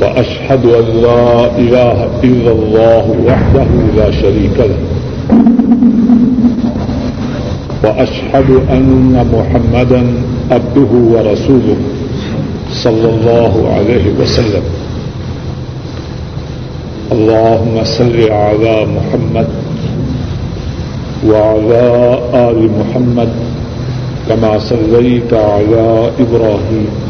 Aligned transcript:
وأشهد 0.00 0.64
أن 0.64 0.86
لا 1.02 1.56
إله 1.58 1.98
إلا 2.24 2.52
الله 2.52 3.04
وحده 3.28 3.68
لا 3.96 4.10
شريك 4.10 4.56
له. 4.58 4.80
وأشهد 7.84 8.50
أن 8.70 9.26
محمدا 9.32 10.02
عبده 10.50 10.92
ورسوله 11.12 11.76
صلى 12.72 13.08
الله 13.08 13.52
عليه 13.76 14.04
وسلم. 14.20 14.62
اللهم 17.12 17.84
صل 17.84 18.18
على 18.30 18.86
محمد 18.86 19.48
وعلى 21.26 22.18
آل 22.34 22.58
محمد 22.80 23.30
كما 24.28 24.58
صليت 24.58 25.34
على 25.34 26.10
إبراهيم. 26.20 27.09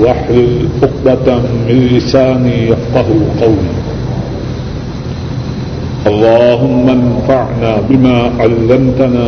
واحلل 0.00 0.68
عقدة 0.82 1.38
من 1.68 1.88
لساني 1.92 2.68
يفقه 2.68 3.08
قولي. 3.40 3.72
اللهم 6.06 6.88
انفعنا 6.88 7.72
بما 7.90 8.30
علمتنا 8.40 9.26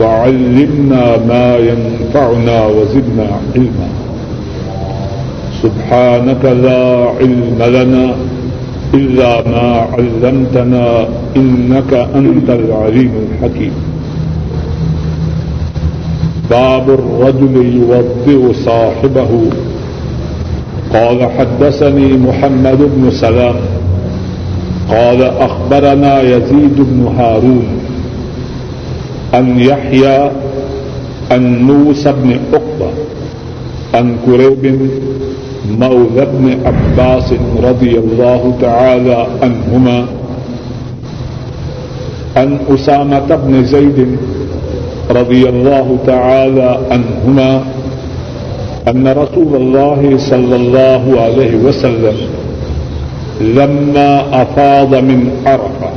وعلمنا 0.00 1.16
ما 1.28 1.56
ينفعنا 1.56 2.66
وزدنا 2.66 3.26
علما. 3.54 3.88
سبحانك 5.62 6.44
لا 6.44 6.84
علم 7.20 7.58
لنا 7.76 8.14
إلا 8.94 9.30
ما 9.48 9.86
علمتنا 9.92 11.06
إنك 11.36 11.92
أنت 12.14 12.48
العليم 12.50 13.12
الحكيم. 13.24 13.72
باب 16.50 16.90
الرجل 16.90 17.54
يوضئ 17.76 18.52
صاحبه. 18.52 19.50
قال 20.92 21.30
حدثني 21.38 22.12
محمد 22.12 22.78
بن 22.78 23.10
سلام. 23.10 23.56
قال 24.90 25.22
أخبرنا 25.22 26.22
يزيد 26.22 26.76
بن 26.76 27.12
هارون 27.18 27.66
أن 29.34 29.60
يحيى 29.60 30.30
أن 31.32 31.62
موسى 31.62 32.12
بن 32.12 32.38
عقبة 32.52 32.90
أن 33.94 34.16
كريب 34.26 34.90
مولى 35.78 36.26
بن 36.32 36.58
عباس 36.64 37.34
رضي 37.62 37.98
الله 37.98 38.54
تعالى 38.60 39.26
عنهما 39.42 40.06
أن 42.36 42.58
أسامة 42.74 43.36
بن 43.36 43.64
زيد 43.64 44.16
رضي 45.10 45.48
الله 45.48 45.98
تعالى 46.06 46.78
عنهما 46.90 47.64
أن 48.88 49.08
رسول 49.08 49.56
الله 49.56 50.18
صلى 50.18 50.56
الله 50.56 51.20
عليه 51.20 51.56
وسلم 51.56 52.16
لما 53.40 54.42
أفاض 54.42 54.94
من 54.94 55.30
عرفة 55.46 55.90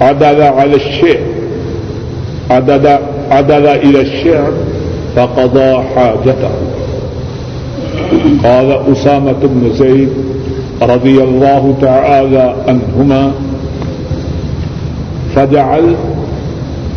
عدل 0.00 0.42
على 0.42 0.76
الشعر 0.76 1.20
عدل, 2.50 2.98
عدل 3.30 3.66
إلى 3.66 4.00
الشعر 4.00 4.52
فقضى 5.16 5.82
حاجته. 5.94 6.50
قال 8.44 8.92
أسامة 8.92 9.32
بن 9.42 9.70
زيد 9.74 10.08
رضي 10.82 11.22
الله 11.22 11.74
تعالى 11.80 12.54
عنهما 12.68 13.32
فجعل 15.34 15.94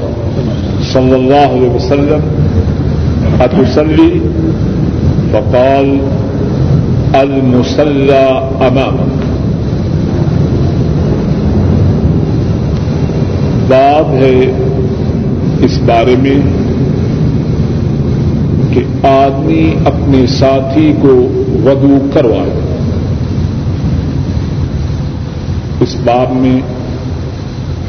صلى 0.92 1.14
الله 1.14 1.50
عليه 1.50 1.74
وسلم، 1.74 2.20
أتصلي؟ 3.38 4.18
فقال، 5.30 5.98
المصلى 7.12 8.28
أمامك. 8.60 9.18
باب 13.68 14.14
ہے 14.14 14.52
اس 15.60 15.78
بارے 15.86 16.14
میں 16.18 16.40
کہ 18.74 19.06
آدمی 19.06 19.74
اپنے 19.84 20.26
ساتھی 20.26 20.92
کو 21.02 21.28
ودو 21.64 21.98
کروائے۔ 22.14 22.67
اس 25.80 25.96
باب 26.04 26.32
میں 26.32 26.60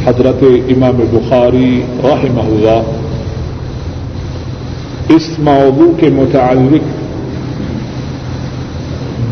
حضرت 0.05 0.43
امام 0.43 0.99
بخاری 1.11 1.81
رحمہ 2.03 2.41
اللہ 2.41 2.81
اس 5.09 5.39
موضوع 5.39 5.91
کے 5.99 6.09
متعلق 6.09 6.99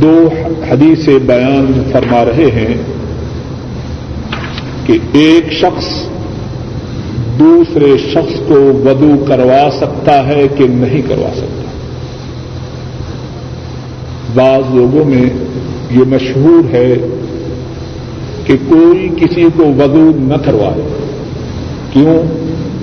دو 0.01 0.29
حدیث 0.71 1.09
بیان 1.25 1.89
فرما 1.91 2.25
رہے 2.25 2.51
ہیں 2.55 2.77
کہ 4.85 4.97
ایک 5.11 5.53
شخص 5.53 5.85
دوسرے 7.39 7.97
شخص 8.13 8.39
کو 8.47 8.55
ودو 8.85 9.25
کروا 9.27 9.69
سکتا 9.71 10.27
ہے 10.27 10.47
کہ 10.57 10.65
نہیں 10.69 11.01
کروا 11.07 11.29
سکتا۔ 11.35 11.63
بعض 14.35 14.75
لوگوں 14.75 15.05
میں 15.05 15.29
یہ 15.91 16.03
مشہور 16.07 16.73
ہے 16.73 16.95
کہ 18.47 18.55
کوئی 18.69 19.09
کسی 19.17 19.43
کو 19.57 19.63
ودو 19.63 20.11
نہ 20.15 20.33
کروائے۔ 20.45 20.81
کیوں؟ 21.93 22.23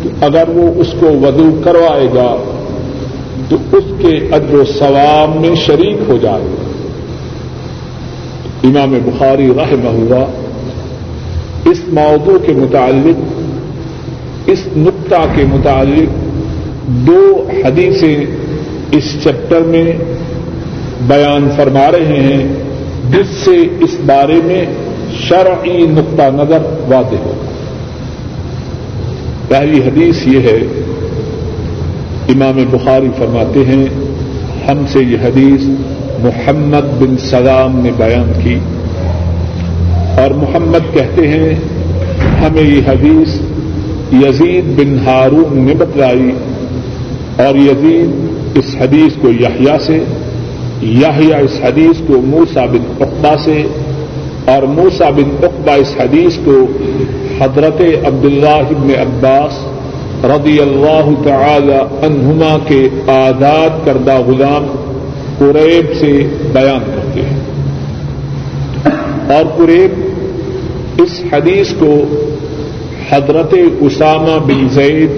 کہ 0.02 0.24
اگر 0.24 0.44
وہ 0.48 0.80
اس 0.80 0.94
کو 1.00 1.06
ودو 1.06 1.60
کروائے 1.64 2.08
گا، 2.14 2.36
تو 3.48 3.56
اس 3.72 3.84
کے 3.98 4.28
اجر 4.32 4.54
و 4.54 4.64
ثواب 4.78 5.40
میں 5.40 5.54
شریک 5.54 5.96
ہو 6.08 6.18
جائے۔ 6.22 6.44
گا 6.44 6.64
امام 8.64 8.98
بخاری 9.04 9.46
رحمہ 9.46 9.88
اللہ 9.88 10.24
اس 11.70 11.80
موضوع 11.88 12.38
کے 12.46 12.52
متعلق، 12.52 13.40
اس 14.46 14.58
نقطہ 14.76 15.26
کے 15.36 15.44
متعلق 15.44 16.08
دو 16.86 17.48
حدیثیں 17.66 18.26
اس 18.90 19.22
چیپٹر 19.22 19.60
میں 19.60 19.92
بیان 21.06 21.48
فرما 21.56 21.90
رہے 21.90 22.20
ہیں، 22.20 22.48
جس 23.10 23.26
سے 23.26 23.56
اس 23.80 23.96
بارے 24.06 24.40
میں 24.44 24.66
شرعی 25.20 25.86
نقطہ 25.86 26.22
نظر 26.22 26.58
واضح 26.88 27.16
ہوگا 27.24 27.54
پہلی 29.48 29.78
حدیث 29.78 30.26
یہ 30.26 30.40
ہے، 30.40 30.82
امام 32.28 32.64
بخاری 32.70 33.08
فرماتے 33.18 33.64
ہیں، 33.64 33.86
ہم 34.68 34.84
سے 34.88 34.98
یہ 34.98 35.16
حدیث 35.24 35.64
محمد 36.18 37.02
بن 37.02 37.18
سلام 37.18 37.80
نے 37.80 37.90
بیان 37.96 38.32
کی۔ 38.42 38.58
اور 40.20 40.30
محمد 40.30 40.94
کہتے 40.94 41.28
ہیں، 41.28 41.54
ہمیں 42.40 42.62
یہ 42.62 42.80
حدیث 42.88 43.40
یزید 44.12 44.64
بن 44.76 44.98
ہارون 45.06 45.58
نے 45.58 45.74
بتلائی۔ 45.74 46.30
اور 47.38 47.54
یزید 47.54 48.10
اس 48.54 48.76
حدیث 48.80 49.22
کو 49.22 49.28
یحییٰ 49.30 49.78
سے، 49.78 50.04
یحییٰ 50.82 51.42
اس 51.42 51.58
حدیث 51.62 52.00
کو 52.06 52.20
موسا 52.20 52.64
بن 52.64 52.94
اقبا 53.00 53.34
سے 53.44 53.62
اور 54.44 54.62
موسا 54.62 55.10
بن 55.10 55.36
اقبا 55.42 55.74
اس 55.74 55.94
حدیث 56.00 56.36
کو 56.44 56.66
حضرت 57.40 57.80
عبداللہ 58.06 58.48
ابن 58.48 58.90
عباس 58.90 59.66
رضی 60.24 60.58
اللہ 60.60 61.08
تعالی 61.24 62.06
عنہما 62.06 62.56
کے 62.66 62.88
آزاد 63.06 63.86
کردہ 63.86 64.18
غلام 64.26 64.66
قریب 65.38 65.96
سے 66.00 66.28
بیان 66.52 66.92
کرتے 66.94 67.20
ہیں۔ 67.22 67.40
اور 69.34 69.44
قریب 69.56 69.90
اس 71.00 71.20
حدیث 71.32 71.74
کو 71.78 72.02
حضرت 73.10 73.54
اسامہ 73.80 74.46
بن 74.46 74.68
زید 74.68 75.10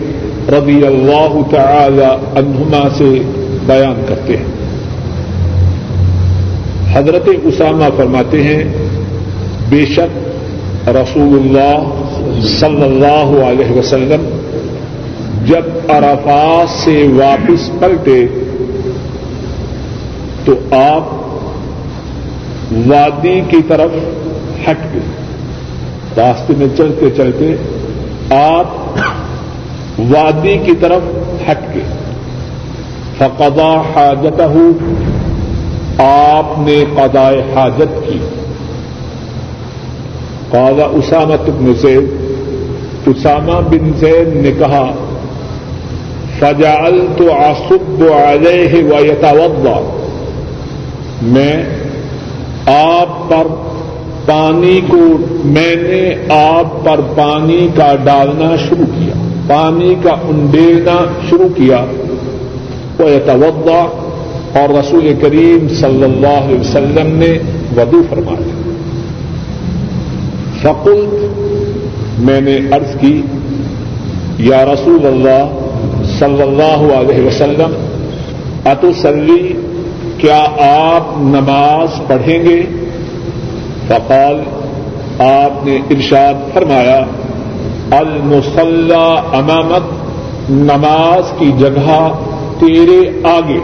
رضی 0.53 0.87
اللہ 0.87 1.37
تعالی 1.51 2.39
عنہما 2.39 2.89
سے 2.99 3.19
بیان 3.67 4.05
کرتے 4.09 4.37
ہیں۔ 4.37 4.57
حضرت 6.93 7.29
اسامہ 7.45 7.85
فرماتے 7.97 8.43
ہیں 8.43 8.86
بے 9.69 9.87
شک 9.87 10.89
رسول 10.89 11.39
اللہ 11.43 12.05
صلی 12.43 12.83
اللہ 12.83 13.45
علیہ 13.45 13.79
وسلم 13.79 14.39
جب 15.47 15.91
عرفات 15.91 16.71
سے 16.71 17.09
واپس 17.17 17.71
پلٹے 17.81 18.27
تو 20.45 20.53
آپ 20.71 21.03
وادی 22.87 23.41
کی 23.49 23.57
طرف 23.69 23.91
ہٹ 24.69 24.77
گئے۔ 24.95 25.01
راستے 26.17 26.53
میں 26.59 26.67
چلتے 26.77 27.11
چلتے 27.11 27.57
آپ 28.35 28.67
وادی 29.99 30.59
کی 30.65 30.73
طرف 30.81 31.03
ہٹ 31.51 31.75
گئے۔ 31.75 31.85
فقضا 33.19 33.81
حاجت 33.81 34.41
آپ 36.01 36.59
نے 36.59 36.85
قضاء 36.95 37.31
حاجت 37.55 38.09
کی۔ 38.09 38.19
قاضا 40.51 40.85
اسامت 40.85 41.49
بن 41.51 41.73
زید، 41.75 42.05
اسامہ 43.07 43.61
بن 43.71 43.93
زید 43.97 44.37
نے 44.37 44.53
کہا 44.59 44.93
فجال 46.39 47.07
تو 47.17 47.33
آسب 47.33 48.05
علیہ 48.15 48.85
و 48.85 49.05
یتاوضا 49.05 49.79
میں 51.23 51.65
آپ 52.67 53.31
پر 53.31 53.47
پانی 54.27 54.81
کو، 54.91 54.99
میں 55.45 55.75
نے 55.77 56.15
آپ 56.29 56.85
پر 56.85 57.01
پانی 57.15 57.69
کا 57.75 57.95
ڈالنا 58.05 58.57
شروع 58.69 58.85
کیا، 58.85 59.15
پانی 59.47 59.95
کا 60.03 60.11
انڈیلنا 60.11 60.97
شروع 61.31 61.49
کیا 61.57 61.85
وہ 62.99 63.11
یتوضا 63.11 63.81
اور 64.53 64.69
رسول 64.69 65.13
کریم 65.21 65.69
صلی 65.69 66.05
اللہ 66.05 66.45
علیہ 66.45 66.61
وسلم 66.61 67.17
نے 67.17 67.39
ودو 67.77 68.03
فرمایا۔ 68.11 68.56
فقل 70.67 71.27
میں 72.19 72.41
نے 72.41 72.59
عرض 72.71 72.97
کی، 73.01 73.23
یا 74.39 74.65
رسول 74.65 75.07
اللہ 75.07 75.59
صلی 76.19 76.43
اللہ 76.43 76.95
علیہ 76.95 77.27
وسلم 77.27 77.75
اتوسلی 78.65 79.53
کیا 80.19 80.45
آپ 80.89 81.19
نماز 81.19 81.89
پڑھیں 82.07 82.45
گے؟ 82.45 82.63
فقال، 83.89 84.41
آپ 85.19 85.67
نے 85.67 85.79
ارشاد 85.91 86.35
فرمایا 86.55 86.99
المسلح 87.91 89.21
امامت، 89.33 89.83
نماز 90.51 91.33
کی 91.39 91.51
جگہ 91.59 92.13
تیرے 92.59 93.21
آگے۔ 93.25 93.59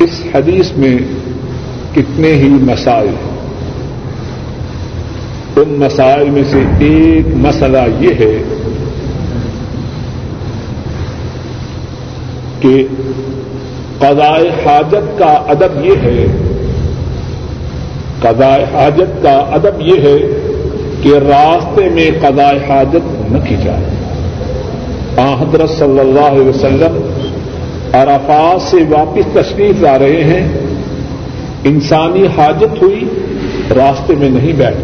اس 0.00 0.22
حدیث 0.34 0.72
میں 0.72 0.98
کتنے 1.94 2.32
ہی 2.32 2.48
مسائل 2.48 3.08
ہیں۔ 3.08 3.35
ان 5.56 5.68
مسائل 5.68 6.30
میں 6.30 6.42
سے 6.50 6.60
ایک 6.78 7.26
مسئلہ 7.34 7.78
یہ 8.00 8.08
ہے 8.08 8.42
کہ 12.60 12.86
قضاء 13.98 14.66
حاجت 14.66 15.18
کا 15.18 15.32
ادب 15.48 15.84
یہ 15.84 15.94
ہے 16.02 16.26
قضاء 18.20 18.56
حاجت 18.72 19.22
کا 19.22 19.36
ادب 19.52 19.80
یہ 19.80 20.00
ہے 20.02 20.16
کہ 21.02 21.08
راستے 21.08 21.88
میں 21.88 22.10
قضاء 22.20 22.52
حاجت 22.68 23.32
نہ 23.32 23.38
کی 23.48 23.56
جائے۔ 23.64 23.84
حضرت 25.40 25.70
صلی 25.70 26.00
اللہ 26.00 26.28
علیہ 26.32 26.48
وسلم 26.48 27.00
عرفات 27.92 28.62
سے 28.62 28.76
واپس 28.90 29.32
تشریف 29.32 29.80
لا 29.80 29.98
رہے 29.98 30.24
ہیں، 30.24 30.48
انسانی 31.64 32.26
حاجت 32.36 32.82
ہوئی، 32.82 33.04
راستے 33.76 34.14
میں 34.14 34.28
نہیں 34.28 34.52
بیٹھ 34.52 34.76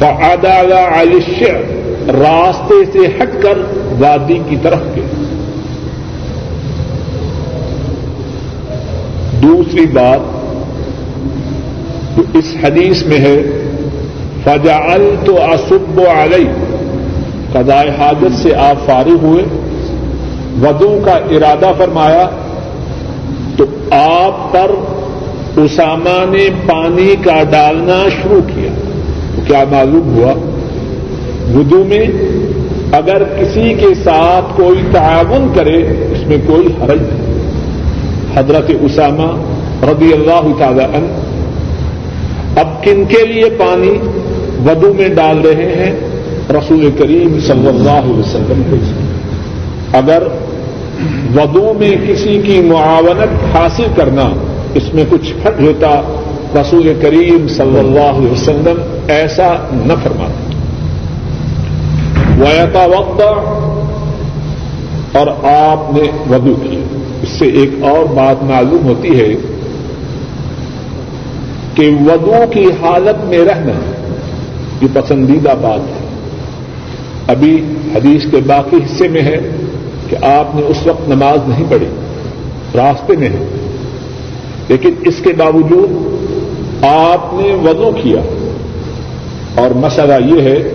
گئے 0.00 0.14
فعدا 0.20 0.78
عالش 0.78 1.42
راستے 2.08 2.84
سے 2.92 3.06
ہٹ 3.06 3.42
کر 3.42 3.58
وادی 3.98 4.38
کی 4.48 4.56
طرف 4.62 4.80
گئے 4.96 5.06
دوسری 9.42 9.86
بات 9.86 10.20
تو 12.16 12.38
اس 12.38 12.56
حدیث 12.64 13.02
میں 13.06 13.18
ہے 13.18 13.42
فجعل 14.44 15.14
تو 15.24 15.42
اسب 15.42 16.00
علی 16.00 16.44
قضاء 17.52 17.84
حاجت 17.98 18.38
سے 18.42 18.54
آپ 18.54 18.86
فارغ 18.86 19.16
ہوئے 19.22 19.44
ودو 20.62 20.98
کا 21.04 21.12
ارادہ 21.12 21.72
فرمایا، 21.78 22.30
تو 23.56 23.64
آپ 23.90 24.52
پر 24.52 24.70
اسامہ 25.60 26.24
نے 26.30 26.48
پانی 26.66 27.16
کا 27.24 27.42
ڈالنا 27.42 28.08
شروع 28.22 28.40
کیا۔ 28.54 28.87
کیا 29.46 29.64
معلوم 29.70 30.16
ہوا؟ 30.16 30.32
ودو 31.58 31.84
میں 31.84 32.06
اگر 32.92 33.22
کسی 33.22 33.74
کے 33.80 33.94
ساتھ 34.04 34.56
کوئی 34.56 34.82
تعاون 34.92 35.48
کرے، 35.54 35.76
اس 36.12 36.26
میں 36.26 36.36
کوئی 36.46 36.66
حرج 36.66 37.00
نہیں۔ 37.00 37.28
حضرت 38.34 38.70
اسامہ 38.80 39.30
رضی 39.84 40.12
اللہ 40.12 40.58
تعالی 40.58 40.80
عنہ 40.80 41.20
اب 42.60 42.84
کن 42.84 43.04
کے 43.08 43.26
لیے 43.26 43.50
پانی 43.58 43.98
ودو 44.66 44.92
میں 44.92 45.08
ڈال 45.08 45.40
رہے 45.40 45.74
ہیں؟ 45.76 45.94
رسول 46.50 46.90
کریم 46.98 47.40
صلی 47.40 47.68
اللہ 47.68 47.90
علیہ 47.90 48.18
وسلم 48.18 48.62
کے 48.70 48.76
اگر 49.92 50.22
ودو 51.36 51.72
میں 51.78 51.96
کسی 52.08 52.40
کی 52.44 52.60
معاونت 52.60 53.56
حاصل 53.56 53.82
کرنا 53.96 54.30
اس 54.74 54.94
میں 54.94 55.04
کچھ 55.10 55.32
فرق 55.42 55.60
ہوتا 55.60 56.17
رسول 56.56 56.92
کریم 57.02 57.48
صلی 57.48 57.78
اللہ 57.78 58.18
علیہ 58.18 58.30
وسلم 58.30 58.82
ایسا 59.08 59.54
نہ 59.72 59.92
فرماتا۔ 60.02 60.48
ویتا 62.38 62.84
وقت 62.84 63.20
اور 65.16 65.26
آپ 65.44 65.92
نے 65.92 66.34
ودو 66.34 66.54
کی 66.54 66.82
اس 67.22 67.28
سے 67.28 67.44
ایک 67.44 67.70
اور 67.82 68.04
بات 68.04 68.42
معلوم 68.42 68.84
ہوتی 68.84 69.20
ہے 69.20 69.34
کہ 71.74 71.90
ودو 72.06 72.44
کی 72.50 72.66
حالت 72.80 73.24
میں 73.24 73.38
رہنا 73.38 73.72
یہ 74.82 74.88
پسندیدہ 74.92 75.54
بات 75.60 75.80
ہے۔ 75.80 76.08
ابھی 77.26 77.64
حدیث 77.94 78.24
کے 78.30 78.36
باقی 78.46 78.76
حصے 78.76 79.08
میں 79.08 79.22
ہے 79.22 79.50
کہ 80.08 80.24
آپ 80.24 80.54
نے 80.54 80.62
اس 80.68 80.86
وقت 80.86 81.08
نماز 81.08 81.48
نہیں 81.48 81.64
پڑھی، 81.68 81.86
راستے 82.74 83.16
میں 83.16 83.28
ہے 83.28 83.44
لیکن 84.68 84.90
اس 85.04 85.14
کے 85.24 85.32
باوجود 85.32 86.17
آپ 86.82 87.34
نے 87.34 87.70
وضو 87.70 87.90
کیا۔ 88.02 88.20
اور 89.54 89.70
مسئلہ 89.70 90.34
یہ 90.34 90.42
ہے 90.42 90.70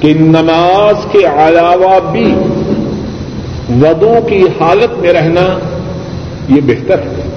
کہ 0.00 0.14
نماز 0.14 1.06
کے 1.12 1.18
علاوہ 1.18 2.12
بھی 2.12 2.34
وضو 3.82 4.14
کی 4.28 4.42
حالت 4.60 4.98
میں 4.98 5.12
رہنا 5.12 5.58
یہ 6.48 6.60
بہتر 6.66 6.98
ہے۔ 6.98 7.28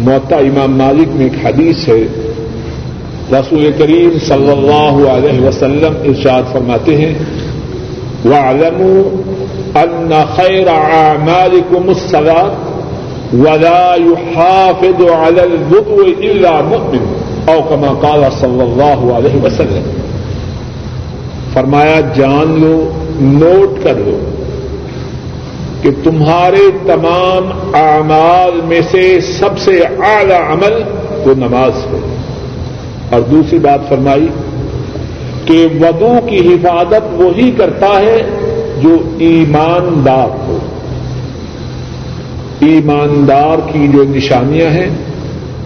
معتا 0.00 0.36
امام 0.36 0.78
مالک 0.78 1.08
میں 1.10 1.26
ایک 1.26 1.46
حدیث 1.46 1.88
ہے۔ 1.88 2.02
رسول 3.32 3.70
کریم 3.78 4.10
صلی 4.26 4.50
اللہ 4.50 5.10
علیہ 5.10 5.40
وسلم 5.40 5.92
ارشاد 6.04 6.42
فرماتے 6.52 6.96
ہیں، 6.96 7.14
وَاعْلَمُوا 8.24 9.82
أَنَّ 9.82 10.14
خَيْرَ 10.36 10.68
أَعْمَالِكُمُ 10.70 11.88
الصَّلَاةُ 11.88 12.73
وَلَا 13.38 13.96
يُحَافِظُ 14.06 15.10
عَلَى 15.10 15.40
الْوُضُوِ 15.40 16.08
إِلَّا 16.08 16.60
مُؤْمِنٌ. 16.60 17.06
أو 17.54 17.62
كما 17.68 17.98
قال 18.00 18.24
صلی 18.40 18.60
اللہ 18.60 19.12
علیہ 19.12 19.42
وسلم. 19.44 19.90
فرمایا، 21.52 22.00
جان 22.00 22.56
لو، 22.60 22.90
نوٹ 23.20 23.84
کر 23.84 23.94
لو 23.94 24.18
کہ 25.82 25.90
تمہارے 26.04 26.70
تمام 26.86 27.74
اعمال 27.74 28.60
میں 28.64 28.80
سے 28.90 29.20
سب 29.20 29.58
سے 29.58 29.80
اعلی 29.80 30.34
عمل 30.34 30.82
وہ 31.26 31.34
نماز 31.34 31.72
ہے۔ 31.76 32.16
اور 33.10 33.20
دوسری 33.20 33.58
بات 33.58 33.88
فرمائی 33.88 34.28
کہ 35.44 35.66
ودو 35.80 36.14
کی 36.26 36.38
حفاظت 36.38 37.12
وہی 37.12 37.50
کرتا 37.50 38.00
ہے 38.00 38.22
جو 38.82 38.96
ایماندار 39.18 40.48
ہو۔ 40.48 40.53
ایماندار 42.60 43.58
کی 43.72 43.88
جو 43.92 44.04
نشانیاں 44.08 44.70
ہیں، 44.70 44.90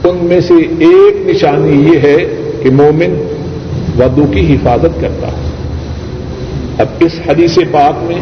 ان 0.04 0.18
میں 0.22 0.40
سے 0.40 0.54
ایک 0.78 1.28
نشانی 1.28 1.92
یہ 1.92 1.98
ہے 1.98 2.16
کہ 2.62 2.70
مومن 2.70 3.22
ودو 3.98 4.26
کی 4.26 4.54
حفاظت 4.54 5.00
کرتا 5.00 5.26
ہے۔ 5.26 5.48
اب 6.78 6.86
اس 7.00 7.12
حدیث 7.28 7.58
پاک 7.70 8.02
میں 8.02 8.20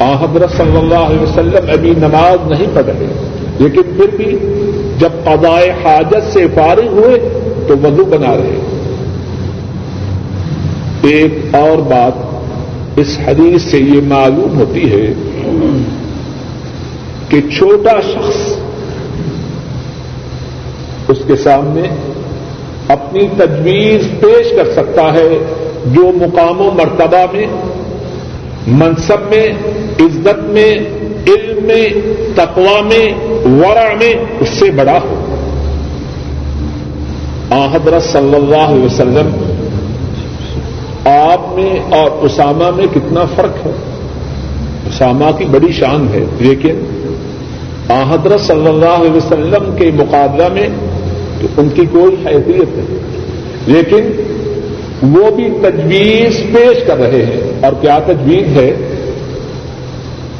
حضرت 0.00 0.50
صلی 0.50 0.76
اللہ 0.76 1.04
علیہ 1.10 1.20
وسلم 1.20 1.70
ابھی 1.72 1.90
نماز 1.90 2.50
نہیں 2.50 2.66
پڑھ 2.74 2.86
رہے 2.86 3.06
لیکن 3.58 3.82
پھر 3.96 4.16
بھی 4.16 4.36
جب 4.98 5.08
قضائے 5.24 5.70
حاجت 5.84 6.32
سے 6.32 6.46
فارغ 6.54 6.88
ہوئے 6.88 7.18
تو 7.68 7.74
وضو 7.82 8.04
بنا 8.04 8.36
رہے۔ 8.36 8.58
ایک 11.02 11.54
اور 11.54 11.78
بات 11.78 12.98
اس 12.98 13.18
حدیث 13.26 13.62
سے 13.62 13.78
یہ 13.78 14.00
معلوم 14.08 14.58
ہوتی 14.58 14.92
ہے 14.92 15.12
کہ 17.36 17.48
چھوٹا 17.58 18.00
شخص 18.00 18.52
اس 21.08 21.18
کے 21.26 21.36
سامنے 21.36 21.82
اپنی 22.88 23.28
تجویز 23.36 24.20
پیش 24.20 24.52
کر 24.56 24.72
سکتا 24.72 25.12
ہے 25.12 25.28
جو 25.86 26.02
مقام 26.14 26.60
و 26.60 26.70
مرتبہ 26.74 27.24
میں، 27.32 27.46
منصب 28.66 29.28
میں، 29.30 29.48
عزت 30.00 30.42
میں، 30.42 30.70
علم 31.26 31.66
میں 31.66 31.88
تقوا 32.34 32.80
میں، 32.80 33.06
ورع 33.44 33.94
میں 33.94 34.14
اس 34.40 34.48
سے 34.48 34.70
بڑا 34.70 34.98
ہو۔ 34.98 35.36
حضرت 37.50 38.02
صلی 38.02 38.34
اللہ 38.34 38.74
علیہ 38.74 38.84
وسلم، 38.84 39.52
آپ 41.04 41.58
میں 41.58 41.80
اور 41.90 42.10
اسامہ 42.10 42.76
میں 42.76 42.86
کتنا 42.94 43.24
فرق 43.36 43.66
ہے؟ 43.66 43.72
اسامہ 44.86 45.38
کی 45.38 45.44
بڑی 45.44 45.72
شان 45.72 46.08
ہے، 46.14 46.24
لیکن 46.40 46.95
حضرت 47.88 48.40
صلی 48.40 48.68
اللہ 48.68 48.84
علیہ 48.84 49.10
وسلم 49.10 49.76
کے 49.76 49.90
مقابلہ 49.94 50.48
میں 50.52 50.68
تو 51.40 51.46
ان 51.56 51.68
کی 51.68 51.82
کوئی 51.92 52.16
حیثیت 52.26 52.76
نہیں۔ 52.76 52.98
لیکن 53.66 54.10
وہ 55.02 55.30
بھی 55.30 55.48
تجویز 55.62 56.54
پیش 56.54 56.86
کر 56.86 56.96
رہے 56.96 57.26
ہیں۔ 57.26 57.64
اور 57.64 57.72
کیا 57.80 57.98
تجویز 58.06 58.56
ہے؟ 58.56 58.76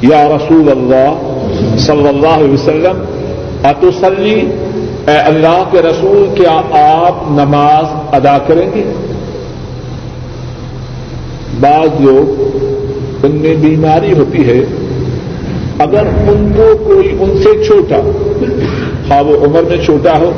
یا 0.02 0.28
رسول 0.28 0.70
اللہ 0.70 1.38
صلی 1.78 2.08
اللہ 2.08 2.28
علیہ 2.28 2.52
وسلم 2.52 3.04
اتوسلی 3.64 4.48
اے 5.06 5.16
اللہ 5.16 5.64
کے 5.70 5.82
رسول، 5.82 6.28
کیا 6.34 6.62
آپ 7.00 7.30
نماز 7.30 8.14
ادا 8.14 8.38
کریں 8.38 8.70
گے؟ 8.74 8.82
بعض 11.60 12.00
لوگ، 12.00 12.42
ان 13.24 13.36
میں 13.36 13.54
بیماری 13.54 14.12
ہوتی 14.12 14.48
ہے 14.48 14.60
اگر 15.78 16.02
ان 16.28 16.52
کو 16.56 16.76
کوئی 16.84 17.16
ان 17.20 17.38
سے 17.42 17.64
چھوٹا 17.64 17.96
ہاں 19.10 19.24
وہ 19.24 19.44
عمر 19.44 19.62
میں 19.62 19.84
چھوٹا 19.84 20.18
ہو، 20.18 20.32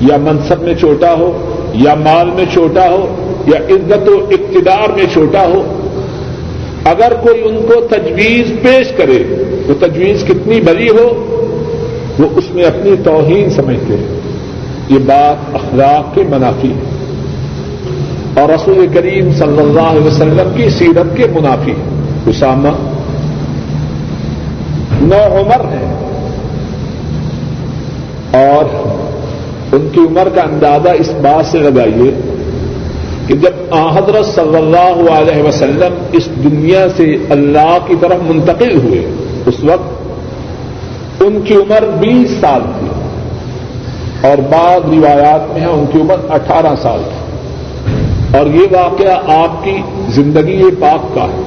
یا 0.00 0.16
منصب 0.16 0.62
میں 0.62 0.74
چھوٹا 0.74 1.14
ہو، 1.14 1.54
یا 1.74 1.94
مال 1.94 2.30
میں 2.30 2.44
چھوٹا 2.52 2.88
ہو، 2.88 3.14
یا 3.46 3.58
عزت 3.70 4.08
و 4.08 4.26
اقتدار 4.30 4.88
میں 4.88 5.04
چھوٹا 5.12 5.46
ہو، 5.46 5.62
اگر 6.84 7.12
کوئی 7.22 7.42
ان 7.42 7.56
کو 7.56 7.74
تجویز 7.90 8.52
پیش 8.62 8.88
کرے، 8.96 9.22
تو 9.66 9.74
تجویز 9.80 10.24
کتنی 10.28 10.60
بڑی 10.60 10.88
ہو، 10.88 11.24
وہ 12.18 12.26
اس 12.36 12.54
میں 12.54 12.64
اپنی 12.64 12.90
توہین 13.04 13.50
سمجھتے 13.50 13.94
ہیں۔ 13.94 14.20
یہ 14.88 14.98
بات 15.06 15.54
اخلاق 15.54 16.14
کے 16.14 16.22
منافی 16.28 16.68
ہے۔ 16.68 16.80
اور 18.40 18.48
رسول 18.48 18.86
کریم 18.94 19.32
صلی 19.32 19.58
اللہ 19.58 19.80
علیہ 19.80 20.06
وسلم 20.06 20.48
کی 20.56 20.68
سیرت 20.70 21.16
کے 21.16 21.24
منافی 21.34 21.70
ہے۔ 21.70 22.10
اسامہ 22.26 22.68
نو 25.02 25.16
عمر 25.16 25.64
ہے۔ 25.64 25.94
اور 28.32 28.64
ان 29.72 29.88
کی 29.92 30.00
عمر 30.00 30.28
کا 30.34 30.42
اندازہ 30.42 30.88
اس 30.88 31.10
بات 31.10 31.46
سے 31.46 31.58
لگائیے 31.58 32.20
کہ 33.26 33.34
جب 33.34 33.74
حضرت 33.74 34.26
صلی 34.26 34.56
اللہ 34.56 35.12
علیہ 35.12 35.42
وسلم 35.42 35.94
اس 36.12 36.26
دنیا 36.26 36.86
سے 36.96 37.16
اللہ 37.30 37.78
کی 37.86 37.94
طرف 38.00 38.16
منتقل 38.22 38.76
ہوئے، 38.76 39.06
اس 39.46 39.64
وقت 39.64 41.22
ان 41.22 41.40
کی 41.44 41.54
عمر 41.54 41.84
بیس 42.00 42.30
سال 42.40 42.62
تھی۔ 42.78 42.86
اور 44.28 44.38
بعض 44.38 44.92
روایات 44.92 45.52
میں 45.52 45.60
ہے، 45.60 45.66
ان 45.66 45.84
کی 45.92 46.00
عمر 46.00 46.16
اٹھارہ 46.30 46.74
سال 46.82 47.00
تھی۔ 47.04 48.38
اور 48.38 48.46
یہ 48.46 48.66
واقعہ 48.70 49.36
آپ 49.38 49.64
کی 49.64 49.76
زندگی 50.08 50.62
پاک 50.80 51.14
کا 51.14 51.24
ہے، 51.24 51.42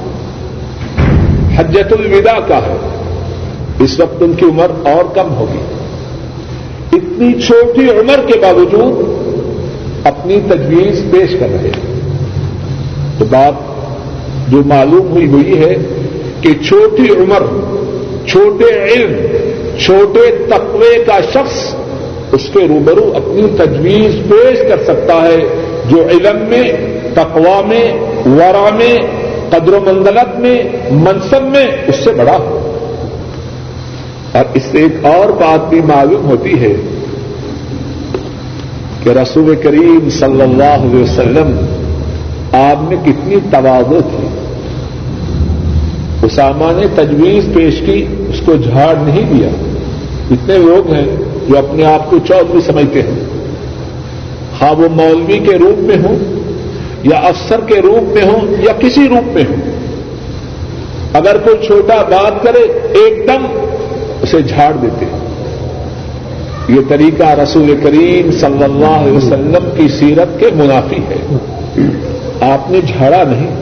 حجت 1.56 1.92
الوداع 1.92 2.38
کا 2.48 2.56
ہے۔ 2.56 2.91
اس 3.82 4.00
وقت 4.00 4.22
ان 4.22 4.32
کی 4.32 4.44
عمر 4.44 4.66
اور 4.82 5.14
کم 5.14 5.34
ہوگی۔ 5.34 5.58
اتنی 6.92 7.40
چھوٹی 7.40 7.90
عمر 7.90 8.20
کے 8.26 8.38
باوجود 8.38 9.22
اپنی 10.06 10.40
تجویز 10.48 11.02
پیش 11.10 11.30
کر 11.40 11.46
رہے 11.50 11.68
ہیں۔ 11.68 12.00
تو 13.18 13.24
بات 13.30 13.52
جو 14.50 14.62
معلوم 14.66 15.10
ہوئی 15.10 15.26
ہوئی 15.26 15.58
ہے 15.58 15.74
کہ 16.40 16.50
چھوٹی 16.64 17.02
عمر، 17.02 17.42
چھوٹے 18.28 18.84
علم، 18.84 19.12
چھوٹے 19.78 20.44
تقوے 20.48 21.04
کا 21.06 21.20
شخص 21.30 21.74
اس 22.32 22.48
کے 22.52 22.68
روبرو 22.68 23.12
اپنی 23.16 23.46
تجویز 23.56 24.30
پیش 24.30 24.58
کر 24.68 24.84
سکتا 24.84 25.22
ہے 25.22 25.36
جو 25.90 26.02
علم 26.10 26.36
میں 26.48 26.72
تقوا 27.14 27.60
میں 27.60 27.92
ورا 28.26 28.68
میں، 28.74 28.96
قدر 29.50 29.72
و 29.72 29.80
منزلت 29.80 30.38
میں، 30.38 30.62
منصب 30.90 31.42
میں 31.42 31.66
اس 31.86 31.94
سے 32.04 32.12
بڑا 32.12 32.36
ہو۔ 32.36 32.71
اور 34.32 34.44
اس 34.54 34.62
سے 34.62 34.78
ایک 34.78 35.04
اور 35.04 35.28
بات 35.28 35.68
بھی 35.68 35.80
معلوم 35.80 36.24
ہوتی 36.24 36.60
ہے 36.60 36.74
کہ 39.02 39.10
رسول 39.10 39.56
کریم 39.56 40.10
صلی 40.10 40.42
اللہ 40.42 40.86
علیہ 40.86 41.02
وسلم 41.02 41.66
آپ 42.52 42.82
میں 42.82 42.96
کتنی 43.04 43.36
توازو 43.50 44.00
تھی۔ 44.00 44.28
اسامہ 46.22 46.80
نے 46.80 46.86
تجویز 46.94 47.44
پیش 47.54 47.80
کی، 47.86 48.06
اس 48.28 48.40
کو 48.44 48.54
جھاڑ 48.54 48.94
نہیں 48.96 49.34
دیا۔ 49.34 49.48
اتنے 50.30 50.58
لوگ 50.58 50.92
ہیں 50.92 51.16
جو 51.48 51.58
اپنے 51.58 51.84
آپ 51.84 52.10
کو 52.10 52.18
چودھری 52.28 52.60
سمجھتے 52.60 53.02
ہیں۔ 53.02 53.24
ہاں 54.62 54.74
وہ 54.74 54.88
مولوی 54.88 55.38
کے 55.38 55.58
روپ 55.58 55.78
میں 55.78 55.96
ہوں 55.96 56.18
یا 57.02 57.16
افسر 57.16 57.60
کے 57.66 57.80
روپ 57.80 58.12
میں 58.12 58.22
ہوں 58.22 58.54
یا 58.62 58.72
کسی 58.72 59.08
روپ 59.08 59.34
میں 59.34 59.44
ہوں۔ 59.48 59.72
اگر 61.12 61.36
کوئی 61.44 61.66
چھوٹا 61.66 62.02
بات 62.02 62.42
کرے، 62.42 62.58
ایک 62.92 63.28
دم 63.28 63.46
اسے 64.34 64.42
جھاڑ 64.42 64.72
دیتے 64.82 65.06
ہیں۔ 65.06 65.18
یہ 66.68 66.80
طریقہ 66.88 67.22
رسول 67.22 67.76
کریم 67.82 68.30
صلی 68.30 68.64
اللہ 68.64 68.86
علیہ 68.86 69.16
وسلم 69.16 69.68
کی 69.76 69.88
سیرت 69.88 70.40
کے 70.40 70.46
منافی 70.54 70.96
ہے۔ 70.96 71.36
آپ 72.40 72.70
نے 72.70 72.80
جھاڑا 72.80 73.22
نہیں۔ 73.22 73.56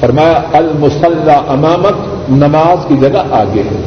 فرمایا 0.00 0.42
المسلح 0.52 1.40
امامت 1.48 2.30
نماز 2.30 2.78
کی 2.88 2.94
جگہ 3.00 3.22
آگے 3.30 3.60
ہے۔ 3.60 3.82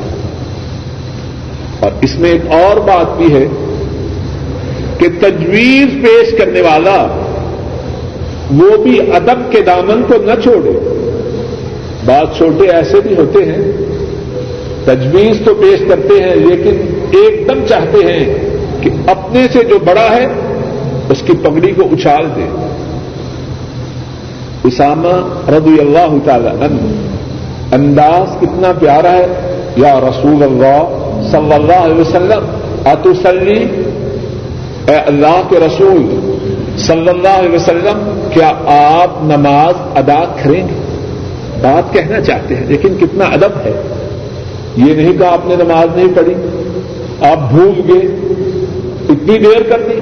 اور 1.80 1.92
اس 2.02 2.20
میں 2.20 2.30
ایک 2.30 2.42
اور 2.52 2.78
بات 2.78 3.18
بھی 3.18 3.34
ہے 3.34 3.48
کہ 4.98 5.08
تجویز 5.20 5.88
پیش 6.02 6.38
کرنے 6.38 6.62
والا 6.62 7.08
وہ 8.58 8.84
بھی 8.84 9.00
ادب 9.00 9.52
کے 9.52 9.62
دامن 9.62 10.04
کو 10.08 10.14
نہ 10.26 10.42
چھوڑے۔ 10.44 10.96
بات 12.06 12.38
چھوٹے 12.38 12.68
ایسے 12.68 13.00
بھی 13.02 13.16
ہوتے 13.18 13.46
ہیں 13.46 13.90
تجویز 14.86 15.42
تو 15.46 15.54
پیش 15.54 15.80
کرتے 15.90 16.24
ہیں، 16.24 16.36
لیکن 16.36 16.76
ایک 17.12 17.48
دم 17.48 17.66
چاہتے 17.70 18.14
ہیں 18.14 18.34
کہ 18.82 18.90
اپنے 19.08 19.44
سے 19.54 19.64
جو 19.64 19.80
بڑا 19.80 20.08
ہے، 20.12 20.26
اس 21.10 21.22
کی 21.22 21.34
پگڑی 21.42 21.72
کو 21.72 21.84
اچھال 21.92 22.28
دے۔ 22.36 22.46
اسامہ 24.64 25.14
رضی 25.52 25.80
اللہ 25.80 26.18
تعالی 26.26 26.48
عنہ، 26.48 26.88
انداز 27.72 28.36
کتنا 28.42 28.72
پیارا 28.80 29.12
ہے، 29.12 29.28
یا 29.78 30.00
رسول 30.00 30.44
اللہ 30.44 30.80
صلی 31.32 31.54
اللہ 31.54 31.86
علیہ 31.86 32.00
وسلم 32.00 32.46
اتوسلی 32.86 33.60
اے 34.88 34.96
اللہ 34.96 35.42
کے 35.50 35.60
رسول 35.60 36.06
صلی 36.78 37.10
اللہ 37.10 37.38
علیہ 37.40 37.56
وسلم، 37.56 38.20
کیا 38.34 38.52
آپ 38.66 39.24
نماز 39.24 39.74
ادا 39.96 40.24
کریں 40.44 40.68
گے؟ 40.68 40.78
بات 41.62 41.94
کہنا 41.94 42.22
چاہتے 42.22 42.56
ہیں، 42.56 42.66
لیکن 42.68 42.98
کتنا 43.00 43.26
ادب 43.26 43.58
ہے۔ 43.66 43.74
یہ 44.78 44.94
نہیں 44.94 45.14
کہا 45.18 45.34
آپ 45.34 45.46
نے 45.46 45.56
نماز 45.56 45.98
نہیں 45.98 46.08
پڑھی۔ 46.16 46.34
آپ 47.22 47.52
بھول 47.52 47.82
گئے، 47.88 48.16
اتنی 49.10 49.38
دیر 49.38 49.64
کر 49.70 49.80
دی۔ 49.80 50.00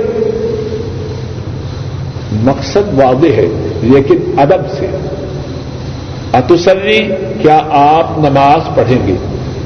مقصد 2.43 2.99
واضح 3.03 3.27
ہے، 3.27 3.47
لیکن 3.81 4.17
ادب 4.37 4.71
سے۔ 4.79 4.85
اتسلی 6.33 7.07
کیا 7.41 7.61
آپ 7.69 8.19
نماز 8.19 8.75
پڑھیں 8.75 9.07
گے؟ 9.07 9.15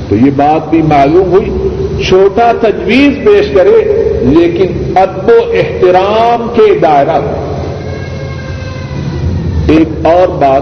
تو 0.09 0.15
یہ 0.15 0.31
بات 0.35 0.69
بھی 0.69 0.81
معلوم 0.81 1.31
ہوئی۔ 1.31 1.49
چھوٹا 2.03 2.51
تجویز 2.61 3.25
پیش 3.25 3.47
کرے، 3.53 4.03
لیکن 4.21 4.93
ادب 4.95 5.29
و 5.29 5.51
احترام 5.53 6.47
کے 6.53 6.79
دائرہ۔ 6.79 7.21
ایک 9.67 10.05
اور 10.05 10.27
بات 10.27 10.61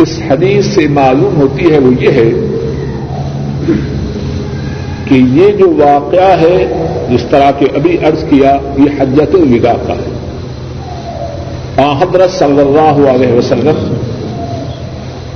اس 0.00 0.20
حدیث 0.30 0.66
سے 0.66 0.88
معلوم 0.88 1.36
ہوتی 1.36 1.72
ہے، 1.72 1.78
وہ 1.78 1.90
یہ 2.00 2.08
ہے 2.08 2.53
کہ 5.08 5.14
یہ 5.14 5.52
جو 5.52 5.72
واقعہ 5.78 6.40
ہے 6.40 6.86
جس 7.10 7.24
طرح 7.30 7.50
کے 7.50 7.66
ابھی 7.74 7.98
عرض 7.98 8.24
کیا، 8.24 8.56
یہ 8.76 9.02
حجت 9.02 9.34
الوداع 9.34 9.86
کا 9.86 9.94
ہے۔ 9.94 10.24
حضرت 12.02 12.30
صلی 12.30 12.60
اللہ 12.60 13.10
علیہ 13.10 13.32
وسلم 13.32 13.94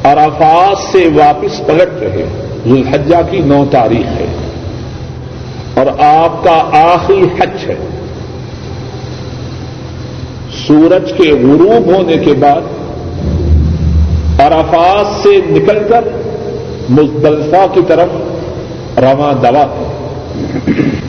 عرفات 0.05 0.93
سے 0.93 1.09
واپس 1.15 1.67
پلٹ 1.67 2.03
رہے 2.03 2.25
ذوالحجہ 2.67 3.17
کی 3.31 3.39
نو 3.39 3.65
تاریخ 3.71 4.21
ہے۔ 4.21 4.27
اور 5.75 5.87
آپ 6.05 6.45
کا 6.45 6.79
آخری 6.79 7.23
حج 7.23 7.71
ہے۔ 7.71 7.77
سورج 10.67 11.13
کے 11.13 11.31
غروب 11.31 11.95
ہونے 11.95 12.17
کے 12.17 12.33
بعد 12.33 12.61
عرفات 14.41 15.23
سے 15.23 15.29
نکل 15.47 15.79
کر 15.89 16.05
مزدلفہ 16.91 17.67
کی 17.75 17.81
طرف 17.89 18.09
رواں 19.01 19.33
دوا۔ 19.33 19.85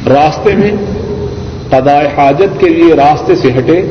راستے 0.10 0.56
میں 0.56 0.72
قدائے 1.70 2.08
حاجت 2.18 2.60
کے 2.60 2.70
لیے 2.70 2.94
راستے 2.94 3.36
سے 3.36 3.48
ہٹے۔ 3.58 3.82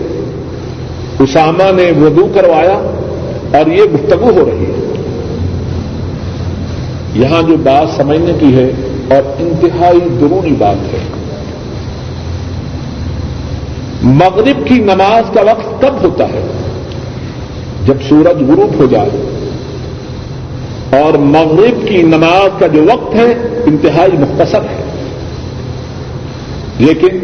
اسامہ 1.20 1.72
نے 1.72 1.90
وضو 2.00 2.28
کروایا 2.34 2.80
اور 3.58 3.70
یہ 3.70 3.82
گفتگو 3.82 4.30
ہو 4.30 4.50
رہی 4.50 4.64
ہے۔ 4.64 4.92
یہاں 7.14 7.42
جو 7.42 7.56
بات 7.56 7.96
سمجھنے 7.96 8.32
کی 8.40 8.56
ہے 8.56 8.70
اور 9.10 9.22
انتہائی 9.38 10.00
درونی 10.20 10.50
بات 10.58 10.94
ہے۔ 10.94 10.98
مغرب 14.02 14.66
کی 14.66 14.74
نماز 14.74 15.30
کا 15.34 15.40
وقت 15.40 15.82
کب 15.82 16.02
ہوتا 16.02 16.24
ہے؟ 16.24 16.46
جب 17.86 17.94
سورج 18.08 18.42
غروب 18.42 18.78
ہو 18.78 18.86
جائے۔ 18.86 19.37
اور 20.90 21.14
مغرب 21.14 21.88
کی 21.88 22.02
نماز 22.02 22.50
کا 22.58 22.66
جو 22.66 22.82
وقت 22.82 23.14
ہے، 23.14 23.34
انتہائی 23.66 24.12
مختصر 24.12 24.60
ہے۔ 24.60 24.84
لیکن 26.78 27.18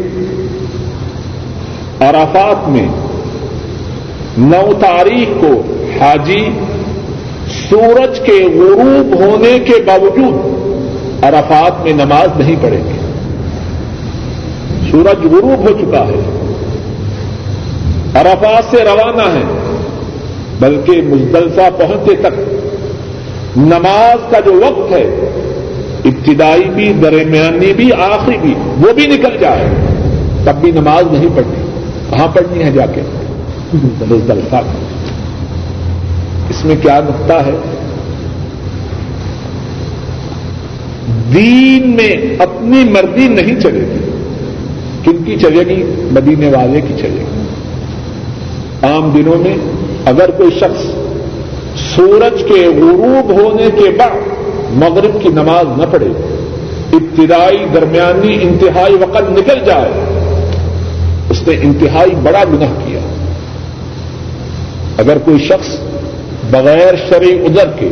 عرفات 1.99 2.69
میں 2.69 2.87
نو 4.37 4.73
تاریخ 4.79 5.27
کو 5.41 5.61
حاجی 5.99 6.49
سورج 7.69 8.19
کے 8.19 8.43
غروب 8.55 9.19
ہونے 9.19 9.59
کے 9.59 9.73
باوجود 9.85 10.65
عرفات 11.23 11.83
میں 11.83 11.93
نماز 11.93 12.39
نہیں 12.39 12.55
پڑھیں 12.61 12.83
گے۔ 12.83 12.99
سورج 14.91 15.33
غروب 15.33 15.59
ہو 15.59 15.77
چکا 15.81 16.07
ہے۔ 16.07 16.47
عرفات 18.13 18.63
سے 18.71 18.83
روانہ 18.83 19.21
ہے، 19.21 19.43
بلکہ 20.59 21.01
مزدلفہ 21.01 21.69
پہنچے 21.77 22.15
تک 22.15 22.65
نماز 23.57 24.31
کا 24.31 24.39
جو 24.39 24.53
وقت 24.53 24.91
ہے، 24.91 25.29
ابتدائی 26.05 26.63
بھی، 26.63 26.93
درمیانی 26.93 27.73
بھی، 27.73 27.93
آخری 27.93 28.37
بھی، 28.41 28.53
وہ 28.77 28.93
بھی 28.93 29.07
نکل 29.07 29.37
جائے، 29.41 29.63
تب 30.43 30.55
بھی 30.61 30.71
نماز 30.71 31.03
نہیں 31.11 31.27
پڑھنی۔ 31.35 31.65
کہاں 32.09 32.27
پڑھنی 32.27 32.63
ہے 32.63 32.71
جا 32.71 32.85
کے؟ 32.85 33.01
مزدلفہ۔ 34.09 34.55
اس 36.49 36.65
میں 36.65 36.75
کیا 36.81 36.99
نقطہ 36.99 37.33
ہے؟ 37.33 37.57
دین 41.33 41.89
میں 41.89 42.11
اپنی 42.39 42.83
مرضی 42.83 43.27
نہیں 43.27 43.59
چلے 43.59 43.79
گی۔ 43.79 44.11
کن 45.03 45.23
کی 45.25 45.37
چلے 45.37 45.59
گی؟ 45.59 45.83
مدینے 46.11 46.47
والے 46.47 46.81
کی 46.81 46.93
چلے 46.97 47.25
گی۔ 47.31 47.43
عام 48.81 49.09
دنوں 49.09 49.37
میں 49.37 49.57
اگر 50.05 50.31
کوئی 50.31 50.49
شخص 50.59 51.04
سورج 51.75 52.43
کے 52.43 52.67
غروب 52.67 53.39
ہونے 53.39 53.83
کے 53.83 53.89
بعد 53.89 54.19
مغرب 54.71 55.23
کی 55.23 55.29
نماز 55.29 55.79
نہ 55.79 55.85
پڑھے۔ 55.91 56.07
ابتدائی 56.93 57.65
درمیانی 57.73 58.37
انتہائی 58.41 58.93
وقت 58.93 59.29
نکل 59.29 59.65
جائے۔ 59.65 59.91
اس 61.29 61.47
نے 61.47 61.55
انتہائی 61.61 62.11
بڑا 62.23 62.43
گناہ 62.43 62.73
کیا۔ 62.85 62.99
اگر 64.97 65.17
کوئی 65.17 65.39
شخص 65.39 65.79
بغیر 66.51 66.95
شرع 67.09 67.27
ادر 67.31 67.69
کے، 67.79 67.89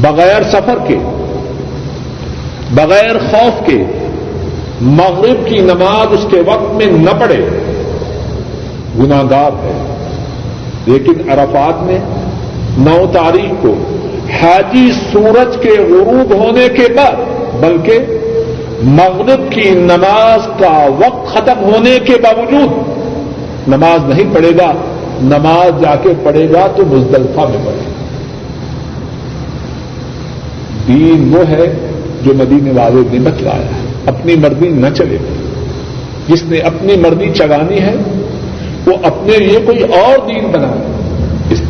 بغیر 0.00 0.42
سفر 0.42 0.78
کے، 0.86 0.96
بغیر 2.70 3.18
خوف 3.18 3.66
کے 3.66 4.08
مغرب 4.80 5.48
کی 5.48 5.58
نماز 5.58 6.06
اس 6.10 6.26
کے 6.30 6.40
وقت 6.46 6.74
میں 6.74 6.86
نہ 6.86 7.10
پڑے 7.20 7.46
گناگار 8.98 9.50
ہے۔ 9.52 9.96
لیکن 10.86 11.30
عرفات 11.30 11.82
میں 11.82 11.98
نو 12.78 13.06
تاریخ 13.12 13.62
کو 13.62 13.74
حاجی 14.42 14.90
سورج 15.12 15.56
کے 15.62 15.70
غروب 15.70 16.34
ہونے 16.34 16.68
کے 16.76 16.92
بعد، 16.96 17.16
بلکہ 17.60 17.98
مغرب 18.82 19.52
کی 19.52 19.70
نماز 19.70 20.46
کا 20.58 20.88
وقت 20.98 21.26
ختم 21.26 21.64
ہونے 21.64 21.98
کے 22.06 22.12
باوجود، 22.22 22.72
نماز 23.68 24.14
نہیں 24.14 24.34
پڑھے 24.34 24.50
گا، 24.50 24.72
نماز 25.22 25.82
جا 25.82 25.94
کے 25.94 26.08
پڑھے 26.22 26.48
گا 26.52 26.66
تو 26.76 26.82
مزدلفہ 26.86 27.40
میں 27.40 27.58
پڑھے 27.64 27.78
گا۔ 27.78 27.90
دین 30.88 31.34
وہ 31.34 31.48
ہے 31.48 31.74
جو 32.22 32.34
مدینے 32.34 32.70
والے 32.70 33.02
نے 33.12 33.18
بتلایا 33.18 33.66
ہے، 33.66 33.82
اپنی 34.06 34.36
مرضی 34.36 34.68
نہ 34.68 34.86
چلے۔ 34.94 35.18
گا 35.18 35.34
جس 36.28 36.44
نے 36.44 36.58
اپنی 36.58 36.96
مرضی 36.96 37.30
چگانی 37.34 37.80
ہے، 37.80 37.94
وہ 38.86 38.92
اپنے 39.02 39.38
لیے 39.38 39.58
کوئی 39.66 39.82
اور 39.82 40.26
دین 40.26 40.46
بنائے 40.52 40.99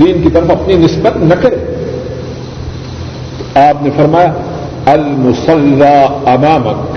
دین 0.01 0.23
کی 0.23 0.29
طرف 0.33 0.51
اپنی 0.51 0.75
نسبت 0.75 1.17
نہ 1.17 1.35
کرے۔ 1.35 1.57
آپ 3.55 3.83
نے 3.83 3.91
فرمایا 3.97 4.33
المسلح 4.87 6.07
امامک۔ 6.27 6.97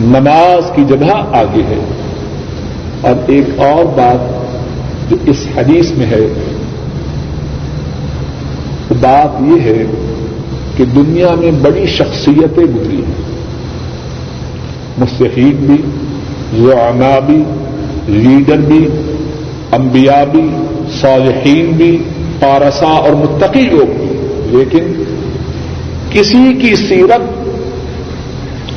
نماز 0.00 0.70
کی 0.74 0.84
جگہ 0.88 1.12
آگے 1.32 1.62
ہے۔ 1.62 1.84
اور 3.00 3.14
ایک 3.26 3.58
اور 3.58 3.84
بات 3.84 4.46
جو 5.10 5.16
اس 5.26 5.46
حدیث 5.56 5.90
میں 5.90 6.06
ہے، 6.06 6.26
بات 9.00 9.42
یہ 9.42 9.60
ہے 9.60 9.84
کہ 10.76 10.84
دنیا 10.84 11.34
میں 11.34 11.50
بڑی 11.50 11.86
شخصیتیں 11.86 12.64
گزری 12.64 12.96
ہیں۔ 12.96 13.26
مستحید 14.98 15.56
بھی 15.56 15.76
زعما 16.54 17.18
بھی، 17.18 17.42
لیڈر 18.06 18.56
بھی، 18.56 18.88
انبیاء 19.72 20.24
بھی۔ 20.24 20.65
صالحین 21.00 21.70
بھی 21.70 21.98
پارسا 22.40 22.86
اور 22.86 23.10
متقی 23.10 23.60
لوگ 23.60 23.86
بھی۔ 23.86 24.06
لیکن 24.58 25.02
کسی 26.10 26.54
کی 26.60 26.76
سیرت، 26.76 27.20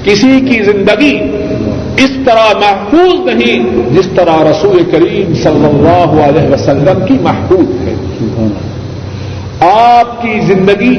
کسی 0.05 0.41
کی 0.41 0.63
زندگی 0.63 1.19
اس 1.97 2.11
طرح 2.25 2.57
محفوظ 2.59 3.33
نہیں 3.33 3.59
جس 3.93 4.07
طرح 4.15 4.43
رسول 4.51 4.83
کریم 4.91 5.33
صلی 5.33 5.65
اللہ 5.65 6.21
علیہ 6.23 6.53
وسلم 6.53 7.05
کی 7.05 7.13
محفوظ 7.21 7.87
ہے۔ 7.87 7.95
آپ 9.69 10.21
کی 10.21 10.39
زندگی 10.47 10.97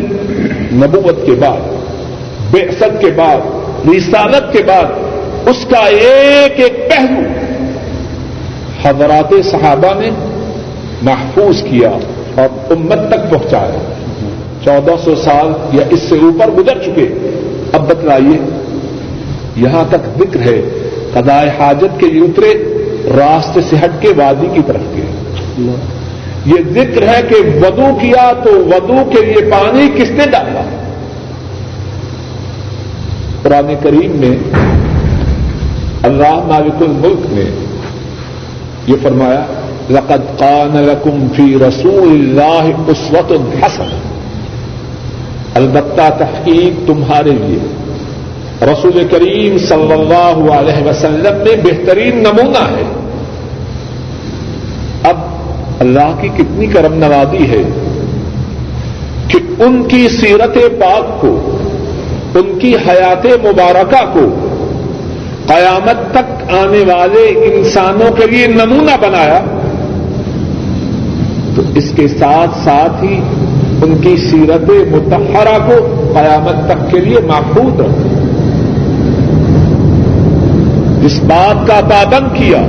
نبوت 0.73 1.27
کے 1.27 1.33
بعد 1.33 1.61
بے 2.51 2.67
کے 2.81 3.11
بعد، 3.17 3.37
رسالت 3.89 4.53
کے 4.53 4.63
بعد، 4.63 4.85
اس 5.49 5.67
کا 5.71 5.79
ایک 5.79 6.61
ایک 6.61 6.91
پہلو 6.91 7.21
حضرات 8.85 9.47
صحابہ 9.51 10.01
نے 10.01 10.11
محفوظ 11.03 11.63
کیا 11.63 11.91
اور 12.35 12.73
امت 12.73 12.99
تک 13.09 13.31
پہنچایا۔ 13.31 13.93
چودہ 14.65 14.93
سو 15.05 15.15
سال 15.15 15.77
یا 15.77 15.85
اس 15.91 16.01
سے 16.01 16.15
اوپر 16.15 16.51
گزر 16.51 16.79
چکے۔ 16.83 17.09
اب 17.73 17.91
بتلائیے، 17.91 18.39
یہاں 19.57 19.85
تک 19.89 20.19
ذکر 20.19 20.41
ہے 20.41 20.61
قدائے 21.13 21.51
حاجت 21.59 22.01
کے 22.01 22.07
لیے 22.07 22.23
اترے 22.23 22.53
راستے 23.17 23.61
سے 23.71 23.77
ہٹ 23.77 24.03
کے 24.03 24.09
وادی 24.17 24.47
کی 24.55 24.61
طرف 24.67 24.97
گئے 24.97 25.07
یہ 26.47 26.55
ذکر 26.73 27.03
ہے 27.09 27.21
کہ 27.29 27.35
ودو 27.35 27.97
کیا 28.01 28.33
تو 28.45 28.51
ودو 28.51 29.11
کے 29.11 29.25
لیے 29.25 29.51
پانی 29.51 29.89
کس 29.97 30.11
نے 30.11 30.25
ڈالا؟ 30.31 30.63
قرآن 33.43 33.75
کریم 33.83 34.11
میں 34.11 34.37
اللہ 36.03 36.35
مالک 36.47 36.83
الملک 36.83 37.27
نے 37.29 37.45
یہ 38.87 38.95
فرمایا 39.03 39.45
لقد 39.91 40.27
قان 40.39 40.77
لکم 40.85 41.27
فی 41.37 41.57
رسول 41.69 42.09
اللہ 42.09 42.91
اسوت 42.91 43.33
الحسن 43.33 43.89
البتہ 45.55 46.09
تحقیق 46.19 46.87
تمہارے 46.87 47.31
لیے. 47.31 47.59
رسول 48.63 49.03
کریم 49.11 49.59
صلی 49.59 49.93
اللہ 49.93 50.53
علیہ 50.55 50.85
وسلم 50.87 51.37
میں 51.37 51.57
بہترین 51.65 52.23
نمونہ 52.23 52.65
ہے. 52.71 52.83
اب 55.03 55.17
اللہ 55.81 56.15
کی 56.21 56.29
کتنی 56.29 56.67
کرم 56.67 56.95
نوازی 56.95 57.51
ہے 57.51 57.63
کہ 59.29 59.39
ان 59.59 59.83
کی 59.89 60.09
سیرت 60.21 60.59
پاک 60.81 61.21
کو، 61.21 61.59
ان 62.35 62.59
کی 62.59 62.75
حیات 62.89 63.27
مبارکہ 63.45 64.05
کو 64.13 64.27
قیامت 65.47 66.11
تک 66.13 66.51
آنے 66.55 66.83
والے 66.93 67.29
انسانوں 67.45 68.11
کے 68.11 68.27
لیے 68.27 68.47
نمونہ 68.47 68.97
بنایا 69.01 69.41
تو 71.61 71.67
اس 71.75 71.91
کے 71.97 72.09
ساتھ 72.09 72.51
ساتھ 72.65 73.05
ہی 73.05 73.21
ان 73.83 73.95
کی 74.01 74.17
سیرت 74.17 74.71
متحرہ 74.91 75.57
کو 75.67 75.75
قیامت 76.13 76.67
تک 76.67 76.91
کے 76.91 77.01
لیے 77.01 77.21
محفوظ 77.27 77.81
رکھا 77.81 78.09
جس 81.03 81.21
بات 81.23 81.67
کا 81.67 81.81
پابند 81.91 82.37
کیا، 82.37 82.61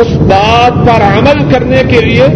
اس 0.00 0.16
بات 0.30 0.86
پر 0.86 1.02
عمل 1.02 1.50
کرنے 1.50 1.82
کے 1.88 2.00
لیے 2.00 2.26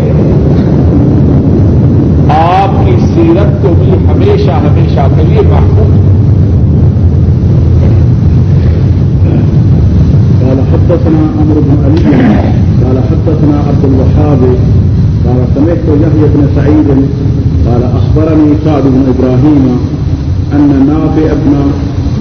آپ 2.38 2.86
کی 2.86 2.96
سیرت 3.14 3.62
کو 3.62 3.68
بھی 3.68 3.92
ہمیشہ 4.06 4.50
ہمیشہ 4.50 5.08
کے 5.16 5.22
لیے 5.22 5.40
محفوظ 5.40 6.00
حدثنا 10.72 11.20
عمرو 11.40 11.60
بن 11.60 11.84
علي. 11.84 12.71
قال 12.92 13.02
حدثنا 13.10 13.56
عبد 13.68 13.84
الوهاب 13.84 14.40
قال 15.26 15.38
سمعت 15.54 15.84
يحيى 16.04 16.28
بن 16.34 16.48
سعيد 16.56 16.88
قال 17.66 17.82
اخبرني 17.82 18.50
سعد 18.64 18.82
بن 18.82 19.02
ابراهيم 19.14 19.78
ان 20.52 20.86
نافع 20.86 21.32
ابن 21.32 21.52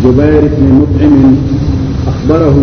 جبير 0.04 0.42
بن 0.42 0.66
مطعم 0.82 1.36
اخبره 2.08 2.56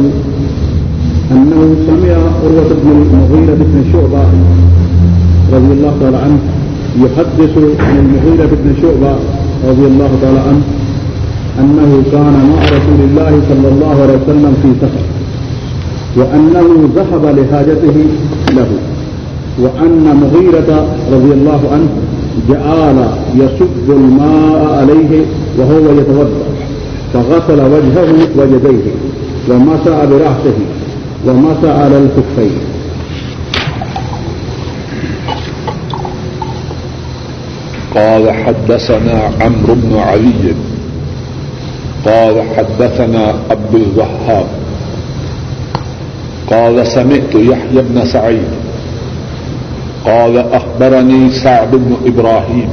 انه 1.33 1.77
سمع 1.87 2.15
عروه 2.43 2.69
بن 2.83 2.89
المغيره 3.03 3.55
بن 3.55 3.85
شعبه 3.93 4.25
رضي 5.53 5.73
الله 5.73 5.95
تعالى 6.01 6.17
عنه 6.17 6.39
يحدث 7.05 7.59
عن 7.81 7.97
المغيرة 7.99 8.51
بن 8.65 8.75
شعبة 8.83 9.17
رضي 9.69 9.87
الله 9.87 10.11
تعالى 10.23 10.41
عنه 10.41 10.63
أنه 11.61 12.03
كان 12.13 12.33
مع 12.51 12.63
رسول 12.63 13.01
الله 13.11 13.41
صلى 13.49 13.69
الله 13.69 14.03
عليه 14.03 14.19
وسلم 14.23 14.55
في 14.63 14.69
سفر. 14.81 15.18
وأنه 16.19 16.89
ذهب 16.97 17.39
لحاجته 17.39 17.97
له. 18.53 18.69
وأن 19.61 20.05
مغيرة 20.23 20.87
رضي 21.13 21.33
الله 21.33 21.61
عنه 21.73 21.89
جعل 22.49 23.09
يصب 23.35 23.91
الماء 23.91 24.75
عليه 24.81 25.25
وهو 25.59 26.01
يتوضا 26.01 26.49
فغسل 27.13 27.61
وجهه 27.61 28.29
ويديه 28.37 28.91
ومسى 29.51 30.07
برأسه 30.11 30.59
ومسى 31.27 31.71
على 31.71 31.99
الكفين. 31.99 32.59
قال 37.95 38.31
حدثنا 38.31 39.31
عمرو 39.41 39.75
بن 39.75 39.97
علي. 39.97 40.55
قال 42.07 42.43
حدثنا 42.57 43.35
عبد 43.51 43.75
الوهاب. 43.75 44.47
قال 46.51 46.87
سمعت 46.87 47.35
يحيى 47.35 47.83
بن 47.83 48.05
سعيد. 48.05 48.49
قال 50.05 50.39
أخبرني 50.53 51.31
سعد 51.31 51.71
بن 51.71 51.97
إبراهيم 52.07 52.69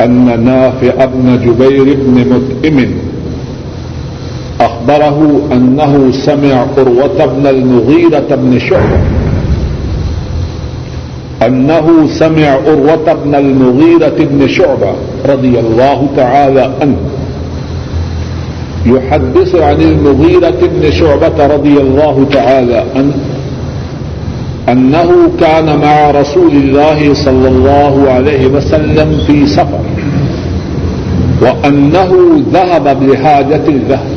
أن 0.00 0.44
نافع 0.44 1.04
بن 1.04 1.38
جبير 1.44 1.96
بن 2.00 2.16
متئم 2.32 2.94
أخبره 4.60 5.40
أنه 5.52 6.12
سمع 6.12 6.62
قروة 6.76 7.26
بن 7.26 7.46
المغيرة 7.46 8.28
بن 8.30 8.58
شعبة. 8.58 9.00
أنه 11.46 12.06
سمع 12.18 12.46
عروة 12.46 13.12
بن 13.24 13.34
المغيرة 13.34 14.18
بن 14.18 14.48
شعبة 14.48 14.92
رضي 15.28 15.58
الله 15.60 16.08
تعالى 16.16 16.70
عنه. 16.80 16.96
يحدث 18.86 19.54
عن 19.54 19.80
المغيرة 19.80 20.58
بن 20.62 20.90
شعبة 20.90 21.46
رضي 21.46 21.78
الله 21.78 22.26
تعالى 22.32 22.84
عنه 22.96 23.14
أنه 24.68 25.30
كان 25.40 25.78
مع 25.78 26.10
رسول 26.10 26.50
الله 26.50 27.14
صلى 27.14 27.48
الله 27.48 28.10
عليه 28.10 28.46
وسلم 28.46 29.18
في 29.26 29.46
سفر، 29.46 29.80
وأنه 31.42 32.42
ذهب 32.52 33.06
بحاجة 33.06 33.62
الذهب، 33.68 34.16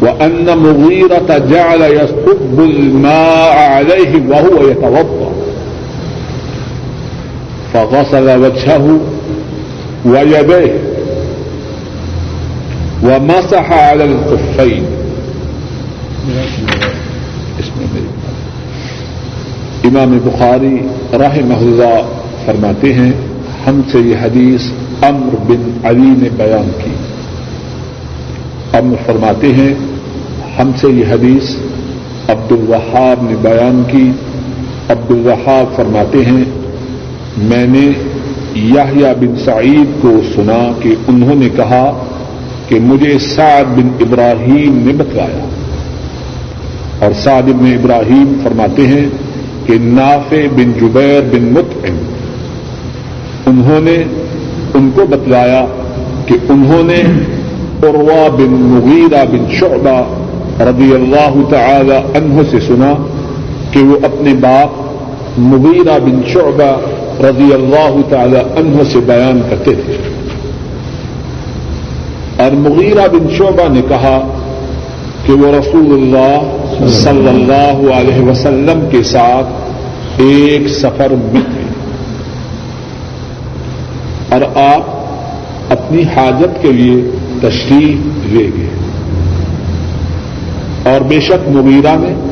وأن 0.00 0.58
مغيرة 0.58 1.38
جعل 1.50 1.82
يصب 1.82 2.60
الماء 2.60 3.58
عليه 3.58 4.22
وهو 4.28 4.68
يتوضأ، 4.70 5.32
فغسل 7.74 8.38
وجهه 8.38 8.98
ويديه 10.04 10.83
ومسح 13.04 13.72
على 13.72 14.02
الخفين. 14.02 14.84
امام 19.84 20.18
بخاری 20.24 20.76
رحمہ 21.12 21.54
اللہ 21.54 22.00
فرماتے 22.44 22.94
ہیں، 22.94 23.12
ہم 23.66 23.80
سے 23.92 23.98
یہ 23.98 24.16
حدیث 24.22 24.62
امر 25.02 25.34
بن 25.46 25.70
علی 25.84 26.14
نے 26.18 26.28
بیان 26.36 26.70
کی۔ 26.84 26.90
امر 28.76 28.96
فرماتے 29.06 29.54
ہیں، 29.54 29.74
ہم 30.58 30.70
سے 30.80 30.88
یہ 30.88 31.04
حدیث 31.10 31.56
عبد 32.28 32.52
الوہاب 32.52 33.30
نے 33.30 33.36
بیان 33.42 33.82
کی۔ 33.86 34.10
عبد 34.88 35.10
الوہاب 35.10 35.76
فرماتے 35.76 36.24
ہیں، 36.24 36.44
میں 37.38 37.66
نے 37.66 37.90
یاہیا 38.54 39.12
بن 39.12 39.34
سعید 39.44 40.02
کو 40.02 40.20
سنا 40.36 40.72
کہ 40.82 40.94
انہوں 41.08 41.34
نے 41.34 41.48
کہا 41.56 42.04
کہ 42.68 42.80
مجھے 42.80 43.18
سعد 43.18 43.64
بن 43.64 43.88
ابراہیم 44.00 44.82
نے 44.86 44.92
بتلایا۔ 44.92 45.44
اور 46.98 47.12
سعد 47.12 47.42
بن 47.42 47.76
ابراہیم 47.78 48.40
فرماتے 48.42 48.86
ہیں 48.86 49.06
کہ 49.66 49.74
نافع 49.80 50.46
بن 50.56 50.72
جبیر 50.80 51.20
بن 51.30 51.44
مطعم، 51.44 51.96
انہوں 53.46 53.80
نے 53.80 54.04
ان 54.74 54.90
کو 54.94 55.06
بتلایا 55.06 55.66
کہ 56.26 56.34
انہوں 56.48 56.82
نے 56.82 57.02
عروا 57.82 58.28
بن 58.36 58.50
مغیرہ 58.50 59.24
بن 59.24 59.44
شعبہ 59.50 60.02
رضی 60.60 60.94
اللہ 60.94 61.50
تعالی 61.50 62.18
عنہ 62.18 62.42
سے 62.50 62.60
سنا 62.60 62.94
کہ 63.70 63.80
وہ 63.80 63.96
اپنے 64.02 64.34
باپ 64.34 64.68
مغیرہ 65.38 65.98
بن 65.98 66.20
شعبہ 66.32 66.80
رضی 67.24 67.54
اللہ 67.54 67.96
تعالی 68.08 68.36
عنہ 68.36 68.82
سے 68.92 68.98
بیان 68.98 69.40
کرتے 69.50 69.74
تھے۔ 69.74 70.23
اور 72.36 72.50
مغیرہ 72.50 73.08
بن 73.08 73.34
شعبہ 73.38 73.72
نے 73.72 73.82
کہا 73.88 74.38
کہ 75.26 75.32
وہ 75.32 75.46
رسول 75.46 75.92
اللہ 75.92 76.40
صلی 76.88 77.28
اللہ 77.28 77.92
علیہ 77.94 78.28
وسلم 78.28 78.88
کے 78.90 79.02
ساتھ 79.02 79.46
ایک 80.16 80.68
سفر 80.68 81.10
میں 81.10 81.40
تھے۔ 81.40 81.64
اور 84.28 84.40
آپ 84.56 84.82
اپنی 85.72 86.02
حاجت 86.02 86.62
کے 86.62 86.72
لیے 86.72 87.10
تشریف 87.38 88.26
لے 88.32 88.48
گئے۔ 88.58 88.70
اور 90.92 91.00
بے 91.00 91.20
شک 91.20 91.48
مغیرہ 91.48 91.96
نے 91.96 92.30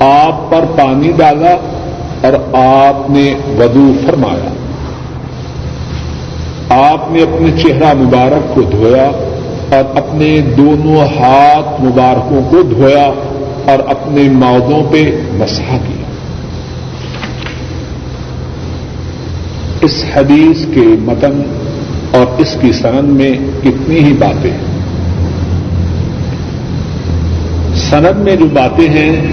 آپ 0.00 0.50
پر 0.50 0.64
پانی 0.76 1.12
ڈالا 1.16 1.56
اور 2.22 2.32
آپ 2.56 3.10
نے 3.10 3.34
ودو 3.58 3.92
فرمایا۔ 4.06 4.63
آپ 6.74 7.12
نے 7.12 7.22
اپنے 7.22 7.62
چہرہ 7.62 7.94
مبارک 7.94 8.54
کو 8.54 8.62
دھویا 8.62 9.10
اور 9.76 9.96
اپنے 9.96 10.40
دونوں 10.56 10.96
ہاتھ 10.96 11.82
مبارکوں 11.82 12.40
کو 12.50 12.62
دھویا 12.62 13.12
اور 13.64 13.78
اپنے 13.88 14.22
ماؤدوں 14.22 14.92
پہ 14.92 15.20
مسا 15.32 15.76
کیا۔ 15.86 16.04
اس 19.80 20.04
حدیث 20.14 20.64
کے 20.74 20.80
متن 20.80 21.42
اور 22.12 22.26
اس 22.38 22.56
کی 22.60 22.72
سند 22.72 23.08
میں 23.08 23.32
کتنی 23.62 23.96
ہی 23.96 24.12
باتیں 24.12 24.50
ہیں۔ 24.50 24.74
سند 27.74 28.18
میں 28.18 28.36
جو 28.36 28.46
باتیں 28.52 28.88
ہیں، 28.88 29.32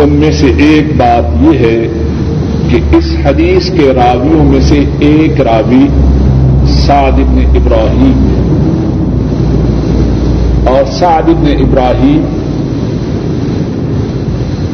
ان 0.00 0.08
میں 0.08 0.32
سے 0.32 0.46
ایک 0.46 0.96
بات 0.96 1.42
یہ 1.42 1.58
ہے 1.58 1.88
کہ 2.70 2.96
اس 2.96 3.16
حدیث 3.24 3.70
کے 3.70 3.92
راویوں 3.94 4.44
میں 4.44 4.60
سے 4.60 4.84
ایک 4.98 5.40
راوی 5.40 5.86
سعد 6.86 7.12
ابن 7.12 7.56
ابراہیم۔ 7.56 8.28
اور 10.66 10.92
سعد 10.92 11.22
ابن 11.22 11.46
ابراہیم 11.58 12.38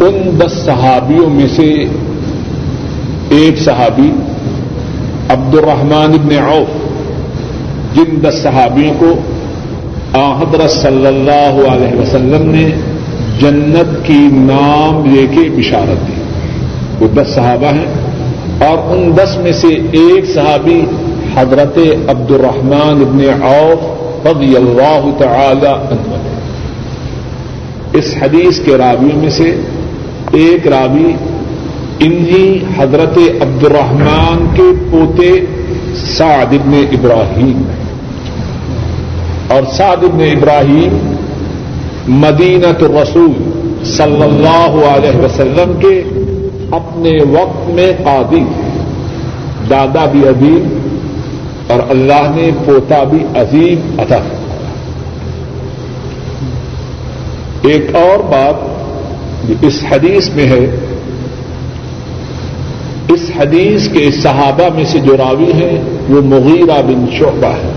ان 0.01 0.41
دس 0.41 0.53
صحابیوں 0.53 1.31
میں 1.31 1.47
سے 1.57 1.85
ایک 3.29 3.59
صحابی 3.59 4.11
عبد 5.29 5.55
الرحمان 5.55 6.13
ابن 6.13 6.39
عوف، 6.39 6.69
جن 7.97 8.29
دس 8.29 8.43
صحابیوں 8.43 8.95
کو 8.99 9.15
حضرت 10.15 10.71
صلی 10.71 11.07
اللہ 11.07 11.69
علیہ 11.69 12.01
وسلم 12.01 12.51
نے 12.51 12.71
جنت 13.41 14.07
کی 14.07 14.29
نام 14.33 15.15
لے 15.15 15.27
کے 15.31 15.49
بشارت 15.57 16.09
دی۔ 16.09 16.13
وہ 17.01 17.09
دس 17.15 17.29
صحابہ 17.35 17.67
ہیں 17.67 17.87
اور 18.69 18.97
ان 18.97 19.13
دس 19.17 19.37
میں 19.37 19.53
سے 19.53 19.69
ایک 19.93 20.35
صحابی 20.35 20.85
حضرت 21.39 21.79
عبد 22.09 22.31
الرحمان 22.31 23.05
ابن 23.09 23.43
عوف 23.43 24.27
رضی 24.27 24.57
اللہ 24.57 25.11
تعالی 25.19 25.67
عنہ 25.67 26.15
ہے 26.15 26.39
اس 27.93 28.15
حدیث 28.23 28.61
کے 28.61 28.77
راویوں 28.77 29.21
میں 29.21 29.31
سے 29.31 29.61
ایک 30.33 30.67
راوی 30.69 31.13
انہی 31.99 32.65
حضرت 32.77 33.19
عبد 33.43 33.65
الرحمان 33.65 34.47
کے 34.55 34.73
پوتے 34.91 35.31
سعد 35.95 36.53
ابن 36.53 36.85
ابراہیم 36.93 37.63
ہیں۔ 37.69 37.89
اور 39.49 39.63
سعد 39.77 40.05
ابن 40.05 40.21
ابراہیم 40.21 41.15
مدینت 42.09 42.83
رسول 42.83 43.33
صلی 43.85 44.23
اللہ 44.23 44.87
علیہ 44.97 45.25
وسلم 45.25 45.73
کے 45.81 46.03
اپنے 46.71 47.13
وقت 47.31 47.71
میں 47.71 47.93
قاضی 48.05 48.45
دادا 49.71 50.05
بھی 50.05 50.29
عظیم 50.29 50.78
اور 51.69 51.81
اللہ 51.91 52.29
نے 52.35 52.51
پوتا 52.65 53.03
بھی 53.05 53.25
عظیم 53.35 54.01
عطا 54.01 54.19
ایک 57.69 57.95
اور 57.97 58.19
بات 58.31 58.67
جو 59.49 59.55
اس 59.69 59.83
حدیث 59.91 60.29
میں 60.31 60.47
ہے، 60.47 60.65
اس 63.15 63.31
حدیث 63.37 63.89
کے 63.89 64.11
صحابہ 64.11 64.69
میں 64.75 64.85
سے 64.85 64.99
جو 64.99 65.17
راوی 65.17 65.53
ہیں، 65.53 65.77
وہ 66.11 66.21
مغیرہ 66.25 66.81
بن 66.87 67.05
شعبہ 67.19 67.53
ہے 67.63 67.73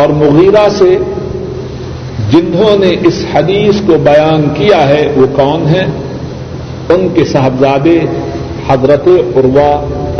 اور 0.00 0.08
مغیرہ 0.08 0.66
سے 0.78 0.96
جنہوں 2.30 2.76
نے 2.78 2.90
اس 3.08 3.24
حدیث 3.34 3.80
کو 3.86 3.98
بیان 4.02 4.48
کیا 4.54 4.86
ہے، 4.88 5.02
وہ 5.16 5.26
کون 5.36 5.66
ہیں؟ 5.66 5.86
ان 6.94 7.08
کے 7.14 7.24
صاحبزادے 7.24 7.98
حضرت 8.68 9.08
عروا 9.36 9.72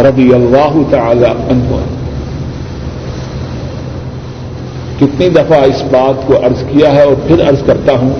رضی 0.08 0.32
اللہ 0.34 0.82
تعالی 0.90 1.32
عنہ 1.50 1.78
کتنی 5.00 5.28
دفعہ 5.28 5.58
اس 5.64 5.82
بات 5.90 6.26
کو 6.26 6.36
عرض 6.36 6.62
کیا 6.68 6.94
ہے 6.94 7.02
اور 7.02 7.14
پھر 7.26 7.48
عرض 7.48 7.62
کرتا 7.66 7.92
ہوں، 7.98 8.10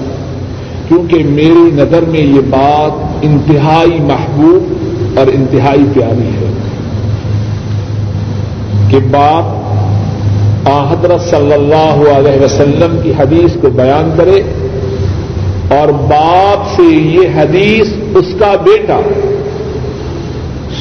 کیونکہ 0.89 1.25
میری 1.25 1.71
نظر 1.75 2.03
میں 2.03 2.21
یہ 2.21 2.41
بات 2.51 3.25
انتہائی 3.25 4.01
محبوب 4.01 5.19
اور 5.19 5.27
انتہائی 5.27 5.85
پیاری 5.95 6.31
ہے 6.35 6.51
کہ 8.91 8.99
باپ 9.11 9.57
حضرت 10.91 11.21
صلی 11.31 11.53
اللہ 11.53 12.01
علیہ 12.13 12.41
وسلم 12.43 12.97
کی 13.03 13.13
حدیث 13.19 13.57
کو 13.61 13.71
بیان 13.71 14.11
کرے 14.17 14.41
اور 15.77 15.89
باپ 15.89 16.67
سے 16.77 16.83
یہ 16.83 17.29
حدیث 17.35 17.93
اس 18.17 18.35
کا 18.39 18.55
بیٹا 18.65 19.01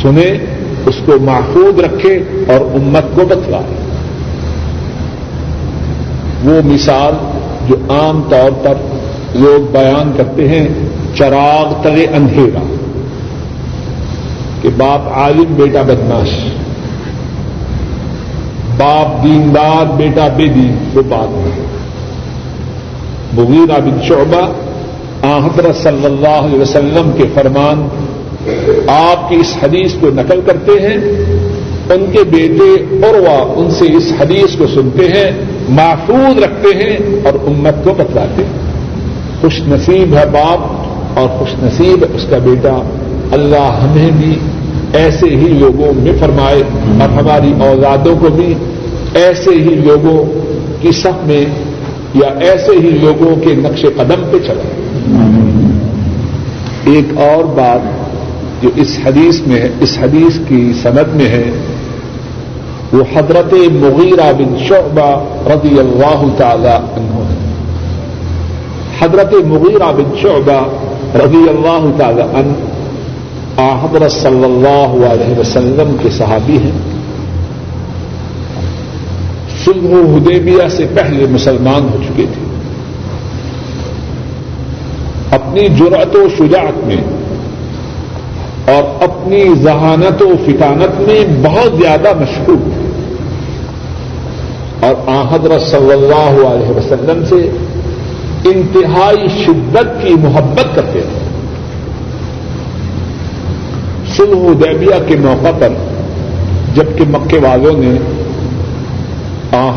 سنے، 0.02 0.30
اس 0.86 0.96
کو 1.06 1.20
محفوظ 1.22 1.80
رکھے 1.80 2.14
اور 2.48 2.66
امت 2.76 3.16
کو 3.16 3.26
بتلائے۔ 3.26 3.87
وہ 6.46 6.60
مثال 6.66 7.14
جو 7.68 7.76
عام 7.90 8.22
طور 8.30 8.52
پر 8.64 8.76
لوگ 9.36 9.72
بیان 9.72 10.12
کرتے 10.18 10.48
ہیں، 10.48 10.68
چراغ 11.16 11.74
تلے 11.84 12.06
اندھیرا، 12.16 12.64
کہ 14.62 14.70
باپ 14.78 15.08
عالم، 15.14 15.54
بیٹا 15.56 15.82
بدماش، 15.82 16.30
باپ 18.78 19.24
دیندار، 19.24 19.92
بیٹا 19.98 20.28
بے 20.38 20.48
دین 20.48 20.76
وہ 20.94 21.02
بات 21.10 21.30
نہیں۔ 21.34 21.66
مغیرہ 23.34 23.80
بن 23.86 24.02
شعبہ 24.08 24.46
حضرت 25.46 25.76
صلی 25.76 26.06
اللہ 26.06 26.40
علیہ 26.40 26.60
وسلم 26.60 27.12
کے 27.18 27.24
فرمان 27.34 27.88
آپ 28.88 29.28
کی 29.30 29.36
اس 29.36 29.56
حدیث 29.64 29.94
کو 30.00 30.10
نقل 30.14 30.40
کرتے 30.46 30.80
ہیں، 30.82 30.98
ان 31.94 32.06
کے 32.12 32.24
بیٹے 32.30 32.70
اور 33.06 33.20
وہ 33.20 33.38
ان 33.56 33.72
سے 33.72 33.86
اس 33.98 34.12
حدیث 34.20 34.56
کو 34.58 34.68
سنتے 34.68 35.08
ہیں 35.08 35.30
محفوظ 35.70 36.44
رکھتے 36.44 36.78
ہیں 36.78 36.98
اور 37.24 37.34
امت 37.34 37.84
کو 37.84 37.94
بتلاتے 37.94 38.44
ہیں۔ 38.44 38.52
خوش 39.42 39.62
نصیب 39.68 40.18
ہے 40.18 40.26
باپ 40.26 40.60
اور 41.20 41.30
خوش 41.30 41.64
نصیب 41.64 42.04
ہے 42.04 42.10
اس 42.16 42.26
کا 42.30 42.38
بیٹا۔ 42.38 42.82
اللہ 43.32 43.80
ہمیں 43.84 44.10
بھی 44.18 44.36
ایسے 44.94 45.26
ہی 45.26 45.48
لوگوں 45.48 45.94
میں 45.96 46.14
فرمائے 46.20 46.64
اور 47.00 47.10
ہماری 47.10 47.54
اوزادوں 47.60 48.16
کو 48.20 48.28
بھی 48.30 48.54
ایسے 49.14 49.50
ہی 49.50 49.76
لوگوں 49.76 50.26
کی 50.82 50.92
سب 50.92 51.28
میں 51.28 51.46
یا 52.14 52.28
ایسے 52.40 52.72
ہی 52.72 52.90
لوگوں 52.90 53.36
کے 53.36 53.54
نقش 53.56 53.82
قدم 53.82 54.24
پہ 54.32 54.38
چلے۔ 54.48 54.88
ایک 56.86 57.18
اور 57.18 57.44
بات 57.44 57.80
جو 58.64 58.70
اس 58.76 59.00
حدیث 59.06 59.42
میں 59.48 59.62
ہے، 59.62 59.70
اس 59.82 59.98
حدیث 60.02 60.40
کی 60.48 60.72
سند 60.84 61.16
میں 61.16 61.26
ہے۔ 61.26 61.50
وہ 62.94 63.04
حضرت 63.16 63.54
مغیرہ 63.72 64.34
بن 64.34 64.58
شعبہ 64.68 65.24
رضی 65.50 65.80
اللہ 65.80 66.24
تعالی 66.38 66.68
عنہ 66.68 67.24
حضرت 69.00 69.34
مغیرہ 69.34 69.92
بن 69.92 70.18
شعبہ 70.22 70.68
رضی 71.18 71.50
اللہ 71.50 71.98
تعالی 71.98 72.22
عنہ 72.22 72.54
حضرت 73.84 74.12
صلی 74.12 74.44
اللہ 74.44 75.06
علیہ 75.06 75.40
وسلم 75.40 75.96
کے 76.02 76.10
صحابی 76.10 76.58
ہیں۔ 76.58 76.72
سلح 79.66 80.16
حدیبیہ 80.16 80.68
سے 80.68 80.86
پہلے 80.94 81.26
مسلمان 81.28 81.84
ہو 81.84 81.98
چکے 82.08 82.26
تھے۔ 82.34 82.46
اپنی 85.32 85.68
جرأت 85.68 86.16
و 86.16 86.28
شجاعت 86.38 86.88
میں 86.88 86.98
اور 88.68 89.04
اپنی 89.04 89.44
ذہانت 89.64 90.22
و 90.22 90.32
فکانت 90.46 91.00
میں 91.02 91.24
بہت 91.42 91.78
زیادہ 91.82 92.12
مشہور 92.20 92.58
تھے 92.64 92.86
اور 94.82 94.96
حضرت 95.32 95.62
صلی 95.62 95.92
اللہ 95.92 96.40
علیہ 96.48 96.76
وسلم 96.78 97.24
سے 97.26 97.42
انتہائی 98.46 99.28
شدت 99.46 100.02
کی 100.02 100.14
محبت 100.14 100.76
کرتے 100.76 101.02
تھے 101.02 101.26
سلح 104.18 104.52
دیبیا 104.64 105.00
کے 105.08 105.16
موقع 105.16 105.52
پر 105.60 105.74
جبکہ 106.76 107.04
مکے 107.10 107.38
والوں 107.38 107.84
نے 107.84 107.98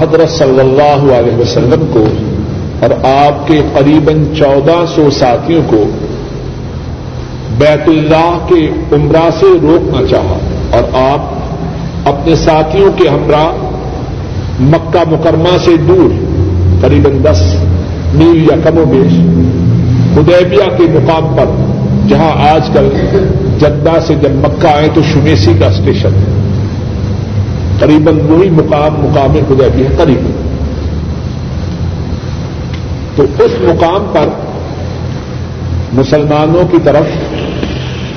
حضرت 0.01 0.31
صلی 0.31 0.61
اللہ 0.61 1.13
علیہ 1.15 1.37
وسلم 1.37 1.85
کو 1.93 2.05
اور 2.81 2.91
آپ 3.03 3.49
کے 3.49 3.61
قریباً 3.75 4.25
چودہ 4.35 4.85
سو 4.95 5.11
ساتھیوں 5.11 5.63
کو 5.67 5.85
بیت 7.59 7.89
اللہ 7.89 8.39
کے 8.49 8.71
عمرہ 8.93 9.31
سے 9.41 9.47
روکنا 9.63 10.07
چاہا۔ 10.11 10.39
اور 10.71 10.83
آپ 11.13 11.21
اپنے 12.09 12.35
ساتھیوں 12.35 12.93
کے 12.97 13.09
ہمراہ 13.09 13.53
مکہ 14.61 15.11
مکرمہ 15.11 15.59
سے 15.65 15.77
دور، 15.77 16.25
قریباً 16.81 17.25
دس 17.25 17.55
میل 18.15 18.43
یا 18.43 18.57
کم 18.65 18.79
و 18.79 18.85
بیش 18.85 19.13
ادیبیا 20.17 20.77
کے 20.77 20.83
مقام 20.83 21.37
پر، 21.37 21.45
جہاں 22.09 22.51
آج 22.55 22.71
کل 22.73 22.89
جدہ 23.59 23.99
سے 24.07 24.15
جب 24.15 24.31
مکہ 24.33 24.67
آئے 24.67 24.89
تو 24.95 25.01
شمیسی 25.13 25.53
کا 25.61 25.67
اسٹیشن 25.67 26.09
ہے۔ 26.09 26.59
قریباً 27.79 28.21
وہی 28.21 28.51
مقام 28.51 29.01
مقام 29.01 29.33
خدیبی 29.49 29.85
قریب۔ 29.97 30.31
تو 33.17 33.23
اس 33.39 33.51
مقام 33.61 34.11
پر 34.13 34.29
مسلمانوں 35.93 36.69
کی 36.71 36.77
طرف 36.85 37.30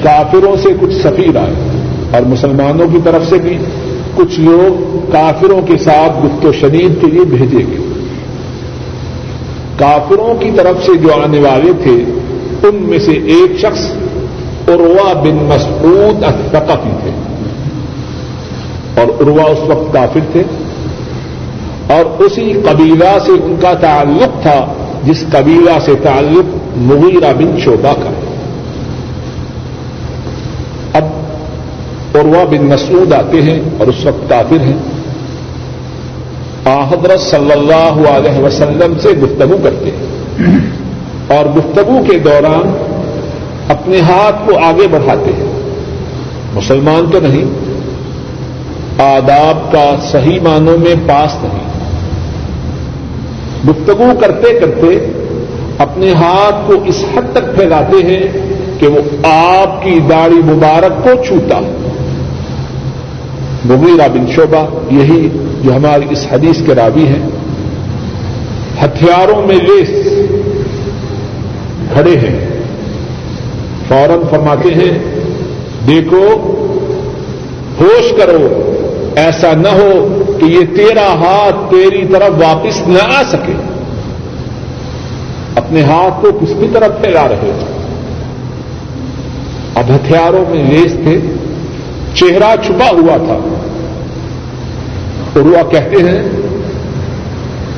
کافروں 0.04 0.56
سے 0.64 0.70
کچھ 0.80 0.94
سفیر 0.94 1.38
آئے 1.38 1.54
اور 2.12 2.22
مسلمانوں 2.22 2.88
کی 2.88 2.98
طرف 3.04 3.30
سے 3.30 3.38
بھی 3.38 3.58
کچھ 4.16 4.40
لوگ 4.40 4.98
کافروں 5.12 5.62
کے 5.62 5.78
ساتھ 5.78 6.26
گفت 6.26 6.46
و 6.46 6.52
شنید 6.52 7.02
کے 7.02 7.08
لیے 7.08 7.22
بھیجے 7.22 7.58
گئے۔ 7.58 7.78
کافروں 9.76 10.42
کی 10.42 10.52
طرف 10.56 10.86
سے 10.86 10.98
جو 10.98 11.14
آنے 11.24 11.40
والے 11.40 11.72
تھے، 11.84 12.04
ان 12.68 12.76
میں 12.76 13.00
سے 13.00 13.12
ایک 13.12 13.60
شخص 13.60 13.92
عروا 14.68 15.14
بن 15.14 15.36
مسعود 15.36 16.24
اتفقی 16.24 16.90
تھے۔ 17.04 17.12
اور 19.02 19.24
عروا 19.24 19.44
اس 19.44 19.60
وقت 19.68 19.94
کافر 19.94 20.20
تھے۔ 20.32 20.44
اور 21.94 22.22
اسی 22.22 22.54
قبیلہ 22.54 23.18
سے 23.26 23.32
ان 23.32 23.56
کا 23.62 23.74
تعلق 23.74 24.42
تھا، 24.42 24.74
جس 25.04 25.24
قبیلہ 25.32 25.80
سے 25.86 25.92
تعلق 26.04 26.78
مغیرہ 26.78 27.34
بن 27.34 27.60
شوبہ 27.60 27.94
کا۔ 27.94 28.13
اب 32.14 32.20
عروا 32.20 32.44
بن 32.44 32.66
مسعود 32.66 33.14
آتے 33.14 33.42
ہیں 33.42 33.60
اور 33.78 33.88
اس 33.88 34.06
وقت 34.06 34.30
کافر 34.30 34.60
ہیں۔ 34.60 34.78
حضرت 36.66 37.20
صلی 37.20 37.52
اللہ 37.52 38.10
علیہ 38.10 38.40
وسلم 38.40 38.94
سے 39.00 39.10
گفتگو 39.10 39.58
کرتے 39.64 39.86
ہیں۔ 39.86 40.22
اور 41.28 41.46
گفتگو 41.46 42.00
کے 42.12 42.18
دوران 42.18 42.78
اپنے 43.68 44.00
ہاتھ 44.00 44.36
کو 44.46 44.58
آگے 44.58 44.88
بڑھاتے 44.88 45.32
ہیں۔ 45.38 45.70
مسلمان 46.54 47.06
تو 47.12 47.20
نہیں، 47.20 47.44
آداب 49.02 49.72
کا 49.72 49.96
صحیح 50.12 50.40
معنوں 50.42 50.78
میں 50.78 50.96
پاس 51.08 51.36
نہیں۔ 51.44 51.74
گفتگو 53.70 54.12
کرتے 54.22 54.60
کرتے 54.60 55.08
اپنے 55.78 56.14
ہاتھ 56.14 56.68
کو 56.68 56.74
اس 56.86 57.06
حد 57.16 57.34
تک 57.34 57.56
پھیلاتے 57.56 58.04
ہیں 58.04 58.28
کہ 58.80 58.88
وہ 58.88 59.28
آپ 59.28 59.84
کی 59.84 60.00
داڑھی 60.10 60.38
مبارک 60.38 61.04
کو 61.04 61.10
چھوتا 61.28 61.60
مغیرہ 63.66 64.08
بن 64.08 64.32
شعبہ، 64.36 64.94
یہی 64.94 65.30
جو 65.62 65.76
ہماری 65.76 66.06
اس 66.10 66.28
حدیث 66.32 66.62
کے 66.66 66.76
راوی 66.76 67.08
ہیں۔ 67.08 67.30
ہتھیاروں 68.84 69.48
میں 69.48 69.56
لیس 69.56 69.90
کھڑے 71.94 72.18
ہیں۔ 72.18 72.48
فوراً 73.88 74.20
فرماتے 74.30 74.70
ہیں، 74.74 75.00
دیکھو، 75.88 76.28
ہوش 77.82 78.14
کرو، 78.18 78.70
ایسا 79.16 79.54
نہ 79.54 79.68
ہو 79.68 80.22
کہ 80.40 80.46
یہ 80.46 80.76
تیرا 80.76 81.14
ہاتھ 81.14 81.72
تیری 81.72 82.08
طرف 82.08 82.32
واپس 82.32 82.88
نہ 82.88 83.00
آ 83.16 83.24
سکے۔ 83.24 83.54
اپنے 85.56 85.82
ہاتھ 85.82 86.22
کو 86.22 86.32
کس 86.42 86.50
کی 86.50 86.68
طرف 86.74 87.02
پھیلا 87.02 87.28
رہے۔ 87.28 87.36
ہو 87.44 87.52
اب 89.76 89.96
ہتھیاروں 89.96 90.46
میں 90.50 90.70
ریس 90.70 90.94
تھے، 90.94 91.20
چہرہ 92.14 92.56
چھپا 92.66 92.90
ہوا 92.90 93.18
تھا۔ 93.18 93.53
عروا 95.36 95.62
کہتے 95.70 96.04
ہیں، 96.04 96.24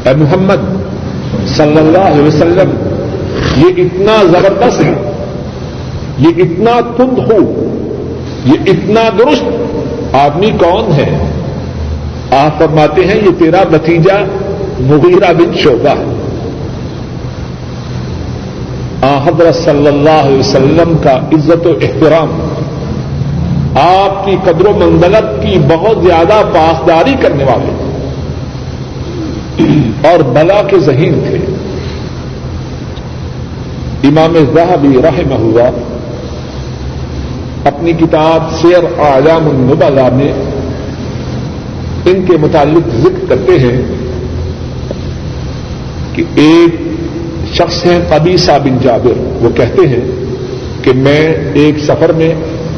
اے 0.05 0.13
محمد 0.17 0.63
صلی 1.47 1.77
اللہ 1.77 1.97
علیہ 1.97 2.23
وسلم، 2.23 2.69
یہ 3.57 3.83
اتنا 3.83 4.23
زبردست 4.23 4.83
ہے، 4.83 4.93
یہ 6.17 6.27
اتنا 6.37 6.79
تند 6.97 7.19
ہو، 7.19 7.39
یہ 8.45 8.53
اتنا 8.65 9.01
درست 9.19 10.15
آدمی 10.15 10.51
کون 10.51 10.91
ہے؟ 10.91 11.17
آپ 12.31 12.59
فرماتے 12.59 13.05
ہیں، 13.05 13.15
یہ 13.15 13.39
تیرا 13.39 13.63
بتیجا 13.71 14.17
مغیرہ 14.79 15.33
بن 15.33 15.57
شعبہ۔ 15.57 15.95
ہے 19.01 19.27
حضرت 19.27 19.55
صلی 19.55 19.87
اللہ 19.87 20.23
علیہ 20.23 20.39
وسلم 20.39 20.93
کا 21.03 21.15
عزت 21.15 21.67
و 21.67 21.73
احترام 21.81 22.29
آپ 23.75 24.25
کی 24.25 24.35
قدر 24.43 24.65
و 24.65 24.73
منزلت 24.77 25.43
کی 25.43 25.59
بہت 25.67 25.97
زیادہ 26.03 26.41
پاسداری 26.53 27.15
کرنے 27.21 27.43
والے۔ 27.43 27.91
اور 30.07 30.19
بلا 30.19 30.61
کے 30.61 30.79
ذہین 30.79 31.19
تھے۔ 31.27 31.37
امام 34.03 34.37
زہبی 34.53 34.97
رحم 35.03 35.31
ہوا 35.31 35.69
اپنی 37.65 37.91
کتاب 37.93 38.53
سیر 38.61 38.99
اعظام 38.99 39.49
النبلا 39.49 40.09
میں 40.09 40.33
ان 42.05 42.25
کے 42.25 42.37
متعلق 42.37 42.95
ذکر 42.95 43.25
کرتے 43.29 43.59
ہیں 43.59 43.81
کہ 46.13 46.23
ایک 46.35 46.75
شخص 47.53 47.85
ہیں 47.85 47.99
قبیسہ 48.09 48.51
بن 48.63 48.77
جابر۔ 48.83 49.43
وہ 49.43 49.49
کہتے 49.49 49.87
ہیں 49.87 50.01
کہ 50.81 50.93
میں 50.93 51.35
ایک 51.53 51.79
سفر 51.79 52.11
میں 52.11 52.33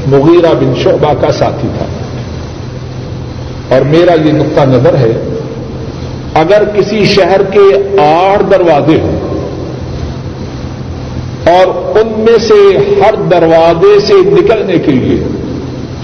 مغیرہ 0.08 0.54
بن 0.54 0.74
شعبہ 0.84 1.14
کا 1.22 1.32
ساتھی 1.32 1.68
تھا۔ 1.78 1.86
اور 3.76 3.82
میرا 3.82 4.14
یہ 4.26 4.32
نقطہ 4.32 4.62
نظر 4.62 4.96
ہے، 4.98 5.12
اگر 6.34 6.64
کسی 6.76 7.06
شہر 7.06 7.42
کے 7.44 8.00
آٹھ 8.02 8.44
دروازے 8.52 9.00
ہوں 9.02 9.20
اور 11.46 11.98
ان 11.98 12.14
میں 12.18 12.38
سے 12.38 12.78
ہر 13.02 13.16
دروازے 13.32 14.00
سے 14.00 14.14
نکلنے 14.14 14.78
کے 14.78 14.92
لیے 14.92 15.24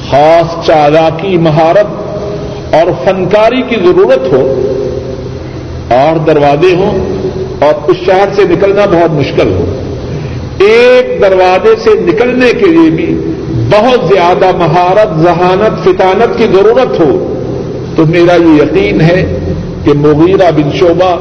خاص 0.09 0.65
چالاکی 0.65 1.37
مہارت 1.37 1.87
اور 2.73 2.91
فنکاری 3.05 3.61
کی 3.61 3.75
ضرورت 3.75 4.33
ہو، 4.33 4.61
آٹھ 5.89 6.27
دروازے 6.27 6.75
ہوں 6.75 6.97
اور 7.59 7.89
اس 7.89 7.97
شہر 8.05 8.27
سے 8.35 8.41
نکلنا 8.49 8.85
بہت 8.85 9.11
مشکل 9.11 9.47
ہو۔ 9.47 9.65
ایک 10.59 11.21
دروازے 11.21 11.75
سے 11.83 11.89
نکلنے 11.99 12.51
کے 12.51 12.65
لیے 12.65 12.89
بھی 12.89 13.19
بہت 13.69 13.99
زیادہ 14.13 14.55
مہارت، 14.55 15.19
ذہانت، 15.19 15.83
فطانت 15.83 16.37
کی 16.37 16.45
ضرورت 16.53 16.99
ہو، 16.99 17.33
تو 17.95 18.05
میرا 18.05 18.33
یہ 18.33 18.63
یقین 18.63 19.01
ہے 19.01 19.39
کہ 19.83 19.91
مغیرہ 19.95 20.51
بن 20.51 20.71
شعبہ 20.79 21.17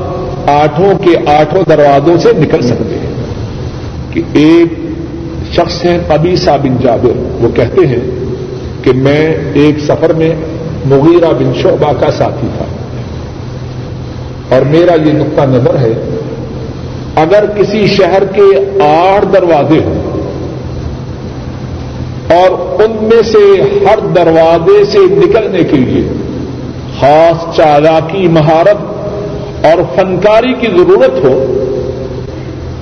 آٹھوں 0.50 0.98
کے 0.98 1.30
آٹھوں 1.30 1.62
دروازوں 1.68 2.16
سے 2.16 2.28
نکل 2.38 2.62
سکتے 2.62 2.98
ہیں۔ 2.98 3.12
کہ 4.10 4.22
ایک 4.32 4.72
شخص 5.54 5.84
ہیں 5.84 5.98
قبیسہ 6.08 6.50
بن 6.62 6.76
جابر، 6.82 7.42
وہ 7.44 7.48
کہتے 7.56 7.86
ہیں 7.86 8.00
کہ 8.82 8.90
میں 8.94 9.36
ایک 9.54 9.78
سفر 9.78 10.12
میں 10.12 10.32
مغیرہ 10.84 11.32
بن 11.32 11.52
شعبہ 11.62 11.92
کا 12.00 12.10
ساتھی 12.10 12.48
تھا۔ 12.58 12.64
اور 14.56 14.62
میرا 14.62 15.08
یہ 15.08 15.12
نقطہ 15.12 15.40
نظر 15.40 15.78
ہے، 15.78 16.18
اگر 17.16 17.44
کسی 17.58 17.86
شہر 17.86 18.22
کے 18.24 18.80
آٹھ 18.82 19.26
دروازے 19.32 19.78
ہوں 19.84 20.11
اور 22.32 22.50
ان 22.84 22.90
میں 23.00 23.22
سے 23.22 23.62
ہر 23.86 23.98
دروازے 23.98 24.84
سے 24.84 24.98
نکلنے 24.98 25.58
کے 25.58 25.76
لیے 25.76 26.02
خاص 27.00 27.56
چالاکی 27.56 28.28
مہارت 28.28 28.92
اور 29.64 29.82
فنکاری 29.96 30.54
کی 30.54 30.66
ضرورت 30.66 31.24
ہو، 31.24 31.64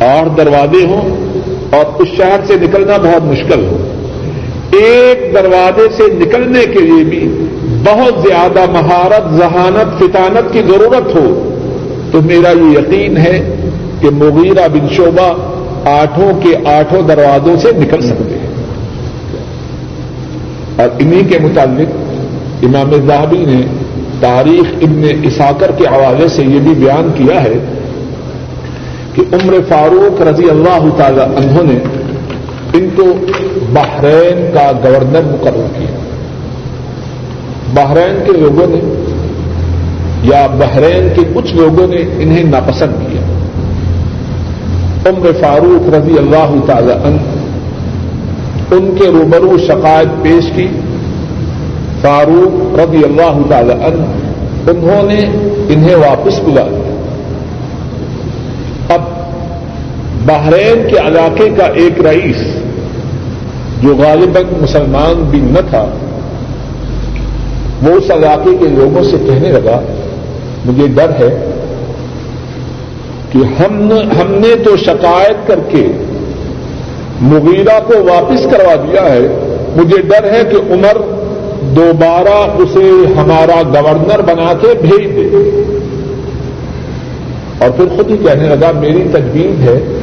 آٹھ 0.00 0.36
دروازے 0.36 0.86
ہوں 0.86 1.26
اور 1.70 1.84
اس 1.98 2.08
شہر 2.16 2.40
سے 2.46 2.54
نکلنا 2.60 2.96
بہت 2.96 3.24
مشکل 3.24 3.64
ہو۔ 3.64 3.76
ایک 4.72 5.34
دروازے 5.34 5.96
سے 5.96 6.02
نکلنے 6.12 6.60
کے 6.64 6.78
لیے 6.78 7.04
بھی 7.04 7.46
بہت 7.84 8.22
زیادہ 8.28 8.70
مہارت، 8.70 9.34
ذہانت، 9.34 9.98
فطانت 9.98 10.52
کی 10.52 10.62
ضرورت 10.68 11.14
ہو۔ 11.14 11.56
تو 12.12 12.20
میرا 12.22 12.50
یہ 12.50 12.78
یقین 12.78 13.16
ہے 13.16 13.54
کہ 14.00 14.08
مغیرہ 14.10 14.68
بن 14.68 14.88
شعبہ 14.96 15.32
آٹھوں 15.88 16.40
کے 16.42 16.68
آٹھوں 16.68 17.02
دروازوں 17.02 17.56
سے 17.56 17.68
نکل 17.76 18.00
سکتے۔ 18.00 18.34
ہیں 18.34 18.39
اور 20.80 20.88
انہیں 20.98 21.30
کے 21.30 21.38
متعلق 21.38 21.94
امام 22.62 22.90
زہبی 23.06 23.44
نے 23.44 23.60
تاریخ 24.20 24.74
ابن 24.82 25.02
اساکر 25.22 25.70
کے 25.78 25.84
حوالے 25.84 26.28
سے 26.28 26.42
یہ 26.42 26.60
بھی 26.60 26.74
بیان 26.74 27.08
کیا 27.14 27.42
ہے 27.42 27.54
کہ 29.14 29.22
عمر 29.32 29.54
فاروق 29.68 30.22
رضی 30.22 30.50
اللہ 30.50 30.88
تعالی 30.96 31.20
عنہ 31.20 31.72
نے 31.72 31.78
ان 32.72 32.88
کو 32.96 33.02
بحرین 33.72 34.50
کا 34.54 34.72
گورنر 34.84 35.22
مقرر 35.22 35.66
کیا۔ 35.78 35.98
بحرین 37.74 38.18
کے 38.26 38.32
لوگوں 38.32 38.66
نے 38.68 38.80
یا 40.22 40.46
بحرین 40.46 41.08
کے 41.14 41.22
کچھ 41.34 41.54
لوگوں 41.54 41.86
نے 41.88 41.96
انہیں 41.96 42.44
ناپسند 42.44 42.92
کیا۔ 42.92 43.20
عمر 45.10 45.30
فاروق 45.40 45.94
رضی 45.94 46.18
اللہ 46.18 46.54
تعالی 46.66 46.92
عنہ 46.92 47.39
ان 48.72 48.94
کے 48.98 49.06
روبرو 49.10 49.56
شکایت 49.58 50.22
پیش 50.22 50.50
کی۔ 50.56 50.66
فاروق 52.02 52.78
رضی 52.78 53.02
اللہ 53.04 53.40
تعالی 53.48 53.72
عنہ 53.86 54.04
انہوں 54.70 55.02
نے 55.02 55.18
انہیں 55.68 55.94
واپس 55.94 56.38
بلا 56.44 56.64
دیا 56.68 56.94
اب 58.94 59.02
بحرین 60.26 60.88
کے 60.88 60.96
علاقے 60.98 61.48
کا 61.56 61.66
ایک 61.82 62.00
رئیس 62.06 62.36
جو 63.82 63.94
غالباً 63.96 64.44
مسلمان 64.60 65.22
بھی 65.30 65.40
نہ 65.40 65.60
تھا، 65.70 65.84
وہ 67.82 67.92
اس 67.92 68.10
علاقے 68.10 68.56
کے 68.60 68.68
لوگوں 68.68 69.02
سے 69.02 69.16
کہنے 69.26 69.52
لگا، 69.52 69.80
مجھے 70.64 70.86
ڈر 70.86 71.10
ہے 71.20 71.30
کہ 73.32 73.38
ہم 73.60 73.92
ہم 74.20 74.32
نے 74.40 74.54
تو 74.64 74.76
شکایت 74.76 75.46
کر 75.46 75.60
کے 75.68 75.86
مغیرہ 77.20 77.80
کو 77.86 78.04
واپس 78.04 78.42
کروا 78.44 78.74
دیا 78.74 79.02
ہے، 79.02 79.20
مجھے 79.76 80.02
ڈر 80.02 80.24
ہے 80.24 80.42
کہ 80.50 80.72
عمر 80.72 80.96
دوبارہ 81.62 82.50
اسے 82.58 83.12
ہمارا 83.16 83.62
گورنر 83.62 84.20
بنا 84.22 84.52
کے 84.60 84.68
بھیج 84.80 85.16
دے۔ 85.16 85.26
اور 87.58 87.70
پھر 87.70 87.84
خود 87.96 88.10
ہی 88.10 88.16
کہنے 88.16 88.46
لگا، 88.48 88.70
میری 88.80 89.04
تجویز 89.12 89.68
ہے 89.68 89.98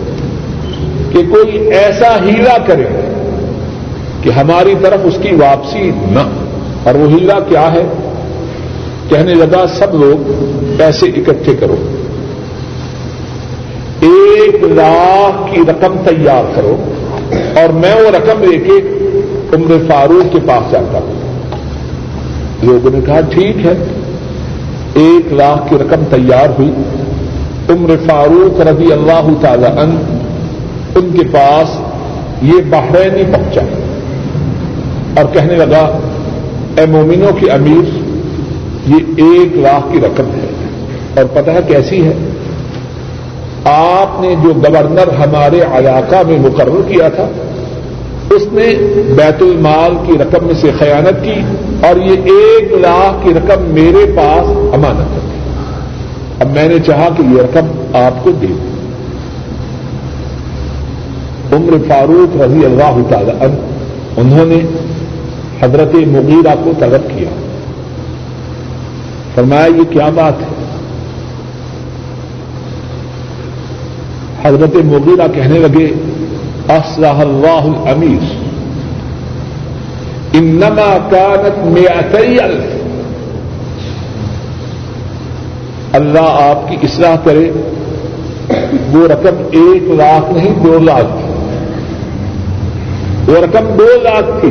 کہ 1.11 1.19
کوئی 1.29 1.57
ایسا 1.57 2.15
ہیلا 2.25 2.57
کرے 2.65 2.83
کہ 4.23 4.29
ہماری 4.29 4.73
طرف 4.81 4.99
اس 5.03 5.17
کی 5.21 5.35
واپسی 5.35 5.91
نہ۔ 6.09 6.29
اور 6.83 6.95
وہ 6.95 7.09
ہیلا 7.09 7.39
کیا 7.39 7.73
ہے؟ 7.73 7.83
کہنے 9.09 9.33
لگا، 9.33 9.65
سب 9.67 9.93
لوگ 9.93 10.31
پیسے 10.77 11.05
اکٹھے 11.05 11.55
کرو۔ 11.59 11.75
ایک 13.99 14.63
لاکھ 14.63 15.55
کی 15.55 15.61
رقم 15.61 15.95
تیار 16.07 16.43
کرو۔ 16.55 16.77
اور 17.31 17.69
میں 17.69 17.95
وہ 17.95 18.09
رقم 18.09 18.43
لے 18.43 18.57
کے 18.57 18.71
عمر 19.53 19.75
فاروق 19.87 20.33
کے 20.33 20.39
پاس 20.47 20.71
جاتا 20.71 20.97
ہوں۔ 20.97 21.13
لوگوں 22.63 22.89
نے 22.93 22.99
کہا، 23.05 23.19
ٹھیک 23.29 23.65
ہے۔ 23.65 23.73
ایک 24.93 25.33
لاکھ 25.33 25.69
کی 25.69 25.75
رقم 25.75 26.03
تیار 26.09 26.49
ہوئی۔ 26.59 26.71
عمر 27.69 27.89
فاروق 28.05 28.61
رضی 28.61 28.91
اللہ 28.91 29.27
تعالی 29.41 29.65
عنہ 29.65 29.99
ان 30.95 31.09
کے 31.13 31.23
پاس 31.31 31.79
یہ 32.41 32.61
بحرینی 32.69 33.23
پہنچا 33.31 33.61
اور 35.21 35.33
کہنے 35.33 35.55
لگا، 35.55 35.99
اے 36.77 36.85
مومنوں 36.85 37.31
کی 37.39 37.51
امیر، 37.51 37.97
یہ 38.87 38.95
ایک 39.17 39.57
لاکھ 39.57 39.93
کی 39.93 39.99
رقم 39.99 40.23
ہے 40.23 40.47
اور 41.15 41.25
پتہ 41.25 41.51
ہے 41.51 41.59
کیسی 41.67 42.05
ہے؟ 42.05 42.13
آپ 43.69 44.21
نے 44.21 44.35
جو 44.43 44.53
گورنر 44.53 45.13
ہمارے 45.13 45.61
علاقہ 45.61 46.15
میں 46.27 46.39
مقرر 46.39 46.81
کیا 46.87 47.09
تھا، 47.09 47.27
اس 48.29 48.47
نے 48.51 48.67
بیت 49.15 49.41
المال 49.41 49.93
کی 50.05 50.13
رقم 50.13 50.45
میں 50.45 50.55
سے 50.55 50.71
خیانت 50.79 51.23
کی 51.23 51.33
اور 51.87 51.95
یہ 51.95 52.11
ایک 52.11 52.73
لاکھ 52.73 53.23
کی 53.23 53.33
رقم 53.33 53.61
میرے 53.61 54.13
پاس 54.15 54.73
امانت 54.73 55.13
ہے۔ 55.13 55.19
اب 56.39 56.51
میں 56.51 56.67
نے 56.67 56.79
چاہا 56.85 57.09
کہ 57.17 57.21
یہ 57.21 57.41
رقم 57.41 57.95
آپ 57.95 58.23
کو 58.23 58.31
دے 58.31 58.47
دوں۔ 58.47 58.77
عمر 61.51 61.73
فاروق 61.87 62.41
رضی 62.41 62.65
اللہ 62.65 62.97
تعالی 63.09 63.31
عنہ، 63.31 63.55
انہوں 64.17 64.45
نے 64.45 64.59
حضرت 65.61 65.95
مغیرہ 65.95 66.55
کو 66.63 66.71
طلب 66.79 67.09
کیا۔ 67.17 67.29
فرمایا، 69.35 69.65
یہ 69.65 69.83
کیا 69.89 70.09
بات 70.15 70.33
ہے؟ 70.41 70.66
حضرت 74.47 74.75
مغیرہ 74.75 75.27
کہنے 75.35 75.59
لگے 75.59 75.93
اصلاح 76.69 77.19
اللہ 77.19 77.87
الامیر 77.87 78.47
انما 80.33 80.97
کانت 81.09 81.65
میاتی 81.65 82.39
الف۔ 82.39 82.77
اللہ 85.95 86.19
آپ 86.21 86.69
کی 86.69 86.77
اصلاح 86.83 87.15
کرے۔ 87.23 87.51
وہ 88.93 89.07
رقم 89.07 89.35
ایک 89.51 89.83
لاکھ 89.83 90.33
نہیں، 90.33 90.63
دو 90.63 90.79
لاکھ 90.79 91.07
تھی۔ 91.07 91.33
وہ 93.31 93.37
رقم 93.37 93.65
دو 93.79 93.87
لاکھ 94.03 94.41
تھی۔ 94.41 94.49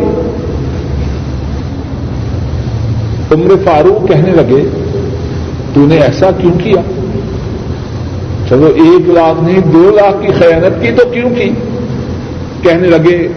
عمر 3.34 3.54
فاروق 3.64 4.08
کہنے 4.08 4.30
لگے، 4.30 4.68
تو 5.74 5.86
نے 5.86 5.96
ایسا 5.96 6.30
کیوں 6.38 6.52
کیا؟ 6.58 7.05
چلو 8.48 8.66
ایک 8.66 9.08
لاکھ 9.08 9.44
نہیں، 9.44 9.60
دو 9.60 9.90
لاکھ 9.90 10.16
کی 10.22 10.32
خیانت 10.32 10.82
کی 10.82 10.92
تو 10.92 11.08
کیوں 11.08 11.30
کی؟ 11.30 11.50
کہنے 12.62 12.88
لگے 12.88 13.28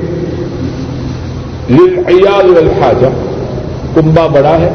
عیال 2.07 2.57
الحاجہ 2.57 3.07
کنبا 3.95 4.28
بڑا 4.28 4.57
ہے 4.60 4.70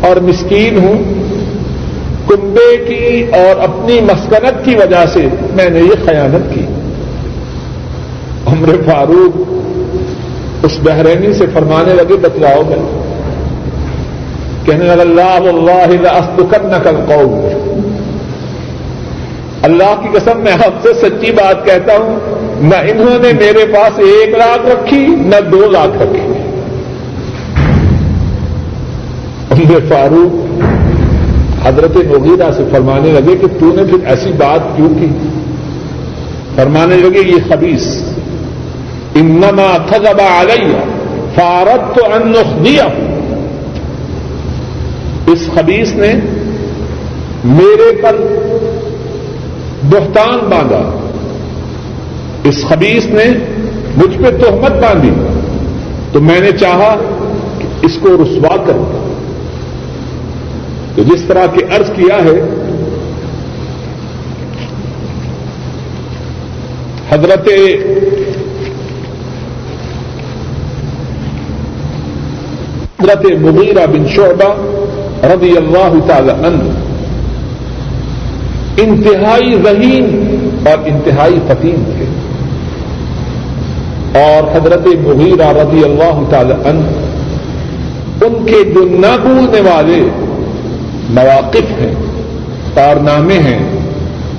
اور 0.00 0.16
مسکین 0.16 0.78
ہوں۔ 0.78 1.02
کنبے 2.28 2.76
کی 2.76 3.24
اور 3.32 3.62
اپنی 3.62 4.00
مسکنت 4.00 4.64
کی 4.64 4.74
وجہ 4.74 5.06
سے 5.12 5.26
میں 5.54 5.70
نے 5.70 5.80
یہ 5.80 6.06
خیانت 6.06 6.54
کی۔ 6.54 6.64
عمر 8.46 8.68
فاروق 8.86 9.38
اس 10.62 10.78
بحرینی 10.82 11.32
سے 11.32 11.44
فرمانے 11.52 11.94
لگے، 11.94 12.16
بتلاؤ 12.16 12.62
میں۔ 12.66 13.02
کہنے 14.66 14.84
لگا 14.84 15.00
اللہ 15.00 15.48
اللہ 15.48 16.08
استکن 16.08 16.72
کل 16.82 16.96
قوم 17.08 17.59
اللہ 19.62 19.94
کی 20.02 20.08
قسم 20.12 20.38
میں 20.40 20.52
آپ 20.52 20.82
سے 20.82 20.92
سچی 21.00 21.32
بات 21.32 21.64
کہتا 21.66 21.96
ہوں، 21.96 22.18
نہ 22.62 22.76
انہوں 22.90 23.18
نے 23.18 23.32
میرے 23.32 23.64
پاس 23.72 23.98
ایک 23.98 24.34
لاکھ 24.34 24.66
رکھی، 24.66 25.06
نہ 25.06 25.40
دو 25.52 25.70
لاکھ 25.70 26.02
رکھی۔ 26.02 26.28
عمر 29.50 29.88
فاروق 29.88 31.66
حضرت 31.66 31.96
مغیرہ 31.96 32.50
سے 32.56 32.64
فرمانے 32.70 33.12
لگے 33.12 33.36
کہ 33.36 33.46
تو 33.60 33.72
نے 33.74 33.84
پھر 33.84 34.06
ایسی 34.06 34.32
بات 34.32 34.76
کیوں 34.76 34.88
کی؟ 35.00 35.08
فرمانے 36.54 36.96
لگے، 36.96 37.26
یہ 37.28 37.48
خبیص 37.48 37.86
انما 39.14 39.66
تھزبا 39.88 40.28
علیہ 40.40 40.78
فارت 41.34 41.94
تو 41.96 42.04
انخدیا 42.14 42.86
اس 45.26 45.48
خبیص 45.54 45.92
نے 45.94 46.12
میرے 47.44 47.90
پر 48.02 48.16
بہتان 49.88 50.38
باندھا۔ 50.38 51.08
اس 52.44 52.64
خبیص 52.68 53.06
نے 53.06 53.24
مجھ 53.96 54.18
پہ 54.18 54.30
تہمت 54.30 54.72
باندھی۔ 54.72 55.10
تو 56.12 56.20
میں 56.20 56.40
نے 56.40 56.50
چاہا 56.52 56.96
کہ 57.58 57.68
اس 57.82 57.98
کو 58.00 58.08
رسوا 58.08 58.56
کروں۔ 58.56 59.14
تو 60.94 61.02
جس 61.02 61.22
طرح 61.22 61.46
کی 61.46 61.64
عرض 61.64 61.90
کیا 61.90 62.16
ہے، 62.16 62.42
حضرت 67.10 67.48
حضرت 73.00 73.26
مغیرہ 73.40 73.86
بن 73.86 74.08
شعبہ 74.08 74.54
رضی 75.26 75.56
اللہ 75.56 75.94
تعالی 76.06 76.30
عنہ 76.30 76.79
انتہائی 78.76 79.54
ذہین 79.64 80.36
اور 80.66 80.78
انتہائی 80.86 81.38
فتیم 81.48 81.82
تھے۔ 81.96 82.04
اور 84.20 84.56
حضرت 84.56 84.86
مغیرہ 84.86 85.48
رضی 85.48 85.84
اللہ 85.84 86.30
تعالی 86.30 86.52
عنہ، 86.52 86.84
ان 88.24 88.46
کے 88.46 88.64
جو 88.64 88.80
نہ 88.84 89.16
بھولنے 89.22 89.60
والے 89.70 90.02
مواقف 91.10 91.70
ہیں، 91.80 91.94
کارنامے 92.74 93.38
ہیں، 93.38 93.58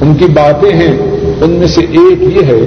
ان 0.02 0.14
کی 0.16 0.26
باتیں 0.26 0.72
ہیں، 0.72 0.98
ان 1.42 1.50
میں 1.50 1.68
سے 1.68 1.82
ایک 1.82 2.22
یہ 2.22 2.46
ہے 2.46 2.62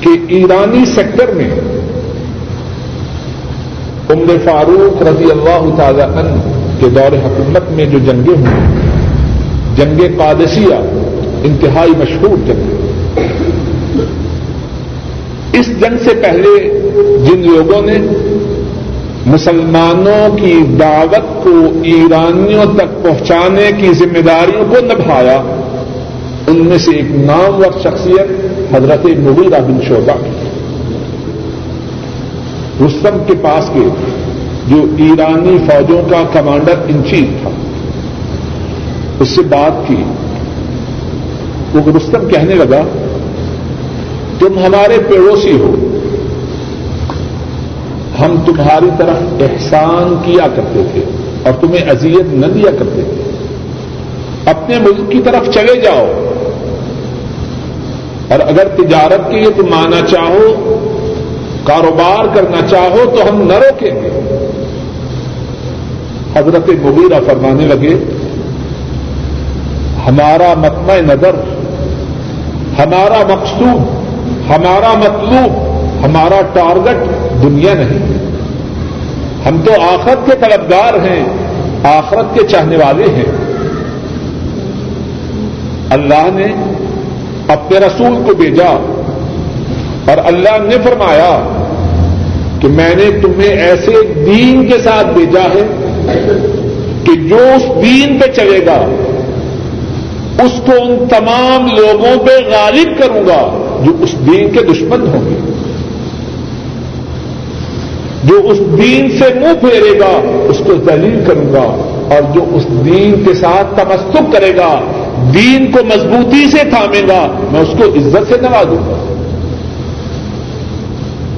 کہ 0.00 0.08
ایرانی 0.28 0.84
سیکٹر 0.86 1.32
میں 1.32 1.50
عمر 4.10 4.36
فاروق 4.44 5.02
رضی 5.02 5.30
اللہ 5.30 5.76
تعالی 5.76 6.02
عنہ 6.02 6.40
کے 6.80 6.88
دور 6.88 7.12
حکومت 7.12 7.70
میں 7.70 7.84
جو 7.84 7.98
جنگیں 7.98 8.36
ہوئی 8.36 8.87
جنگ 9.78 10.18
قادسیہ، 10.18 10.74
انتہائی 11.44 11.90
مشہور 11.98 12.36
جنگ 12.46 12.60
اس 15.52 15.66
جنگ 15.66 15.96
سے 16.04 16.14
پہلے 16.14 16.80
جن 17.26 17.52
لوگوں 17.52 17.82
نے 17.82 17.98
مسلمانوں 19.26 20.36
کی 20.36 20.60
دعوت 20.80 21.44
کو 21.44 21.80
ایرانیوں 21.82 22.64
تک 22.76 23.02
پہنچانے 23.02 23.70
کی 23.78 23.92
ذمہ 23.92 24.18
داریوں 24.18 24.64
کو 24.64 24.84
نبھایا، 24.84 25.36
ان 26.46 26.56
میں 26.66 26.78
سے 26.78 26.90
ایک 26.90 27.10
نامور 27.10 27.80
شخصیت 27.80 28.30
حضرت 28.74 29.04
مغیرہ 29.04 29.60
بن 29.60 29.78
شعبہ۔ 29.88 30.16
رستم 32.84 33.18
کے 33.26 33.34
پاس 33.42 33.70
کے 33.74 33.88
جو 34.68 34.86
ایرانی 34.96 35.56
فوجوں 35.66 36.02
کا 36.10 36.22
کمانڈر 36.32 36.74
ان 36.88 37.02
چیف 37.10 37.42
تھا۔ 37.42 37.50
اس 39.20 39.28
سے 39.28 39.42
بات 39.42 39.88
کی۔ 39.88 40.02
وہ 41.74 41.96
رستم 41.96 42.28
کہنے 42.28 42.54
لگا، 42.54 42.82
تم 44.38 44.58
ہمارے 44.58 44.98
پڑوسی 44.98 45.52
ہو۔ 45.52 45.74
ہم 48.20 48.36
تمہاری 48.46 48.90
طرف 48.98 49.42
احسان 49.42 50.14
کیا 50.24 50.46
کرتے 50.56 50.82
تھے 50.92 51.00
اور 51.42 51.52
تمہیں 51.60 51.90
اذیت 51.90 52.34
نہ 52.34 52.46
دیا 52.46 52.70
کرتے 52.70 53.02
تھے۔ 53.02 53.30
اپنے 54.44 54.78
ملک 54.78 55.12
کی 55.12 55.20
طرف 55.24 55.54
چلے 55.54 55.80
جاؤ۔ 55.80 56.06
اور 58.28 58.40
اگر 58.40 58.68
تجارت 58.68 59.30
کے 59.30 59.36
لیے 59.36 59.50
تم 59.50 59.72
آنا 59.72 60.06
چاہو، 60.06 60.74
کاروبار 61.64 62.24
کرنا 62.34 62.66
چاہو، 62.66 63.16
تو 63.16 63.28
ہم 63.28 63.42
نہ 63.42 63.52
روکیں 63.52 63.94
گے۔ 63.94 64.20
حضرت 66.36 66.68
مبیرہ 66.68 67.20
فرمانے 67.26 67.66
لگے 67.66 68.17
ہمارا 70.08 70.52
متمع 70.58 71.00
نظر، 71.00 71.34
ہمارا 72.78 73.22
مقصود، 73.28 73.96
ہمارا 74.50 74.92
مطلوب، 74.98 75.56
ہمارا 76.04 76.40
ٹارگٹ 76.52 77.08
دنیا 77.42 77.74
نہیں 77.74 78.16
ہم 79.46 79.60
تو 79.64 79.72
آخرت 79.82 80.26
کے 80.26 80.36
طلبگار 80.40 80.94
ہیں، 80.94 81.24
آخرت 81.84 82.34
کے 82.34 82.46
چاہنے 82.48 82.76
والے 82.76 83.04
ہیں۔ 83.16 83.30
اللہ 85.90 86.28
نے 86.34 86.46
اپنے 87.48 87.78
رسول 87.78 88.22
کو 88.26 88.34
بھیجا 88.34 88.68
اور 90.10 90.18
اللہ 90.24 90.56
نے 90.62 90.76
فرمایا 90.84 91.30
کہ 92.60 92.68
میں 92.68 92.94
نے 92.94 93.10
تمہیں 93.20 93.50
ایسے 93.50 93.92
دین 94.26 94.66
کے 94.66 94.78
ساتھ 94.78 95.06
بھیجا 95.06 95.44
ہے 95.54 95.62
کہ 97.04 97.14
جو 97.28 97.38
اس 97.56 97.84
دین 97.84 98.18
پہ 98.18 98.30
چلے 98.32 98.66
گا 98.66 98.78
اس 100.44 100.52
کو 100.66 100.72
ان 100.82 101.04
تمام 101.08 101.66
لوگوں 101.66 102.26
پہ 102.26 102.30
غالب 102.30 102.98
کروں 102.98 103.26
گا 103.26 103.66
جو 103.84 103.92
اس 104.00 104.12
دین 104.12 104.50
کے 104.50 104.62
دشمن 104.62 105.00
ہوں 105.00 105.30
گے۔ 105.30 105.52
جو 108.24 108.40
اس 108.44 108.58
دین 108.58 109.10
سے 109.18 109.24
منہ 109.34 109.60
پھیرے 109.60 110.00
گا، 110.00 110.42
اس 110.48 110.58
کو 110.58 110.72
ذلیل 110.86 111.24
کروں 111.26 111.52
گا 111.52 111.94
اور 112.14 112.34
جو 112.34 112.44
اس 112.52 112.66
دین 112.68 113.24
کے 113.24 113.34
ساتھ 113.34 113.80
تمستک 113.80 114.32
کرے 114.32 114.56
گا، 114.56 114.80
دین 115.34 115.70
کو 115.72 115.84
مضبوطی 115.84 116.50
سے 116.50 116.70
تھامے 116.70 117.02
گا، 117.08 117.38
میں 117.52 117.60
اس 117.60 117.68
کو 117.78 117.84
عزت 117.84 118.28
سے 118.28 118.40
نوازوں 118.40 118.76
گا۔ 118.76 119.14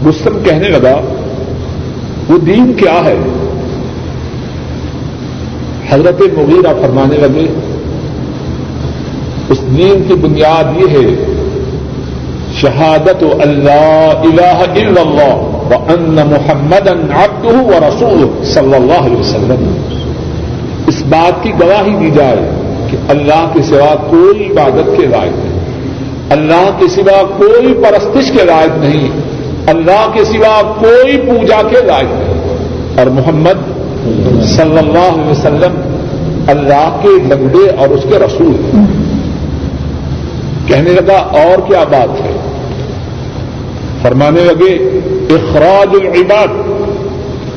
مسلم 0.02 0.38
کہنے 0.44 0.68
لگا، 0.68 1.00
وہ 2.28 2.38
دین 2.38 2.72
کیا 2.72 3.00
ہے؟ 3.04 3.16
حضرت 5.90 6.20
مغیرہ 6.20 6.82
فرمانے 6.82 7.16
لگے 7.16 7.69
اس 9.50 9.60
دین 9.60 10.04
کی 10.08 10.14
بنیاد 10.14 10.64
یہ 10.76 10.98
ہے، 10.98 11.24
شہادت 12.60 13.24
اللہ 13.40 14.12
الہ 14.22 14.80
الا 14.80 15.00
اللہ 15.00 15.46
ان 15.74 16.16
محمد 16.30 16.88
عبدہ 17.12 17.48
و 17.48 17.70
رسول 17.88 18.44
صلی 18.44 18.74
اللہ 18.74 19.06
علیہ 19.06 19.16
وسلم۔ 19.16 19.74
اس 20.86 21.02
بات 21.08 21.42
کی 21.42 21.52
گواہی 21.60 21.94
دی 22.00 22.10
جائے 22.14 22.50
کہ 22.90 22.96
اللہ 23.08 23.50
کے 23.52 23.62
سوا 23.62 23.94
کوئی 24.10 24.46
عبادت 24.50 25.00
کے 25.00 25.06
لائق 25.06 25.32
نہیں۔ 25.44 25.60
اللہ 26.30 26.70
کے 26.78 26.88
سوا 26.88 27.22
کوئی 27.36 27.74
پرستش 27.74 28.30
کے 28.30 28.44
لائق 28.44 28.78
نہیں۔ 28.78 29.08
اللہ 29.66 30.10
کے 30.12 30.24
سوا 30.24 30.72
کوئی 30.78 31.16
پوجا 31.16 31.62
کے 31.68 31.86
لائق 31.86 32.08
نہیں۔ 32.10 32.40
اور 32.98 33.06
محمد 33.06 33.68
صلی 34.42 34.78
اللہ 34.78 35.12
علیہ 35.14 35.30
وسلم 35.30 35.80
اللہ 36.48 36.96
کے 37.02 37.08
بندے 37.28 37.70
اور 37.70 37.88
اس 37.88 38.02
کے 38.02 38.18
رسول۔ 38.18 38.56
کہنے 40.70 40.90
لگا، 40.90 41.16
اور 41.16 41.68
کیا 41.68 41.84
بات 41.84 42.20
ہے؟ 42.20 42.36
فرمانے 44.02 44.40
لگے، 44.40 44.74
اخراج 45.30 45.88
العباد 45.92 46.48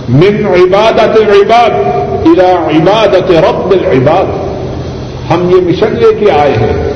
من 0.10 0.46
عبادت 0.46 1.18
العباد 1.18 1.70
الى 2.28 2.78
عبادت 2.78 3.32
رب 3.32 3.72
العباد۔ 3.72 4.26
ہم 5.32 5.50
یہ 5.50 5.56
مشن 5.56 5.96
لے 5.96 6.26
کے 6.26 6.32
آئے 6.32 6.52
ہیں۔ 6.52 6.94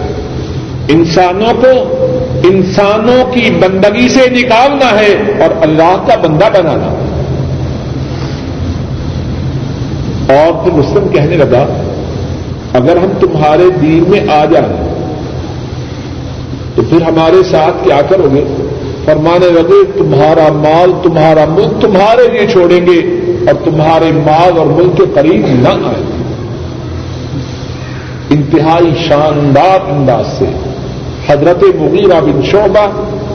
انسانوں 0.87 1.61
کو 1.61 1.95
انسانوں 2.43 3.31
کی 3.31 3.49
بندگی 3.59 4.09
سے 4.09 4.29
نکالنا 4.29 4.99
ہے 4.99 5.43
اور 5.43 5.49
اللہ 5.61 6.03
کا 6.07 6.15
بندہ 6.15 6.45
بنانا۔ 6.53 7.03
اور 10.33 10.63
پھر 10.63 10.71
مسلم 10.71 11.07
کہنے 11.07 11.37
لگا، 11.37 11.65
اگر 12.73 12.97
ہم 12.97 13.09
تمہارے 13.19 13.63
دین 13.81 14.03
میں 14.07 14.19
آ 14.29 14.45
جائیں 14.45 14.86
تو 16.77 16.83
پھر 16.89 17.01
ہمارے 17.01 17.43
ساتھ 17.43 17.83
کیا 17.83 18.01
کرو 18.09 18.27
گے؟ 18.33 18.43
فرمانے 19.05 19.49
لگے، 19.49 19.83
تمہارا 19.97 20.47
مال، 20.51 20.91
تمہارا 21.03 21.45
ملک 21.45 21.81
تمہارے 21.81 22.37
لیے 22.37 22.47
چھوڑیں 22.47 22.85
گے 22.85 22.99
اور 23.47 23.65
تمہارے 23.65 24.11
مال 24.11 24.57
اور 24.57 24.65
ملک 24.65 24.97
کے 24.97 25.03
قریب 25.13 25.45
نہ 25.47 25.69
آئیں۔ 25.69 26.05
گے 26.07 26.17
انتہائی 28.29 28.93
شاندار 29.07 29.91
انداز 29.91 30.25
سے 30.37 30.45
حضرت 31.27 31.63
مغیرہ 31.63 32.21
بن 32.21 32.41
شعبہ 32.51 32.87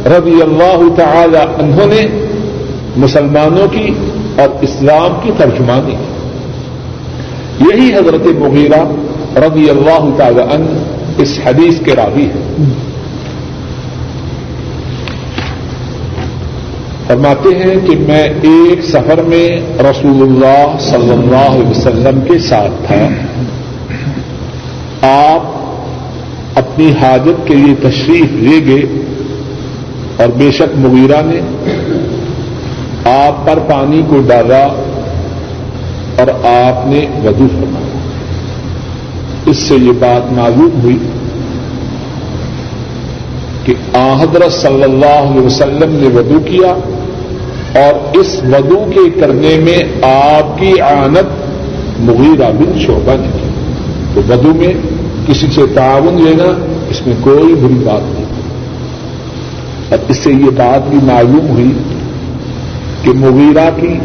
رضی 0.07 0.43
اللہ 0.43 0.81
تعالی 0.97 1.65
انہوں 1.65 1.87
نے 1.87 2.27
مسلمانوں 2.97 3.69
کی 3.69 3.95
اور 4.39 4.49
اسلام 4.61 5.21
کی 5.23 5.31
ترجمانی 5.37 5.95
کی۔ 5.95 6.23
یہی 7.61 7.95
حضرت 7.95 8.27
مغیرہ 8.27 8.85
رضی 9.39 9.71
اللہ 9.71 10.09
تعالی 10.17 10.41
ان 10.41 10.83
اس 11.19 11.41
حدیث 11.47 11.81
کے 11.85 11.93
راوی 11.97 12.25
ہے 12.25 12.65
فرماتے 17.07 17.49
ہیں 17.59 17.89
کہ 17.89 17.97
میں 17.97 18.23
ایک 18.23 18.85
سفر 18.85 19.23
میں 19.23 19.49
رسول 19.79 20.23
اللہ 20.23 20.79
صلی 20.81 21.11
اللہ 21.11 21.51
علیہ 21.51 21.69
وسلم 21.69 22.21
کے 22.21 22.39
ساتھ 22.39 22.87
تھا۔ 22.87 23.09
آپ 25.09 25.43
اپنی 26.59 26.93
حاجت 27.03 27.47
کے 27.47 27.55
لیے 27.55 27.75
تشریف 27.91 28.27
لے 28.33 28.67
گئے 28.67 28.83
اور 30.17 30.29
بے 30.29 30.51
شک 30.51 30.79
مغیرہ 30.79 31.21
نے 31.25 31.41
آپ 33.11 33.47
پر 33.47 33.59
پانی 33.59 34.03
کو 34.09 34.21
ڈالا 34.27 34.65
اور 36.19 36.29
آپ 36.45 36.87
نے 36.87 37.07
وضو 37.25 37.47
فرمایا۔ 37.49 37.99
اس 39.47 39.59
سے 39.59 39.75
یہ 39.75 39.93
بات 39.99 40.33
معلوم 40.33 40.81
ہوئی 40.83 40.99
کہ 43.65 43.75
حضرت 43.95 44.53
صلی 44.53 44.83
اللہ 44.83 45.31
علیہ 45.31 45.41
وسلم 45.41 45.91
نے 45.91 46.19
وضو 46.19 46.41
کیا 46.41 46.71
اور 47.81 48.17
اس 48.17 48.43
وضو 48.45 48.91
کے 48.95 49.21
کرنے 49.21 49.57
میں 49.59 50.05
آپ 50.05 50.59
کی 50.59 50.81
آنت 50.81 51.27
مغیرہ 52.01 52.51
بن 52.53 52.79
شعبہ 52.79 53.13
نے 53.21 53.29
کی 53.33 53.49
تو 54.15 54.21
وضو 54.29 54.55
میں 54.55 54.73
کسی 55.27 55.47
سے 55.55 55.61
تعاون 55.75 56.23
لینا 56.23 56.65
اس 56.91 57.07
میں 57.07 57.17
کوئی 57.21 57.55
بری 57.55 57.75
بات 57.75 58.01
نہیں۔ 58.03 58.25
اور 59.91 59.99
اس 60.09 60.17
سے 60.19 60.31
یہ 60.31 60.51
بات 60.57 60.89
بھی 60.89 60.99
معلوم 61.03 61.49
ہوئی 61.49 61.73
کہ 63.03 63.11
مغیرہ 63.11 63.71
کی 63.81 63.99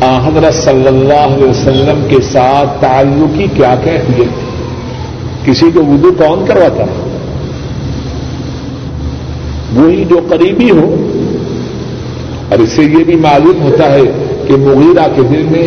حضرت 0.00 0.54
صلی 0.54 0.86
اللہ 0.86 1.34
علیہ 1.34 1.48
وسلم 1.48 2.06
کے 2.08 2.16
ساتھ 2.22 2.80
تعلق 2.80 3.38
کی 3.38 3.46
کیا 3.56 3.74
کیفیت 3.84 4.16
تھی 4.16 5.52
کسی 5.52 5.66
کو 5.74 5.80
وضو 5.84 6.12
کون 6.12 6.44
کرواتا 6.46 6.84
وہی 9.76 10.04
جو 10.08 10.20
قریبی 10.28 10.70
ہو، 10.70 10.94
اور 12.48 12.58
اس 12.58 12.70
سے 12.70 12.82
یہ 12.82 13.04
بھی 13.04 13.14
معلوم 13.14 13.62
ہوتا 13.62 13.92
ہے 13.92 14.02
کہ 14.46 14.56
مغیرہ 14.56 15.06
کے 15.16 15.22
دل 15.22 15.46
میں 15.50 15.66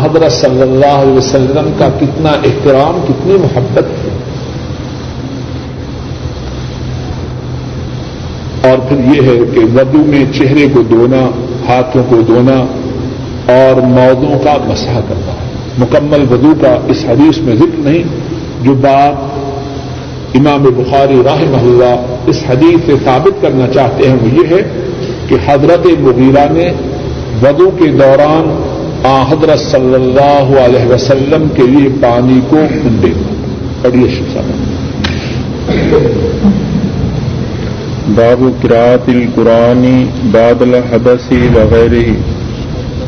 حضرت 0.00 0.32
صلی 0.32 0.62
اللہ 0.62 0.96
علیہ 0.96 1.12
وسلم 1.12 1.70
کا 1.78 1.88
کتنا 2.00 2.30
احترام، 2.44 3.00
کتنی 3.08 3.36
محبت 3.40 3.86
ہے۔ 4.04 4.10
اور 8.62 8.78
پھر 8.88 8.98
یہ 9.14 9.28
ہے 9.28 9.36
کہ 9.54 9.60
ودو 9.74 10.02
میں 10.06 10.24
چہرے 10.32 10.66
کو 10.72 10.82
دھونا، 10.82 11.24
ہاتھوں 11.68 12.02
کو 12.08 12.20
دھونا 12.26 12.58
اور 13.52 13.80
موضوع 13.88 14.38
کا 14.44 14.56
مسح 14.66 15.00
کرنا۔ 15.08 15.34
مکمل 15.78 16.24
ودو 16.30 16.52
کا 16.60 16.76
اس 16.88 17.04
حدیث 17.08 17.38
میں 17.38 17.54
ذکر 17.56 17.78
نہیں، 17.78 18.02
جو 18.62 18.74
بات 18.80 19.29
امام 20.34 20.62
بخاری 20.62 21.22
راہ 21.24 21.40
محلہ 21.50 21.94
اس 22.26 22.42
حدیث 22.50 22.86
سے 22.86 22.92
ثابت 23.04 23.42
کرنا 23.42 23.66
چاہتے 23.68 24.08
ہیں 24.08 24.16
وہ 24.22 24.28
یہ 24.28 24.54
ہے 24.54 24.80
کہ 25.28 25.36
حضرت 25.46 25.86
مغیرہ 26.00 26.52
نے 26.52 26.68
ودو 27.42 27.70
کے 27.70 27.86
دوران 27.86 28.62
آ 29.04 29.22
حضرت 29.22 29.58
صلی 29.58 29.94
اللہ 29.94 30.60
علیہ 30.60 30.92
وسلم 30.92 31.48
کے 31.54 31.62
لیے 31.62 31.88
پانی 32.00 32.40
کو 32.50 32.56
انڈے 32.56 33.12
پڑھیے 33.82 34.08
شکشا 34.08 34.40
باب 38.08 38.62
قرات 38.62 39.08
القرآن 39.08 40.04
باد 40.30 40.62
الحدث 40.62 41.32
وغیرہ۔ 41.54 42.12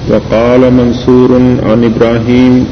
وقال 0.08 0.68
منصور 0.72 1.30
عن 1.36 1.84
ابراہیم 1.84 2.64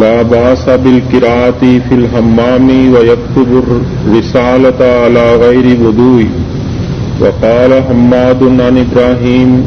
لا 0.00 0.22
باس 0.22 0.68
بالقرات 0.82 1.60
في 1.60 1.94
الحمام 1.94 2.94
ويكتب 2.94 3.62
الرسالة 3.62 4.80
على 5.04 5.36
غير 5.36 5.66
وضوء. 5.80 6.24
وقال 7.20 7.72
حماد 7.88 8.42
عن 8.42 8.78
ابراہیم 8.78 9.62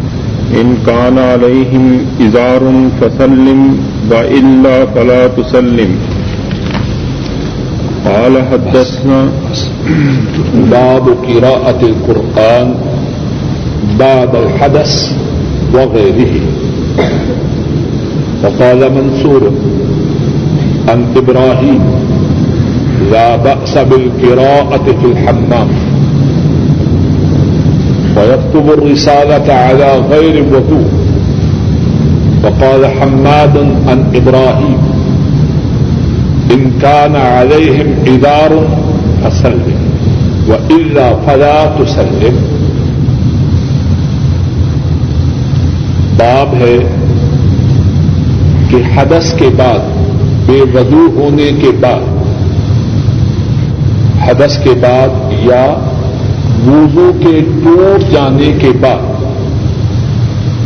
ان 0.60 0.76
کان 0.86 1.18
علیہم 1.20 1.98
ازار 2.20 2.64
فسلم 3.00 3.62
و 4.12 4.16
اللہ 4.16 4.84
فلا 4.94 5.28
تسلم. 5.36 5.96
قال 8.04 8.38
حدثنا 8.52 9.26
باب 10.70 11.10
قراءة 11.28 11.82
القرآن 11.82 12.74
بعد 13.98 14.36
الحدث 14.36 15.06
وغيره. 15.74 16.34
وقال 18.44 18.92
منصور 18.94 19.42
عن 20.90 21.06
إبراهيم. 21.18 21.80
لا 23.12 23.36
بأس 23.36 23.78
بالقراءة 23.78 24.84
في 25.02 25.06
الحمام. 25.06 25.68
ويكتب 28.18 28.74
الرسالة 28.74 29.54
على 29.54 29.98
غير 30.10 30.44
الوضوء. 30.44 30.88
وقال 32.44 32.86
حماد 32.86 33.58
عن 33.88 34.04
إبراهيم. 34.16 34.78
إن 36.52 36.72
كان 36.82 37.16
عليهم 37.16 37.94
إدار 38.08 38.68
فسلم. 39.24 39.90
وإلا 40.48 41.14
فلا 41.26 41.76
تسلم. 41.80 42.56
باب 46.18 46.56
ہے 46.62 46.78
کہ 48.70 48.78
حدث 48.96 49.34
کے 49.34 49.50
بعد 49.58 49.80
بے 50.50 50.62
وضو 50.74 51.06
ہونے 51.16 51.50
کے 51.62 51.72
بعد، 51.80 52.06
حدث 54.22 54.58
کے 54.64 54.72
بعد 54.80 55.10
یا 55.32 55.66
وضو 56.68 57.12
کے 57.20 57.40
ٹوٹ 57.64 58.12
جانے 58.12 58.52
کے 58.62 58.72
بعد، 58.80 59.08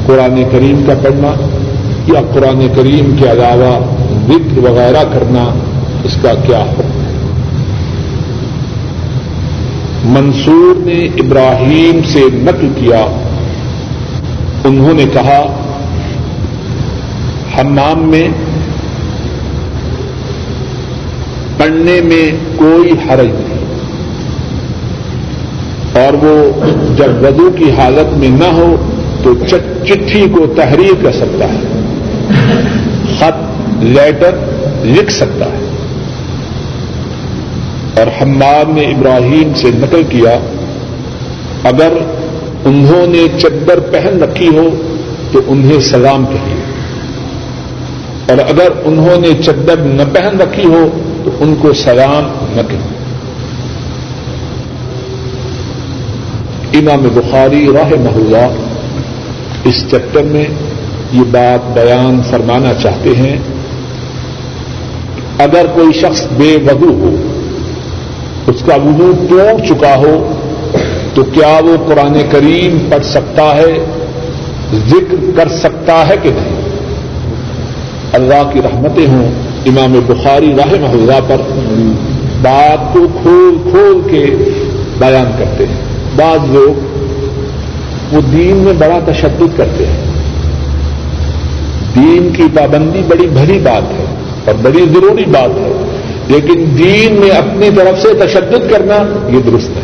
قرآن 0.06 0.44
کریم 0.52 0.84
کا 0.88 0.94
پڑھنا 1.02 1.34
یا 2.08 2.22
قرآن 2.34 2.68
کریم 2.76 3.16
کے 3.20 3.32
علاوہ 3.32 3.74
ذکر 4.28 4.58
وغیرہ 4.58 5.04
کرنا 5.14 5.44
اس 6.04 6.18
کا 6.22 6.34
کیا 6.48 6.62
حکم 6.62 7.02
ہے؟ 7.02 7.12
منصور 10.06 10.82
نے 10.86 11.00
ابراہیم 11.18 12.00
سے 12.04 12.20
نقل 12.34 12.68
کیا، 12.80 13.06
انہوں 14.64 14.94
نے 14.94 15.06
کہا، 15.14 15.42
حمام 17.58 18.10
میں 18.10 18.28
پڑھنے 21.64 22.02
میں 22.02 22.32
کوئی 22.56 22.92
حرج 22.92 23.28
نہیں۔ 23.28 23.64
اور 26.06 26.14
وہ 26.14 26.66
جب 26.98 27.24
وضو 27.24 27.52
کی 27.52 27.72
حالت 27.72 28.18
میں 28.18 28.30
نہ 28.30 28.46
ہو 28.46 28.76
تو 29.24 29.34
چٹھی 29.86 30.26
کو 30.32 30.54
تحریر 30.56 31.04
کر 31.04 31.12
سکتا 31.12 31.46
ہے۔ 31.46 31.60
خط، 33.20 33.36
لیٹر 33.80 34.36
لکھ 34.86 35.12
سکتا 35.12 35.46
ہے۔ 35.46 35.72
اور 37.98 38.08
حماد 38.22 38.66
نے 38.68 38.82
ابراہیم 38.82 39.54
سے 39.56 39.68
نقل 39.76 40.02
کیا، 40.10 40.40
اگر 41.64 41.94
انہوں 42.66 43.08
نے 43.08 43.28
چدر 43.42 43.80
پہن 43.80 44.24
رکھی 44.24 44.48
ہو 44.48 44.70
تو 45.32 45.42
انہیں 45.48 45.80
سلام 45.80 46.26
کہیے۔ 46.26 46.64
اور 48.28 48.38
اگر 48.38 48.68
انہوں 48.84 49.22
نے 49.22 49.44
چدر 49.46 49.78
نہ 49.78 50.02
پہن 50.14 50.42
رکھی 50.42 50.66
ہو 50.66 51.03
تو 51.26 51.32
ان 51.40 51.56
کو 51.62 51.74
سلام 51.74 52.46
نہ 52.56 52.62
کہیے 52.70 53.04
امام 56.80 57.08
بخاری 57.14 57.68
راہ 57.74 57.90
محلہ 57.90 58.48
اس 59.64 59.84
چیپٹر 59.92 60.24
میں 60.24 60.46
یہ 61.14 61.22
بات 61.32 61.74
بیان 61.74 62.22
فرمانا 62.30 62.74
چاہتے 62.74 63.10
ہیں۔ 63.16 63.38
اگر 65.40 65.66
کوئی 65.74 65.94
شخص 65.94 66.28
بے 66.38 66.58
وضو 66.66 66.90
ہو، 66.90 67.16
اس 68.48 68.64
کا 68.66 68.76
وضو 68.76 69.12
ٹوٹ 69.30 69.68
چکا 69.68 69.96
ہو، 69.96 70.34
تو 71.14 71.24
کیا 71.24 71.60
وہ 71.64 71.78
قرآن 71.88 72.22
کریم 72.32 72.88
پڑھ 72.90 73.06
سکتا 73.06 73.56
ہے، 73.56 73.86
ذکر 74.90 75.16
کر 75.36 75.48
سکتا 75.48 76.08
ہے 76.08 76.16
کہ 76.24 76.30
نہیں؟ 76.36 76.62
اللہ 78.14 78.50
کی 78.54 78.62
رحمتیں 78.62 79.08
ہوں۔ 79.08 79.53
امام 79.66 80.00
بخاری 80.08 80.54
راہ 80.58 80.74
محلہ 80.82 81.20
پر 81.28 81.42
بات 82.42 82.94
کو 82.94 83.08
کھول 83.22 83.70
کھول 83.72 84.02
کے 84.12 84.26
بیان 85.00 85.32
کرتے 85.38 85.66
ہیں۔ 85.68 85.82
بعض 86.16 86.40
لوگ 86.50 86.82
وہ 88.16 88.22
دین 88.32 88.58
میں 88.58 88.74
بڑا 88.74 89.00
تشدد 89.06 89.58
کرتے 89.58 89.86
ہیں۔ 89.86 90.04
دین 91.96 92.30
کی 92.34 92.44
پابندی 92.54 93.02
بڑی 93.08 93.28
بھری 93.28 93.60
بات 93.60 94.00
ہے 94.00 94.06
اور 94.46 94.56
بڑی 94.62 94.86
ضروری 94.94 95.26
بات 95.26 95.58
ہے، 95.58 95.72
لیکن 96.28 96.66
دین 96.78 97.14
میں 97.14 97.30
اپنی 97.30 97.70
طرف 97.76 98.02
سے 98.02 98.08
تشدد 98.14 98.72
کرنا 98.72 99.30
یہ 99.30 99.40
درست 99.52 99.70
ہے۔ 99.70 99.82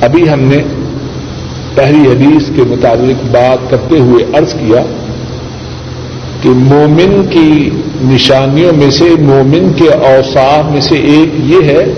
ابھی 0.00 0.30
ہم 0.30 0.40
نے 0.40 0.62
پہلی 1.74 2.08
حدیث 2.10 2.50
کے 2.56 2.62
مطابق 2.62 3.24
بات 3.30 3.70
کرتے 3.70 3.98
ہوئے 3.98 4.24
عرض 4.34 4.54
کیا 4.54 4.82
کہ 6.46 6.52
مومن 6.52 7.26
کی 7.30 7.70
نشانیوں 8.02 8.72
میں 8.76 8.90
سے، 8.90 9.04
مومن 9.04 9.72
کے 9.76 9.88
اوساف 9.88 10.72
میں 10.72 10.80
سے 10.80 10.94
ایک 10.94 11.28
یہ 11.38 11.64
ہے 11.64 11.92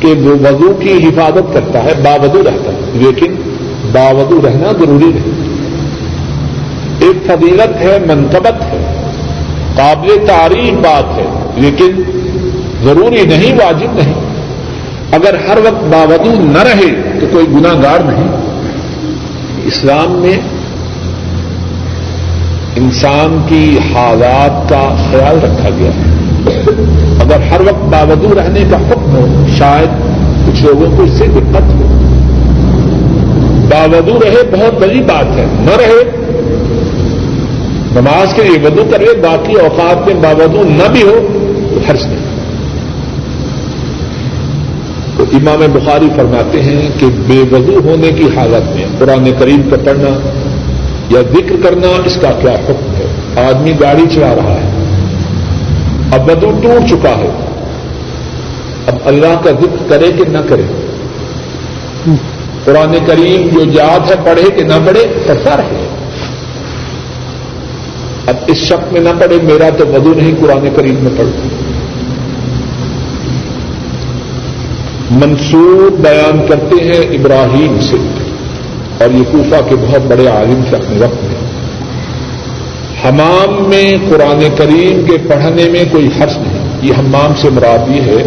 کہ 0.00 0.08
وہ 0.08 0.46
وضو 0.46 0.74
کی 0.80 0.92
حفاظت 0.92 1.54
کرتا 1.54 1.84
ہے، 1.84 1.92
باوضو 2.04 2.42
رہتا 2.42 2.72
ہے۔ 2.72 2.80
لیکن 2.94 3.34
باوضو 3.92 4.40
رہنا 4.44 4.72
ضروری 4.72 5.04
نہیں۔ 5.04 5.56
ایک 6.98 7.26
فضیلت 7.26 7.80
ہے، 7.80 7.98
منتبت 8.06 8.62
ہے۔ 8.62 9.10
قابل 9.76 10.26
تعریف 10.26 10.74
بات 10.74 11.18
ہے، 11.18 11.26
لیکن 11.56 12.02
ضروری 12.82 13.22
نہیں، 13.22 13.54
واجب 13.54 13.92
نہیں۔ 13.94 14.14
اگر 15.10 15.34
ہر 15.48 15.58
وقت 15.58 15.84
باوضو 15.84 16.30
نہ 16.40 16.62
رہے 16.62 17.18
تو 17.20 17.26
کوئی 17.32 17.46
گناگار 17.46 17.98
نہیں۔ 18.00 18.28
اسلام 19.64 20.12
میں 20.12 20.53
انسان 22.76 23.38
کی 23.48 23.78
حالات 23.92 24.68
کا 24.68 24.96
خیال 25.10 25.38
رکھا 25.42 25.68
گیا 25.78 25.90
ہے۔ 25.90 26.14
اگر 27.20 27.42
ہر 27.50 27.60
وقت 27.60 27.84
باوضو 27.84 28.34
رہنے 28.34 28.60
کا 28.70 28.76
حکم 28.76 29.16
ہو، 29.16 29.46
شاید 29.58 29.88
کچھ 30.46 30.62
لوگوں 30.62 30.96
کو 30.96 31.02
اس 31.02 31.10
سے 31.10 31.26
دقت 31.26 31.74
ہو۔ 31.74 32.00
باوضو 33.70 34.18
رہے 34.24 34.56
بہت 34.56 34.80
بڑی 34.80 35.02
بات 35.02 35.36
ہے۔ 35.36 35.46
نہ 35.60 35.70
رہے، 35.70 36.10
نماز 38.00 38.34
کے 38.34 38.42
لیے 38.42 38.66
وضو 38.66 38.84
کرے، 38.90 39.04
باقی 39.04 39.54
اوقات 39.54 40.06
میں 40.06 40.14
باوضو 40.14 40.62
نہ 40.62 40.92
بھی 40.92 41.02
ہو، 41.02 41.26
تو 41.70 41.90
حرض 41.90 42.06
نہیں۔ 42.06 42.24
تو 45.16 45.24
امام 45.32 45.66
بخاری 45.72 46.08
فرماتے 46.16 46.62
ہیں 46.62 46.88
کہ 46.98 47.06
بے 47.26 47.54
وضو 47.54 47.80
ہونے 47.84 48.12
کی 48.12 48.24
حالت 48.36 48.76
میں 48.76 48.84
قرآن 48.98 49.30
کریم 49.38 49.62
کا 49.70 49.76
پڑھنا 49.84 50.40
یا 51.10 51.20
ذکر 51.20 51.56
کرنا 51.62 51.88
اس 52.04 52.16
کا 52.20 52.30
کیا 52.40 52.52
حکم 52.52 52.94
ہے؟ 52.96 53.06
آدمی 53.46 53.72
گاڑی 53.80 54.04
چلا 54.14 54.34
رہا 54.34 54.54
ہے۔ 54.54 54.70
اب 56.12 56.24
بدو 56.26 56.50
ٹوٹ 56.62 56.90
چکا 56.90 57.10
ہے۔ 57.10 57.28
اب 58.86 58.94
اللہ 59.04 59.40
کا 59.44 59.50
ذکر 59.50 59.88
کرے 59.88 60.12
کہ 60.12 60.24
نہ 60.28 60.38
کرے۔ 60.48 60.62
قرآن 62.64 62.96
کریم 63.06 63.48
جو 63.48 63.60
یاد 63.72 64.10
ہے 64.10 64.14
پڑھے 64.24 64.50
کہ 64.56 64.62
نہ 64.62 64.86
پڑھے 64.86 65.06
پڑھتا 65.26 65.56
رہے۔ 65.56 65.86
اب 68.26 68.34
اس 68.46 68.56
شک 68.56 68.92
میں 68.92 69.00
نہ 69.00 69.08
پڑھے، 69.20 69.38
میرا 69.42 69.68
تو 69.78 69.86
ودو 69.86 70.14
نہیں 70.16 70.32
قرآن 70.40 70.68
کریم 70.76 70.94
میں 70.94 71.10
پڑھ 71.16 71.26
منصور 75.10 75.90
بیان 75.90 76.46
کرتے 76.48 76.84
ہیں 76.84 77.18
ابراہیم 77.18 77.76
سے۔ 77.80 78.23
اور 79.00 79.10
یہ 79.10 79.22
کوفہ 79.32 79.68
کے 79.68 79.76
بہت 79.80 80.00
بڑے 80.06 80.26
عالم 80.26 80.60
تھے 80.68 80.76
اپنے 80.76 80.98
وقت 80.98 81.24
میں۔ 81.24 81.44
حمام 83.04 83.68
میں 83.68 83.96
قرآن 84.10 84.46
کریم 84.56 85.04
کے 85.04 85.28
پڑھنے 85.28 85.68
میں 85.70 85.84
کوئی 85.92 86.06
حرف 86.06 86.38
نہیں۔ 86.38 86.78
یہ 86.82 86.92
حمام 86.98 87.34
سے 87.34 87.50
مراد 87.50 87.90
یہ 87.90 88.00
ہے 88.00 88.26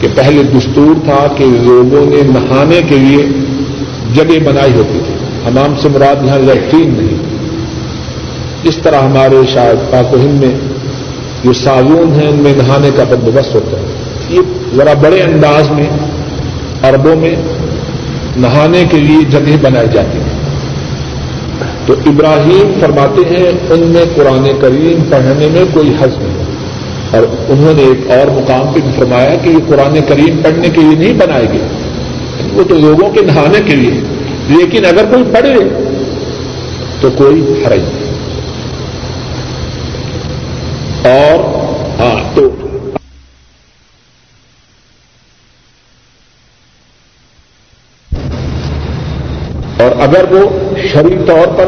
کہ 0.00 0.08
پہلے 0.14 0.42
دستور 0.42 0.94
تھا 1.04 1.26
کہ 1.36 1.44
لوگوں 1.44 2.06
نے 2.06 2.22
نہانے 2.22 2.80
کے 2.88 2.96
لیے 2.96 3.26
جگہ 4.14 4.44
بنائی 4.44 4.72
ہوتی 4.74 4.98
تھی۔ 5.06 5.14
حمام 5.46 5.74
سے 5.82 5.88
مراد 5.88 6.24
یہاں 6.24 6.38
لیٹرین 6.38 6.94
نہیں۔ 6.96 7.36
اس 8.62 8.78
طرح 8.82 8.98
ہمارے 8.98 9.36
شاید 9.52 9.92
پاک 9.92 10.14
و 10.14 10.16
ہند 10.16 10.44
میں 10.44 10.54
جو 11.44 11.52
صابن 11.52 12.20
ہیں، 12.20 12.28
ان 12.28 12.36
میں 12.36 12.54
نہانے 12.56 12.90
کا 12.96 13.04
بندوبست 13.04 13.54
ہوتا 13.54 13.76
ہے۔ 13.76 13.84
یہ 14.30 14.40
ذرا 14.74 14.92
بڑے 14.92 15.22
انداز 15.22 15.70
میں، 15.70 15.86
عربوں 16.82 17.16
میں 17.16 17.34
نہانے 18.36 18.84
کے 18.90 18.96
لیے 18.96 19.30
جگہ 19.30 19.56
بنائی 19.62 19.88
جاتی 19.92 20.18
ہیں 20.18 20.36
تو 21.86 21.94
ابراہیم 22.06 22.72
فرماتے 22.80 23.34
ہیں، 23.34 23.72
ان 23.72 23.80
میں 23.80 24.04
قرآن 24.14 24.48
کریم 24.60 25.04
پڑھنے 25.10 25.48
میں 25.48 25.64
کوئی 25.72 25.92
حج 26.00 26.16
نہیں۔ 26.18 26.44
اور 27.10 27.22
انہوں 27.48 27.74
نے 27.74 27.82
ایک 27.82 28.10
اور 28.10 28.26
مقام 28.26 28.72
پہ 28.72 28.80
بھی 28.80 28.90
فرمایا 28.96 29.34
کہ 29.34 29.48
یہ 29.48 29.58
قرآن 29.68 29.98
کریم 30.08 30.36
پڑھنے 30.42 30.68
کے 30.68 30.80
لیے 30.80 30.98
نہیں 30.98 31.12
بنائے 31.12 31.46
گئے۔ 31.52 31.68
وہ 32.52 32.62
تو 32.62 32.74
لوگوں 32.74 33.10
کے 33.10 33.20
نہانے 33.20 33.58
کے 33.60 33.76
لیے۔ 33.76 34.00
لیکن 34.48 34.84
اگر 34.84 35.04
کوئی 35.10 35.24
پڑھے، 35.34 35.54
تو 37.00 37.10
کوئی 37.10 37.64
حرج 37.66 37.80
نہیں۔ 37.80 38.06
اور 41.02 41.44
ہاں 42.00 42.36
تو 42.36 42.50
اور 49.78 49.95
اگر 50.06 50.32
وہ 50.32 50.48
شرعی 50.92 51.16
طور 51.26 51.46
پر 51.46 51.64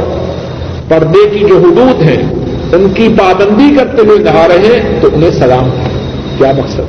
پردے 0.88 1.28
کی 1.28 1.44
جو 1.48 1.56
حدود 1.56 2.02
ہیں، 2.02 2.22
ان 2.72 2.88
کی 2.94 3.08
پابندی 3.18 3.76
کرتے 3.76 4.02
ہوئے 4.06 4.18
نہا 4.18 4.46
رہے 4.48 4.80
ہیں، 4.80 4.98
تو 5.00 5.08
انہیں 5.12 5.30
سلام 5.30 5.70
کیا 6.38 6.52
مقصد؟ 6.56 6.80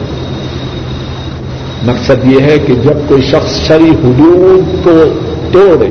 مقصد 1.83 2.25
یہ 2.25 2.39
ہے 2.41 2.59
کہ 2.59 2.73
جب 2.73 2.93
کوئی 3.07 3.21
شخص 3.21 3.67
شری 3.67 3.89
حدود 3.89 4.85
کو 4.85 5.03
توڑے 5.51 5.89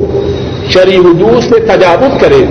شری 0.69 0.95
حدود 0.95 1.43
سے 1.43 1.59
تجاوز 1.59 2.21
کرے 2.21 2.45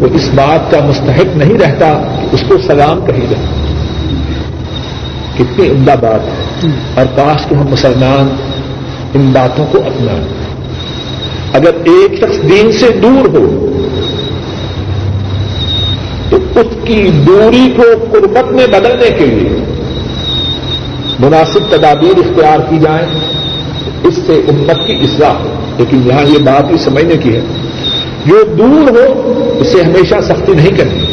تو 0.00 0.06
اس 0.14 0.28
بات 0.34 0.70
کا 0.70 0.78
مستحق 0.84 1.36
نہیں 1.36 1.58
رہتا 1.58 2.18
کہ 2.20 2.34
اس 2.34 2.44
کو 2.48 2.54
سلام 2.66 3.06
کہی 3.06 3.26
جائے۔ 3.30 3.46
کتنی 5.38 5.70
عمدہ 5.70 5.94
بات 6.00 6.20
ہے۔ 6.26 6.68
اور 6.94 7.06
کاش 7.16 7.46
کو 7.46 7.54
ہم 7.54 7.66
مسلمان 7.70 8.36
ان 9.14 9.30
باتوں 9.32 9.66
کو 9.70 9.78
اپنائیں۔ 9.78 10.45
اگر 11.56 11.74
ایک 11.84 12.18
شخص 12.18 12.50
دین 12.50 12.72
سے 12.72 12.90
دور 12.90 13.28
ہو، 13.28 13.72
تو 16.30 16.36
اس 16.36 16.66
کی 16.84 17.08
دوری 17.26 17.72
کو 17.76 17.82
قربت 18.12 18.52
میں 18.52 18.66
بدلنے 18.66 19.10
کے 19.18 19.26
لیے 19.26 19.48
مناسب 21.18 21.60
تدابیر 21.70 22.18
اختیار 22.18 22.58
کی 22.70 22.78
جائیں، 22.78 23.06
اس 24.04 24.14
سے 24.26 24.32
امت 24.32 24.86
کی 24.86 24.92
اصلاح 24.92 25.32
ہو۔ 25.32 25.54
لیکن 25.78 26.02
یہاں 26.06 26.24
یہ 26.24 26.38
بات 26.38 26.64
بھی 26.64 26.78
سمجھنے 26.78 27.16
کی 27.16 27.34
ہے۔ 27.34 27.40
جو 28.26 28.44
دور 28.58 28.90
ہو، 28.90 29.22
اسے 29.60 29.82
ہمیشہ 29.82 30.14
سختی 30.22 30.52
نہیں 30.52 30.70
کرنی۔ 30.70 31.04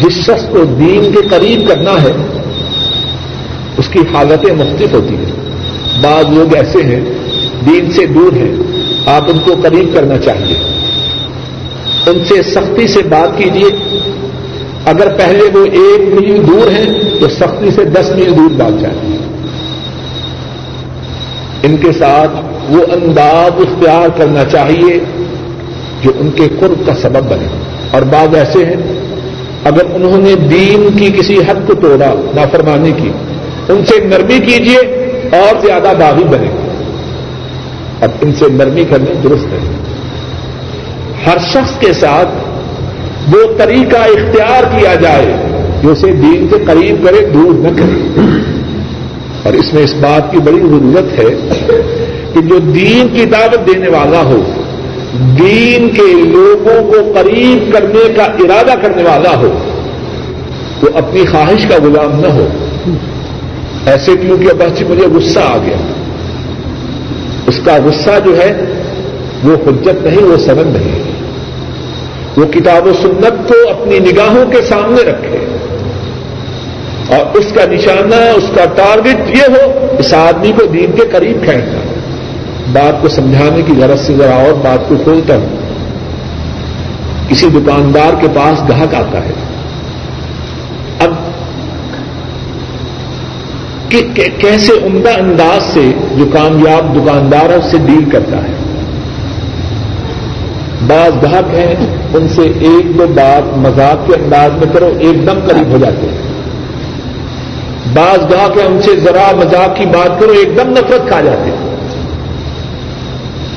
جس 0.00 0.12
شخص 0.12 0.48
کو 0.48 0.64
دین 0.64 1.12
کے 1.12 1.28
قریب 1.28 1.68
کرنا 1.68 2.02
ہے، 2.02 2.12
اس 3.76 3.88
کی 3.88 3.98
حالتیں 3.98 4.54
مختلف 4.54 4.92
ہوتی 4.92 5.16
ہیں۔ 5.16 5.42
بعض 6.02 6.24
لوگ 6.28 6.56
ایسے 6.56 6.82
ہیں 6.82 7.00
دین 7.66 7.90
سے 7.90 8.06
دور 8.06 8.32
ہیں، 8.32 8.56
آپ 9.06 9.22
ان 9.28 9.38
کو 9.38 9.54
قریب 9.62 9.94
کرنا 9.94 10.18
چاہیے۔ 10.18 10.56
ان 12.06 12.24
سے 12.24 12.42
سختی 12.42 12.86
سے 12.86 13.00
بات 13.08 13.38
کیجیے 13.38 13.98
اگر 14.84 15.14
پہلے 15.18 15.58
وہ 15.58 15.64
ایک 15.64 16.20
میل 16.20 16.46
دور 16.46 16.70
ہیں، 16.70 16.92
تو 17.20 17.28
سختی 17.28 17.70
سے 17.70 17.84
دس 17.84 18.10
میل 18.10 18.36
دور 18.36 18.50
بات 18.50 18.82
چاہیے۔ 18.82 19.16
ان 21.62 21.76
کے 21.76 21.92
ساتھ 21.92 22.30
وہ 22.72 22.82
انداز 22.92 23.50
اختیار 23.58 24.08
کرنا 24.18 24.44
چاہیے 24.44 24.98
جو 26.02 26.12
ان 26.18 26.30
کے 26.30 26.42
قرب 26.60 26.86
کا 26.86 26.94
سبب 26.94 27.30
بنے۔ 27.30 27.46
اور 27.90 28.02
بعض 28.02 28.34
ایسے 28.34 28.64
ہیں، 28.64 28.76
اگر 29.64 29.82
انہوں 29.94 30.18
نے 30.18 30.34
دین 30.34 30.88
کی 30.96 31.10
کسی 31.20 31.38
حد 31.38 31.66
کو 31.66 31.74
توڑا، 31.74 32.14
نافرمانی 32.34 32.92
کی، 32.92 33.10
ان 33.68 33.84
سے 33.84 34.04
نرمی 34.04 34.38
کیجیے 34.38 34.78
اور 35.32 35.66
زیادہ 35.66 35.92
باغی 35.98 36.24
بنے۔ 36.24 36.71
اب 38.02 38.10
ان 38.20 38.32
سے 38.32 38.44
نرمی 38.52 38.84
کرنی 38.84 39.12
درست 39.22 39.52
ہے۔ 39.52 39.58
ہر 41.26 41.38
شخص 41.38 41.78
کے 41.78 41.92
ساتھ 41.92 42.28
وہ 43.34 43.58
طریقہ 43.58 43.96
اختیار 43.96 44.78
کیا 44.78 44.94
جائے 44.94 45.36
جو 45.82 45.90
اسے 45.90 46.12
دین 46.12 46.46
سے 46.50 46.56
قریب 46.66 47.06
کرے، 47.06 47.26
دور 47.34 47.54
نہ 47.54 47.68
کرے۔ 47.68 48.20
اور 49.42 49.52
اس 49.52 49.74
میں 49.74 49.82
اس 49.82 49.94
بات 50.00 50.32
کی 50.32 50.38
بڑی 50.38 50.60
ضرورت 50.60 51.18
ہے 51.18 51.48
کہ 52.34 52.40
جو 52.40 52.58
دین 52.58 53.08
کی 53.14 53.24
دعوت 53.24 53.74
دینے 53.74 53.88
والا 53.88 54.22
ہو، 54.22 54.42
دین 55.38 55.88
کے 55.88 56.30
لوگوں 56.30 56.92
کو 56.92 57.12
قریب 57.14 57.72
کرنے 57.72 58.12
کا 58.16 58.22
ارادہ 58.22 58.74
کرنے 58.82 59.02
والا 59.02 59.36
ہو، 59.36 59.58
وہ 60.82 60.88
اپنی 60.94 61.26
خواہش 61.26 61.66
کا 61.68 61.76
غلام 61.82 62.20
نہ 62.20 62.26
ہو۔ 62.26 62.48
ایسے 63.86 64.12
کیوں 64.20 64.38
کہ 64.38 64.48
بس 64.58 64.82
مجھے 64.90 65.06
غصہ 65.06 65.40
آ 65.40 65.56
گیا۔ 65.66 65.91
اس 67.46 67.60
کا 67.64 67.78
غصہ 67.84 68.10
جو 68.24 68.36
ہے 68.36 68.60
وہ 69.44 69.52
حجت 69.52 70.06
نہیں، 70.06 70.22
وہ 70.22 70.36
سبب 70.36 70.66
نہیں۔ 70.66 71.12
وہ 72.36 72.44
کتاب 72.52 72.86
و 72.86 72.92
سنت 73.02 73.48
کو 73.48 73.70
اپنی 73.70 73.98
نگاہوں 73.98 74.50
کے 74.50 74.62
سامنے 74.62 75.10
رکھے۔ 75.10 75.46
اور 77.08 77.36
اس 77.36 77.46
کا 77.54 77.64
نشانہ، 77.70 78.14
اس 78.14 78.44
کا 78.54 78.64
ٹارگٹ 78.76 79.30
یہ 79.30 79.42
ہو، 79.48 79.86
اس 79.98 80.14
آدمی 80.14 80.52
کو 80.58 80.64
دین 80.64 80.92
کے 80.92 81.02
قریب 81.12 81.44
کھینچنا۔ 81.44 81.78
بات 82.72 83.02
کو 83.02 83.08
سمجھانے 83.08 83.62
کی 83.62 83.72
غرض 83.78 84.00
سے 84.00 84.14
ذرا 84.16 84.34
اور 84.34 84.52
بات 84.52 84.88
کو 84.88 84.94
کھولتا 85.02 85.36
ہوں۔ 85.36 85.56
کسی 87.28 87.46
دکاندار 87.48 88.20
کے 88.20 88.26
پاس 88.34 88.68
گاہک 88.68 88.94
آتا 88.94 89.18
ہے 89.24 89.32
اب 90.98 91.10
کیسے 94.38 94.72
عمدہ 94.72 95.10
انداز 95.18 95.74
سے 95.74 95.92
جو 96.16 96.24
کامیاب 96.32 96.96
دکاندار 96.96 97.50
ہے 97.50 97.54
اس 97.54 97.64
سے 97.64 97.76
ڈیل 97.78 98.10
کرتا 98.10 98.36
ہے۔ 98.36 98.52
بعض 100.86 101.12
گاہک 101.22 101.54
ہیں، 101.54 101.74
ان 102.14 102.28
سے 102.28 102.42
ایک 102.42 102.98
دو 102.98 103.06
بات 103.14 103.58
مذاق 103.58 104.06
کے 104.06 104.14
انداز 104.14 104.50
میں 104.52 104.72
کرو، 104.72 104.92
ایک 104.98 105.26
دم 105.26 105.38
قریب 105.48 105.72
ہو 105.72 105.78
جاتے 105.78 106.06
ہیں۔ 106.06 106.18
بعض 107.94 108.18
گاہک 108.18 108.58
ہیں، 108.58 108.66
ان 108.66 108.82
سے 108.82 108.96
ذرا 108.96 109.30
مذاق 109.36 109.76
کی 109.76 109.86
بات 109.86 110.20
کرو، 110.20 110.30
ایک 110.30 110.56
دم 110.56 110.70
نفرت 110.70 111.08
کھا 111.08 111.20
جاتے 111.20 111.50
ہیں۔ 111.50 111.76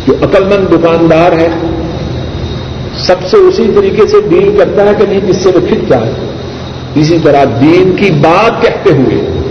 جو 0.08 0.14
عقل 0.22 0.44
مند 0.44 0.74
دکاندار 0.74 1.32
ہے، 1.32 1.50
سب 2.98 3.16
سے 3.28 3.38
اسی 3.38 3.72
طریقے 3.76 4.08
سے 4.08 4.18
ڈیل 4.30 4.56
کرتا 4.60 4.84
ہے 4.84 4.92
کہ 4.98 5.06
نہیں 5.10 5.22
جس 5.22 5.36
سے 5.36 5.50
وہ 5.50 5.68
کھٹ 5.68 5.90
جائے۔ 5.90 6.12
اسی 6.96 7.18
طرح 7.24 7.44
دین 7.62 7.96
کی 7.96 8.10
بات 8.10 8.62
کہتے 8.62 8.90
ہوئے 8.90 9.45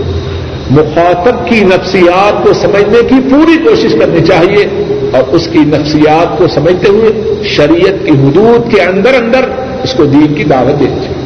مخاطب 0.71 1.49
کی 1.49 1.63
نفسیات 1.63 2.43
کو 2.43 2.53
سمجھنے 2.53 2.99
کی 3.09 3.15
پوری 3.31 3.57
کوشش 3.65 3.95
کرنی 3.99 4.25
چاہیے 4.25 4.83
اور 5.13 5.23
اس 5.27 5.47
کی 5.51 5.59
نفسیات 5.59 6.37
کو 6.37 6.47
سمجھتے 6.47 6.89
ہوئے 6.89 7.33
شریعت 7.43 8.05
کی 8.05 8.11
حدود 8.11 8.73
کے 8.73 8.81
اندر 8.81 9.13
اندر 9.13 9.45
اس 9.83 9.93
کو 9.93 10.05
دین 10.05 10.33
کی 10.33 10.43
دعوت 10.43 10.79
دینی 10.79 10.95
چاہیے۔ 10.95 11.25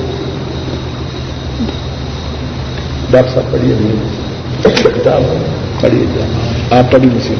ڈاکٹر 3.11 3.31
صاحب 3.33 3.51
پڑھیے۔ 3.51 3.75
کتاب 4.95 5.23
پڑھیے۔ 5.81 6.05
آپ 6.71 6.91
پڑھی 6.91 7.09
مسی 7.15 7.33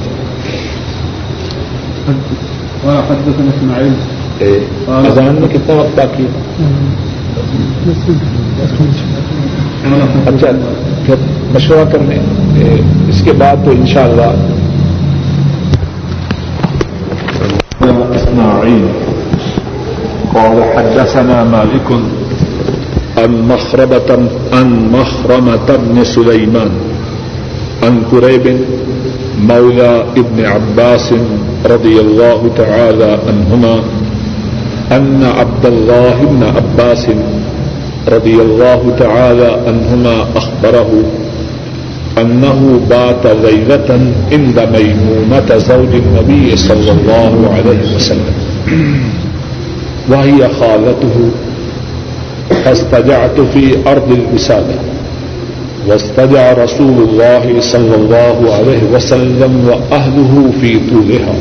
اذان 4.87 5.35
میں 5.39 5.47
کتنا 5.49 5.73
وقت 5.73 5.99
باقی 5.99 6.25
اچھا 9.85 10.47
پھر 11.05 11.15
مشورہ 11.53 11.91
کرنے 11.91 12.17
اس 13.09 13.21
کے 13.25 13.31
بعد 13.31 13.55
تو 13.65 13.71
انشاءاللہ۔ 13.71 14.31
اسماعيل 18.15 18.87
قال 20.33 20.61
حدثنا 20.75 21.43
مالك 21.43 21.91
عن 23.17 23.31
مخربة 23.31 24.15
عن 24.53 24.67
مخرمة 24.91 25.75
بن 25.79 26.03
سليمان، 26.03 26.77
عن 27.83 28.01
كريب 28.11 28.47
مولى 29.37 30.03
ابن 30.15 30.45
عباس 30.45 31.13
رضي 31.65 31.99
الله 31.99 32.47
تعالى 32.55 33.11
عنهما، 33.27 33.75
أن 34.97 35.23
عبد 35.39 35.65
الله 35.65 36.25
بن 36.31 36.43
عباس 36.43 37.05
رضي 38.09 38.35
الله 38.41 38.95
تعالى 38.99 39.57
عنهما 39.67 40.25
أخبره 40.35 40.91
أنه 42.17 42.79
بات 42.89 43.23
ليلة 43.45 43.89
عند 44.31 44.57
ميمونة 44.75 45.57
زوج 45.57 45.93
النبي 46.03 46.55
صلى 46.55 46.91
الله 46.91 47.33
عليه 47.55 47.95
وسلم. 47.95 48.35
وهي 50.09 50.49
خالته 50.59 51.17
فاستجعت 52.63 53.41
في 53.53 53.75
أرض 53.87 54.11
الوسادة 54.11 54.75
واستجع 55.87 56.53
رسول 56.53 56.97
الله 57.09 57.43
صلى 57.59 57.95
الله 57.95 58.37
عليه 58.53 58.83
وسلم 58.93 59.51
وأهله 59.69 60.51
في 60.61 60.79
طولها. 60.89 61.35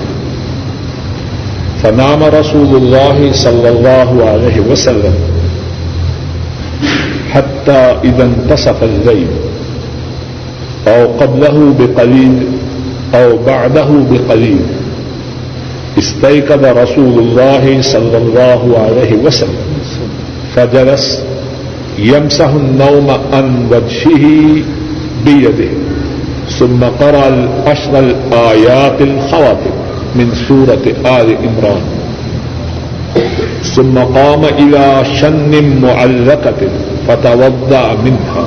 فنام 1.83 2.23
رسول 2.23 2.77
الله 2.77 3.33
صلى 3.33 3.69
الله 3.69 4.25
عليه 4.25 4.61
وسلم. 4.71 5.15
حتى 7.33 7.97
إذا 8.05 8.25
انتصف 8.25 8.83
الليل 8.83 9.27
أو 10.89 11.07
قبله 11.07 11.75
بقليل، 11.79 12.43
أو 13.15 13.39
بعده 13.47 13.89
بقليل. 14.11 14.61
استيقظ 15.99 16.65
رسول 16.65 17.19
الله 17.19 17.83
صلى 17.83 18.19
الله 18.19 18.79
عليه 18.79 19.13
وسلم. 19.13 19.67
فجلس 20.57 21.25
يمسح 21.99 22.49
النوم 22.49 23.11
عن 23.33 23.67
وجهه 23.71 24.63
بيده. 25.25 25.71
ثم 26.59 26.85
قرأ 26.85 27.29
العشر 27.29 27.99
الآيات 27.99 29.01
الخواتم 29.01 29.75
من 30.15 30.33
سورة 30.49 30.85
آل 31.21 31.37
عمران. 31.37 31.83
ثم 33.63 33.99
قام 33.99 34.45
إلى 34.45 35.05
شن 35.21 35.81
معلقة 35.83 36.61
فتوضأ 37.09 37.97
منها 38.05 38.47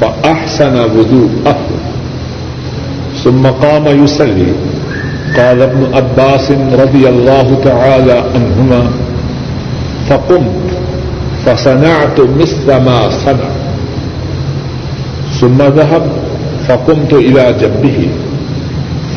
فأحسن 0.00 0.78
وضوءه. 0.78 1.56
ثم 3.24 3.46
قام 3.46 4.04
يصلي. 4.04 4.52
قال 5.36 5.62
ابن 5.62 5.94
عباس 5.94 6.50
رضي 6.50 7.08
الله 7.08 7.58
تعالى 7.64 8.22
عنهما، 8.34 8.82
فقمت 10.08 10.64
فصنعت 11.46 12.20
مثل 12.20 12.66
ما 12.66 13.10
صنع. 13.10 13.50
ثم 15.40 15.58
ذهب 15.58 16.02
فقمت 16.68 17.12
إلى 17.12 17.54
جنبه. 17.60 18.08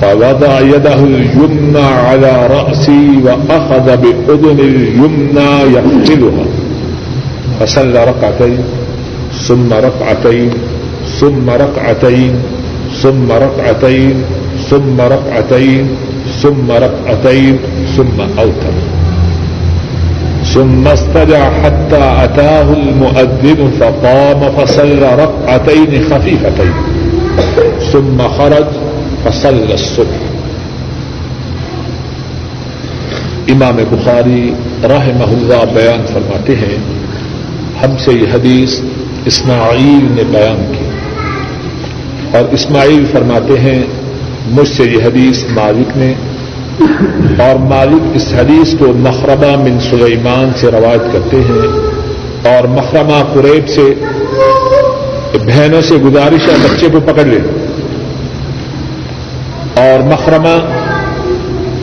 فوضع 0.01 0.59
يده 0.59 0.93
اليمنى 0.93 1.79
على 1.79 2.47
رأسي 2.47 3.07
وأخذ 3.23 3.97
بأذن 3.97 4.59
اليمنى 4.59 5.51
يقتلها 5.75 6.45
فصلى 7.59 8.05
ركعتين، 8.05 8.59
ثم 9.47 9.73
ركعتين 9.73 10.49
ثم 11.19 11.49
ركعتين 11.49 12.33
ثم 13.01 13.31
ركعتين 13.31 14.15
ثم 14.69 15.01
ركعتين 15.01 15.87
ثم 16.41 16.71
ركعتين، 16.71 17.59
ثم 17.97 18.17
أوتر. 18.39 18.75
ثم 20.53 20.87
استدع 20.87 21.49
حتى 21.63 22.03
أتاه 22.23 22.73
المؤذن 22.73 23.71
فقام 23.79 24.51
فصلى 24.57 25.09
ركعتين 25.23 26.03
خفيفتين. 26.09 26.73
ثم 27.91 28.17
خرج 28.27 28.65
فصلى 29.27 29.71
الصبح. 29.71 30.25
امام 33.47 33.77
بخاری 33.89 34.53
رحمہ 34.83 35.23
اللہ 35.23 35.73
بیان 35.73 36.05
فرماتے 36.13 36.55
ہیں، 36.55 36.77
ہم 37.83 37.97
سے 37.97 38.13
یہ 38.13 38.33
حدیث 38.33 38.79
اسماعیل 39.25 40.07
نے 40.11 40.23
بیان 40.31 40.63
کی۔ 40.71 40.85
اور 42.37 42.53
اسماعیل 42.53 43.05
فرماتے 43.11 43.59
ہیں، 43.59 43.83
مجھ 44.51 44.67
سے 44.67 44.83
یہ 44.83 45.03
حدیث 45.03 45.43
مالک 45.51 45.97
نے، 45.97 46.13
اور 47.43 47.55
مالک 47.55 48.01
اس 48.13 48.33
حدیث 48.33 48.75
کو 48.79 48.85
مخرمہ 48.85 49.55
من 49.63 49.79
سلیمان 49.79 50.51
سے 50.55 50.71
روایت 50.71 51.13
کرتے 51.13 51.37
ہیں، 51.37 51.67
اور 52.55 52.67
مخرمہ 52.67 53.23
قریب 53.33 53.67
سے 53.67 53.93
بہنوں 55.45 55.81
سے 55.81 55.95
گزارش 55.95 56.47
ہے 56.47 56.55
بچے 56.63 56.87
کو 56.91 56.99
پکڑ 56.99 57.25
لے۔ 57.25 57.39
اور 59.77 60.03
مخرمہ 60.03 60.57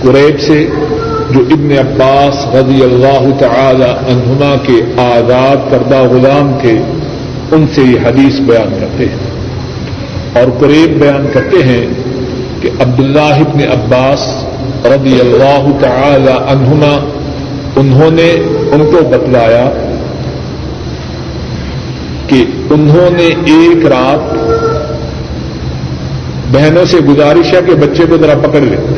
قریب 0.03 0.41
سے 0.41 0.67
جو 1.31 1.41
ابن 1.41 1.73
عباس 1.73 2.55
رضی 2.55 2.83
اللہ 2.83 3.39
تعالی 3.39 3.85
عنہما 3.85 4.55
کے 4.63 5.01
آزاد 5.01 5.71
کردہ 5.71 5.97
غلام 5.97 6.59
کے 6.63 6.79
ان 7.53 7.67
سے 7.75 7.83
یہ 7.83 8.07
حدیث 8.07 8.41
بیان 8.41 8.77
کرتے 8.81 9.05
ہیں۔ 9.05 9.35
اور 10.35 10.61
قریب 10.61 11.01
بیان 11.01 11.27
کرتے 11.33 11.63
ہیں 11.63 11.87
کہ 12.61 12.71
عبداللہ 12.81 13.21
ابن 13.21 13.61
عباس 13.61 14.45
رضی 14.87 15.21
اللہ 15.21 15.67
تعالی 15.81 16.33
عنہما 16.49 17.11
انہوں 17.77 18.11
نے 18.11 18.31
ان 18.73 18.91
کو 18.93 19.05
بتلایا 19.05 19.71
کہ 22.27 22.45
انہوں 22.71 23.11
نے 23.11 23.27
ایک 23.27 23.87
رات 23.87 24.35
بہنوں 26.55 26.85
سے 26.85 26.97
گزارش 26.97 27.55
ہے 27.55 27.61
کہ 27.67 27.75
بچے 27.75 28.05
کو 28.09 28.17
ذرا 28.17 28.35
پکڑ 28.43 28.61
لیں۔ 28.61 28.95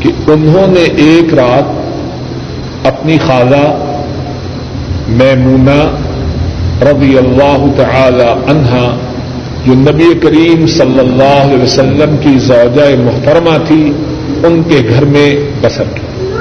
کہ 0.00 0.30
انہوں 0.30 0.66
نے 0.66 0.80
ایک 0.80 1.34
رات 1.34 1.88
اپنی 2.86 3.18
خالہ 3.26 3.84
میمونہ 5.08 5.90
رضی 6.84 7.18
اللہ 7.18 7.64
تعالی 7.76 8.50
عنہا 8.50 8.98
جو 9.66 9.72
نبی 9.74 10.18
کریم 10.22 10.66
صلی 10.66 10.98
اللہ 10.98 11.52
علیہ 11.52 11.62
وسلم 11.62 12.16
کی 12.20 12.38
زوجہ 12.38 13.02
محترمہ 13.02 13.56
تھی، 13.66 13.92
ان 14.44 14.62
کے 14.68 14.88
گھر 14.88 15.04
میں 15.04 15.36
بسر 15.60 15.84
کی۔ 15.94 16.32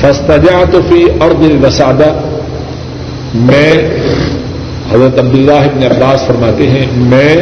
فستجات 0.00 0.76
فی 0.88 1.04
ارد 1.20 1.64
وسادہ 1.64 2.29
میں 3.34 3.72
حضرت 4.92 5.18
عبداللہ 5.18 5.52
ابن 5.52 5.82
عباس 5.82 6.26
فرماتے 6.26 6.70
ہیں، 6.70 6.86
میں 6.96 7.36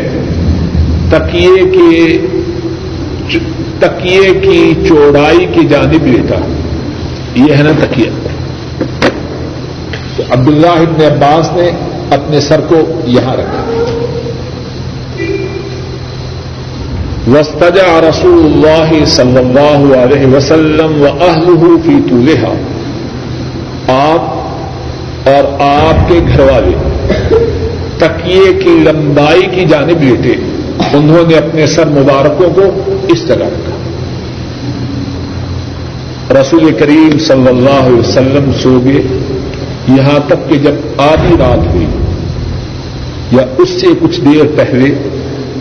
تکیے 1.11 1.70
کے 1.72 2.18
تکیے 3.78 4.41
کی 4.41 4.74
چوڑائی 4.89 5.47
کی 5.53 5.66
جانب 5.66 6.07
لیتا 6.07 6.36
ہوں۔ 6.36 6.55
یہ 7.34 7.55
ہے 7.57 7.62
نا 7.62 7.70
تکیہ۔ 7.80 8.11
تو 10.16 10.22
عبداللہ 10.30 10.66
ابن 10.66 11.05
عباس 11.05 11.51
نے 11.53 11.70
اپنے 12.11 12.41
سر 12.41 12.61
کو 12.61 13.01
یہاں 13.05 13.36
رکھا۔ 13.36 13.64
وسطجا 17.28 18.01
رسول 18.11 18.45
اللہ 18.45 19.05
صلی 19.05 19.36
اللہ 19.36 19.97
علیہ 19.97 20.26
وسلم 20.26 21.03
و 21.03 21.07
اہل 21.20 21.76
فی 21.86 21.97
طولہا 22.09 22.53
آپ 23.95 24.38
آپ 26.09 26.14
کے 26.14 26.32
گھر 26.32 26.40
والے 26.40 26.70
تکیے 27.98 28.52
کی 28.52 28.68
لمبائی 28.68 29.42
کی 29.54 29.64
جانب 29.64 30.02
لیتے 30.02 30.32
انہوں 30.92 31.28
نے 31.28 31.34
اپنے 31.36 31.66
سر 31.66 31.86
مبارکوں 31.86 32.50
کو 32.54 32.62
اس 33.09 33.22
طرح 33.22 33.44
رکھا۔ 33.44 33.76
رسول 36.40 36.72
کریم 36.78 37.18
صلی 37.18 37.48
اللہ 37.48 37.86
علیہ 37.86 37.98
وسلم 37.98 38.50
سو 38.62 38.80
گئے۔ 38.84 39.02
یہاں 39.88 40.18
تک 40.26 40.48
کہ 40.48 40.56
جب 40.56 40.74
آدھی 40.96 41.34
رات 41.38 41.74
ہوئی 41.74 41.86
یا 43.32 43.44
اس 43.59 43.68
سے 43.68 43.86
کچھ 44.00 44.20
دیر 44.20 44.56
پہلے 44.56 45.09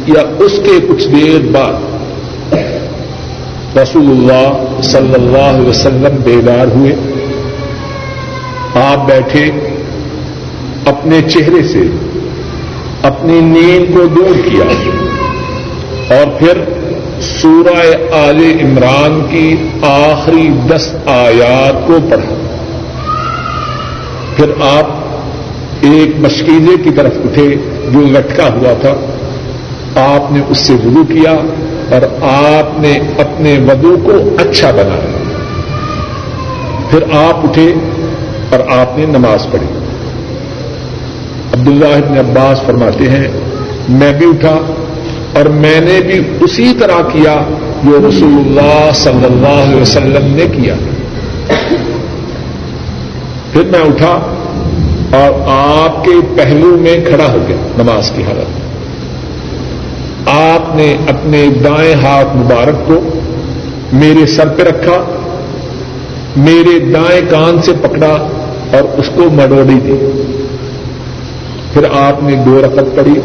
یا 0.08 0.22
اس 0.40 0.60
کے 0.64 0.88
کچھ 0.88 1.08
دیر 1.08 1.52
بعد 1.52 1.74
رسول 3.78 4.10
اللہ 4.10 4.82
صلی 4.82 5.14
اللہ 5.14 5.58
علیہ 5.58 5.70
وسلم 5.70 6.16
بیدار 6.24 6.68
ہوئے۔ 6.68 6.96
آپ 8.76 9.08
بیٹھے 9.08 9.52
اپنے 10.88 11.22
چہرے 11.22 11.64
سے، 11.64 11.82
اپنی 13.04 13.40
نیند 13.40 13.94
کو 13.94 14.06
دور 14.06 14.50
کیا 14.50 14.66
اور 16.16 16.40
پھر 16.40 16.58
سورہ 17.22 18.14
آل 18.14 18.58
عمران 18.62 19.22
کی 19.30 19.56
آخری 19.82 20.50
دس 20.68 20.96
آیات 21.06 21.88
کو 21.88 21.98
پڑھا۔ 22.10 22.36
پھر 24.36 24.52
آپ 24.62 24.86
ایک 25.82 26.20
مشکیزے 26.20 26.84
کی 26.84 26.90
طرف 26.92 27.14
اٹھے، 27.26 27.56
جو 27.94 28.00
لٹکا 28.00 28.48
ہوا 28.48 28.74
تھا۔ 28.82 28.94
آپ 30.02 30.32
نے 30.32 30.40
اس 30.50 30.58
سے 30.58 30.74
وضو 30.74 31.04
کیا 31.04 31.32
اور 31.90 32.02
آپ 32.22 32.80
نے 32.80 33.00
اپنے 33.18 33.60
وضو 33.68 33.98
کو 34.04 34.12
اچھا 34.38 34.72
بنایا۔ 34.72 35.18
پھر 36.90 37.04
آپ 37.04 37.38
اٹھے 37.44 37.74
اور 38.52 38.80
آپ 38.80 38.98
نے 38.98 39.06
نماز 39.06 39.48
پڑھی۔ 39.52 39.77
عبداللہ 41.68 41.96
ابن 41.96 42.18
عباس 42.18 42.62
فرماتے 42.66 43.10
ہیں، 43.10 43.28
میں 43.90 44.14
بھی 44.14 44.26
اٹھا 44.26 44.58
اور 45.34 45.46
میں 45.46 45.80
نے 45.82 46.00
بھی 46.02 46.20
اسی 46.42 46.74
طرح 46.80 47.02
کیا 47.14 47.42
جو 47.84 47.98
رسول 48.10 48.34
اللہ 48.36 48.92
صلی 48.94 49.26
اللہ 49.26 49.64
علیہ 49.64 49.82
وسلم 49.82 50.36
نے 50.36 50.46
کیا۔ 50.56 50.76
پھر 53.52 53.64
میں 53.64 53.80
اٹھا 53.80 54.20
اور 55.12 55.42
آپ 55.48 56.06
کے 56.06 56.12
پہلو 56.36 56.78
میں 56.78 56.96
کھڑا 57.06 57.32
ہو 57.34 57.38
گیا 57.48 57.58
نماز 57.78 58.12
کی 58.16 58.24
حالت۔ 58.24 58.50
آپ 60.28 60.76
نے 60.76 60.96
اپنے 61.08 61.48
دائیں 61.64 61.94
ہاتھ 61.94 62.38
مبارک 62.38 62.88
کو 62.88 63.00
میرے 63.94 64.26
سر 64.26 64.48
پہ 64.48 64.64
رکھا، 64.64 65.04
میرے 66.38 66.80
دائیں 66.80 67.22
کان 67.30 67.62
سے 67.62 67.72
پکڑا 67.82 68.16
اور 68.72 69.00
اس 69.00 69.10
کو 69.16 69.22
مڈوڑی 69.22 69.80
دی۔ 69.86 70.17
پھر 71.74 71.84
آپ 71.92 72.24
نے 72.24 72.36
دو 72.36 72.62
رقط 72.62 72.96
پڑی 72.96 73.20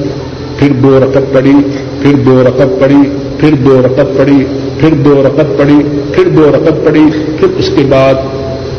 پھر 0.58 0.72
دو 0.72 1.00
رقط 1.00 1.32
پڑی 1.32 1.54
پھر 2.02 2.12
دو 2.12 2.42
رقط 2.42 2.80
پڑی 2.80 3.02
پھر 3.38 3.54
دو 3.54 3.82
رقط 3.82 4.18
پڑی 4.18 4.44
پھر 4.78 4.94
دو 4.94 5.22
رقط 5.26 5.58
پڑی 5.58 6.00
پھر 6.12 6.28
دو 6.28 6.50
رقط 6.50 6.84
پڑی 6.84 7.04
پھر 7.40 7.48
اس 7.56 7.70
کے 7.76 7.82
بعد 7.88 8.14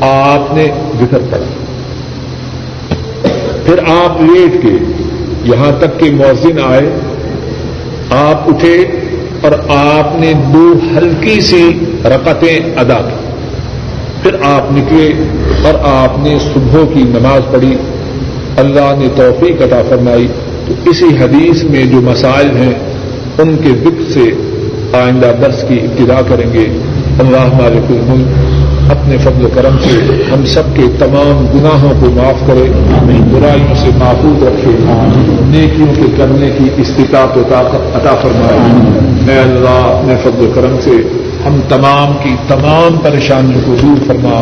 آپ 0.01 0.53
نے 0.53 0.65
ذکر 0.99 1.17
پڑا 1.29 1.43
پھر 3.65 3.79
آپ 3.87 4.21
لیٹ 4.21 4.61
کے 4.61 5.03
یہاں 5.43 5.71
تک 5.79 5.99
کہ 5.99 6.11
موزن 6.11 6.59
آئے، 6.65 6.89
آپ 8.09 8.49
اٹھے 8.49 8.75
اور 9.41 9.51
آپ 9.69 10.19
نے 10.19 10.33
دو 10.53 10.73
ہلکی 10.97 11.41
سی 11.41 11.69
رکتیں 12.05 12.59
ادا 12.77 12.97
کی۔ 12.97 13.31
پھر 14.21 14.35
آپ 14.43 14.71
نکلے 14.71 15.13
اور 15.63 15.73
آپ 15.81 16.19
نے 16.19 16.37
صبح 16.53 16.79
کی 16.93 17.01
نماز 17.01 17.41
پڑھی۔ 17.51 17.75
اللہ 18.57 18.95
نے 18.97 19.07
توفیق 19.15 19.61
عطا 19.61 19.81
فرمائی 19.89 20.27
تو 20.67 20.73
اسی 20.89 21.05
حدیث 21.05 21.63
میں 21.63 21.85
جو 21.85 22.01
مسائل 22.01 22.57
ہیں 22.57 22.73
ان 23.37 23.57
کے 23.63 23.69
ذکر 23.69 24.11
سے 24.13 24.21
آئندہ 24.97 25.31
درس 25.41 25.65
کی 25.67 25.75
ابتدا 25.75 26.21
کریں 26.29 26.53
گے۔ 26.53 26.67
اللہ 27.19 27.61
مالک 27.61 27.91
الملک 27.91 28.27
اپنے 28.91 29.17
فضل 29.17 29.45
و 29.45 29.49
کرم 29.55 29.75
سے 29.83 30.23
ہم 30.33 30.45
سب 30.45 30.63
کے 30.75 30.81
تمام 30.99 31.45
گناہوں 31.53 31.93
کو 31.99 32.09
معاف 32.09 32.47
کرے۔ 32.47 32.71
برائیوں 33.31 33.75
سے 33.75 33.89
محفوظ 33.97 34.43
رکھے۔ 34.43 34.71
نیکیوں 35.45 35.87
کے 35.95 36.11
کرنے 36.17 36.49
کی 36.57 36.63
استطاعت 36.77 37.37
عطا 37.95 38.15
فرمائے۔ 38.15 38.59
اے 39.33 39.39
اللہ 39.39 39.69
اپنے 39.69 40.15
فضل 40.23 40.45
و 40.45 40.51
کرم 40.55 40.75
سے 40.81 41.22
ہم 41.47 41.59
تمام 41.69 42.13
کی 42.23 42.35
تمام 42.47 42.97
پریشانیوں 43.03 43.61
کو 43.65 43.75
دور 43.83 44.03
فرما۔ 44.07 44.39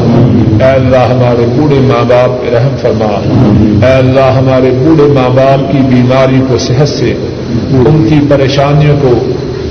اے 0.65 0.71
اللہ 0.71 0.97
ہمارے 0.97 1.45
بوڑھے 1.55 1.79
ماں 1.79 2.03
باپ 2.03 2.41
پہ 2.41 2.55
رحم 2.55 2.75
فرما۔ 2.81 3.21
اے 3.87 3.93
اللہ 3.93 4.31
ہمارے 4.37 4.71
بوڑھے 4.79 5.03
ماں 5.03 5.29
باپ 5.29 5.71
کی 5.71 5.77
بیماری 5.77 6.41
کو 6.47 6.57
صحت 6.57 6.89
سے، 6.89 7.13
ان 7.71 8.05
کی 8.09 8.15
پریشانیوں 8.29 8.97
کو 9.01 9.11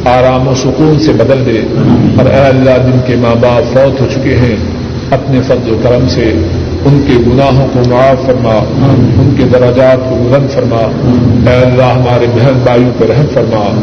آرام 0.08 0.48
و 0.48 0.54
سکون 0.54 0.98
سے 0.98 1.12
بدل 1.12 1.46
دے۔ 1.46 1.60
اور 2.18 2.26
اے 2.26 2.40
اللہ 2.40 2.70
جن 2.70 3.00
کے 3.06 3.16
ماں 3.16 3.34
باپ 3.34 3.72
فوت 3.72 4.00
ہو 4.00 4.06
چکے 4.14 4.36
ہیں 4.36 4.56
اپنے 5.11 5.40
فضل 5.42 5.72
و 5.72 5.78
کرم 5.82 6.08
سے 6.08 6.32
ان 6.84 7.02
کے 7.06 7.12
گناہوں 7.26 7.66
کو 7.72 7.80
معاف 7.88 8.26
فرما، 8.26 8.54
ان 9.20 9.34
کے 9.38 9.44
دراجات 9.52 10.11
کو 10.11 10.28
بلند 10.30 10.50
فرما۔ 10.50 10.90
اے 11.50 11.56
اللہ، 11.56 11.82
ہمارے 11.82 12.26
بہن 12.34 12.61
بھائیوں 12.64 12.90
کو 12.98 13.04
رحم 13.04 13.26
فرما۔ 13.34 13.80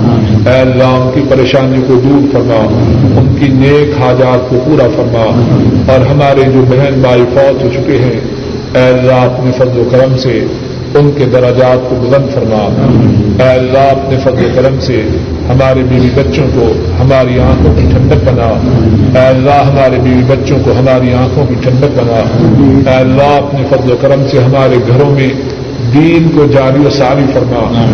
اے 0.51 0.59
اللہ، 0.59 0.83
ان 0.83 1.09
کی 1.13 1.21
پریشانیوں 1.29 1.83
کو 1.87 1.93
دور 1.93 2.31
فرما۔ 2.31 2.65
ان 3.19 3.35
کی 3.39 3.47
نیک 3.47 4.01
حاجات 4.01 4.49
کو 4.49 4.55
پورا 4.65 4.87
فرما۔ 4.95 5.25
اور 5.93 6.05
ہمارے 6.05 6.41
جو 6.53 6.63
بہن 6.69 7.01
بھائی 7.01 7.23
فوت 7.33 7.63
ہو 7.63 7.69
چکے 7.73 7.97
ہیں، 7.97 8.19
اے 8.73 8.87
اللہ، 8.87 9.13
اپنے 9.13 9.51
فضل 9.51 9.79
و 9.79 9.89
کرم 9.91 10.17
سے 10.17 10.45
ان 10.95 11.11
کے 11.17 11.25
دراجات 11.25 11.89
کو 11.89 11.95
بلند 11.95 12.33
فرما۔ 12.33 12.67
اے 13.43 13.49
اللہ، 13.49 13.91
اپنے 13.91 14.17
فضل 14.23 14.49
کرم 14.55 14.79
سے 14.79 15.01
ہمارے 15.49 15.79
بیوی 15.89 16.09
بچوں 16.15 16.47
کو 16.55 16.73
ہماری 17.01 17.39
آنکھوں 17.39 17.75
کی 17.75 17.81
ٹھنڈک 17.81 18.29
بنا۔ 18.29 18.59
اے 19.19 19.27
اللہ، 19.27 19.63
ہمارے 19.71 19.99
بیوی 20.03 20.23
بچوں 20.27 20.57
کو 20.63 20.71
ہماری 20.71 21.13
آنکھوں 21.13 21.45
کی 21.47 21.55
ٹھنڈک 21.61 21.99
بنا۔ 21.99 22.21
اے 22.91 22.97
اللہ، 22.97 23.39
اپنے 23.43 23.63
فضل 23.69 23.91
و 23.91 23.95
کرم 24.01 24.27
سے 24.31 24.37
ہمارے 24.37 24.75
گھروں 24.87 25.09
میں 25.09 25.29
دین 25.93 26.29
کو 26.35 26.45
جاری 26.51 26.85
و 26.85 26.89
ساری 26.89 27.25
فرما۔ 27.33 27.85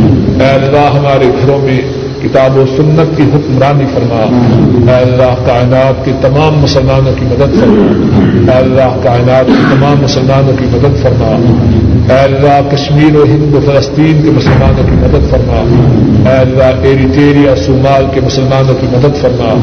اے 0.43 0.49
اللہ، 0.49 0.99
ہمارے 0.99 1.25
گھروں 1.41 1.59
میں 1.59 1.81
کتاب 2.23 2.57
و 2.57 2.65
سنت 2.77 3.17
کی 3.17 3.23
حکمرانی 3.23 3.85
فرما۔ 3.93 4.23
اے 4.91 5.01
اللہ 5.01 5.35
کائنات 5.45 6.05
کے 6.05 6.11
تمام 6.21 6.59
مسلمانوں 6.59 7.13
کی 7.19 7.25
مدد 7.25 7.59
فرما۔ 7.59 8.51
اے 8.51 8.57
اللہ 8.57 8.97
کائنات 9.03 9.47
کے 9.47 9.75
تمام 9.75 10.03
مسلمانوں 10.03 10.53
کی 10.57 10.65
مدد 10.71 11.01
فرما۔ 11.01 11.35
اے 12.13 12.19
اللہ 12.19 12.75
کشمیر 12.75 13.15
و 13.15 13.23
ہند 13.23 13.53
و 13.53 13.59
فلسطین 13.65 14.21
کے 14.23 14.29
مسلمانوں 14.29 14.83
کی 14.83 14.95
مدد 14.95 15.29
فرما۔ 15.29 15.61
اے 16.29 16.37
اللہ 16.37 16.63
ایریٹیریا، 16.63 17.55
صومال 17.55 18.05
کے 18.13 18.21
مسلمانوں 18.21 18.73
کی 18.81 18.87
مدد 18.91 19.21
فرما۔ 19.21 19.53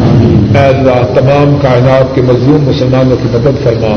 اے 0.61 0.67
اللہ 0.67 1.21
تمام 1.21 1.57
کائنات 1.63 2.15
کے 2.15 2.23
مظلوم 2.23 2.65
مسلمانوں 2.65 3.17
کی 3.23 3.29
مدد 3.33 3.65
فرما۔ 3.65 3.95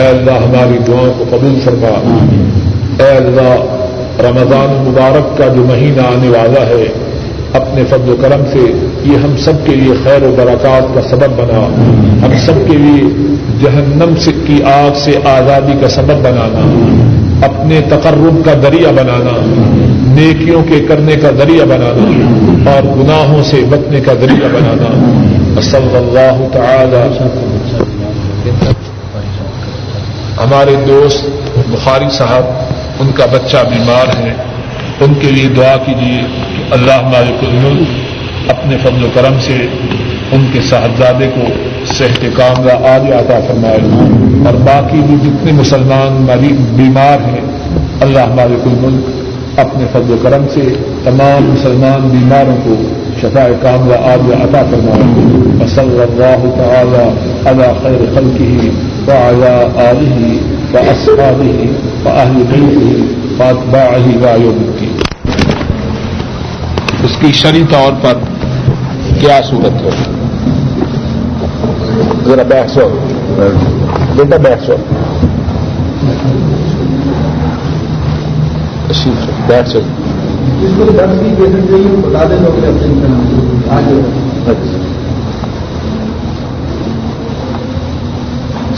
اے 0.00 0.06
اللہ 0.06 0.30
ہماری 0.30 0.78
دعاؤں 0.86 1.12
کو 1.18 1.24
قبول 1.30 1.58
فرما۔ 1.64 2.26
اے 3.04 3.10
اللہ 3.10 3.76
رمضان 4.20 4.84
مبارک 4.88 5.38
کا 5.38 5.46
جو 5.46 5.64
مہینہ 5.64 6.02
آنے 6.02 6.28
والا 6.28 6.66
ہے 6.66 6.84
اپنے 7.52 7.84
فضل 7.84 8.10
و 8.10 8.16
کرم 8.20 8.42
سے 8.52 8.88
یہ 9.04 9.16
ہم 9.16 9.36
سب 9.36 9.52
کے 9.66 9.74
لیے 9.74 9.92
خیر 10.04 10.22
و 10.22 10.34
برکات 10.36 10.94
کا 10.94 11.00
سبب 11.10 11.30
بنا، 11.36 11.66
ہم 12.26 12.30
سب 12.46 12.70
کے 12.70 12.76
لیے 12.78 13.02
جہنم 13.60 14.14
کی 14.46 14.62
آگ 14.62 14.90
سے 14.94 15.10
آزادی 15.24 15.72
کا 15.80 15.88
سبب 15.88 16.20
بنانا، 16.22 16.60
اپنے 17.46 17.80
تقرب 17.88 18.44
کا 18.44 18.52
ذریعہ 18.62 18.92
بنانا، 18.92 19.32
نیکیوں 20.20 20.62
کے 20.68 20.80
کرنے 20.88 21.16
کا 21.16 21.30
ذریعہ 21.30 21.64
بنانا 21.64 22.70
اور 22.70 22.82
گناہوں 22.82 23.42
سے 23.42 23.62
بچنے 23.70 24.00
کا 24.00 24.14
ذریعہ 24.14 24.48
بنانا۔ 24.48 25.20
صلی 25.60 25.96
اللہ 25.96 26.48
تعالی 26.52 27.28
ہمارے 30.44 30.74
دوست 30.88 31.24
بخاری 31.68 32.10
صاحب، 32.12 32.44
ان 33.00 33.10
کا 33.14 33.26
بچہ 33.26 33.56
بیمار 33.56 34.16
ہے۔ 34.18 34.32
ان 35.04 35.14
کے 35.20 35.30
لیے 35.30 35.48
دعا 35.48 35.74
کیجیے 35.84 36.20
کہ 36.56 36.62
اللہ 36.70 37.02
مالک 37.02 37.44
الملک 37.44 38.50
اپنے 38.50 38.76
فضل 38.82 39.04
و 39.04 39.08
کرم 39.14 39.38
سے 39.40 39.56
ان 40.32 40.46
کے 40.52 40.60
صاحبزادے 40.70 41.28
کو 41.34 41.46
صحت 41.94 42.24
کاملہ 42.36 42.72
آج 42.88 43.10
عطا 43.12 43.38
فرمائے 43.48 43.80
اور 44.46 44.54
باقی 44.66 45.00
بھی 45.06 45.16
جتنے 45.24 45.52
مسلمان 45.52 46.26
بیمار 46.76 47.24
ہیں، 47.28 47.40
اللہ 48.00 48.34
مالک 48.34 48.66
الملک 48.66 49.58
اپنے 49.60 49.84
فضل 49.92 50.12
و 50.12 50.16
کرم 50.22 50.46
سے 50.54 50.68
تمام 51.04 51.50
مسلمان 51.50 52.08
بیماروں 52.08 52.56
کو 52.64 52.74
شفا 53.20 53.46
کاملہ 53.62 53.96
آج 54.12 54.30
عطا 54.42 54.62
فرمائے۔ 54.70 55.68
صلی 55.74 56.00
اللہ 56.00 56.44
تعالی 56.58 57.04
اللہ 57.48 57.80
خیر 57.82 58.04
خلقی 58.14 58.70
وعلى 59.08 59.54
آله 59.90 60.18
وأصحابه 60.74 61.58
وأهل 62.04 62.36
بيته 62.52 63.19
وأتباعه 63.40 64.06
ويوم 64.22 64.58
الدين 64.62 64.96
اس 67.04 67.16
کی 67.20 67.30
شری 67.32 67.62
طور 67.70 67.92
پر 68.02 68.18
کیا 69.20 69.40
صورت 69.50 69.84
ہے؟ 69.84 69.92
ذرا 72.26 72.42
بیٹھ 72.48 72.70
سو 72.70 72.88
بیٹا 74.16 74.36
بیٹھ 74.46 74.66
سو 74.66 74.76
بیٹھ 79.46 79.68
سو 79.68 79.80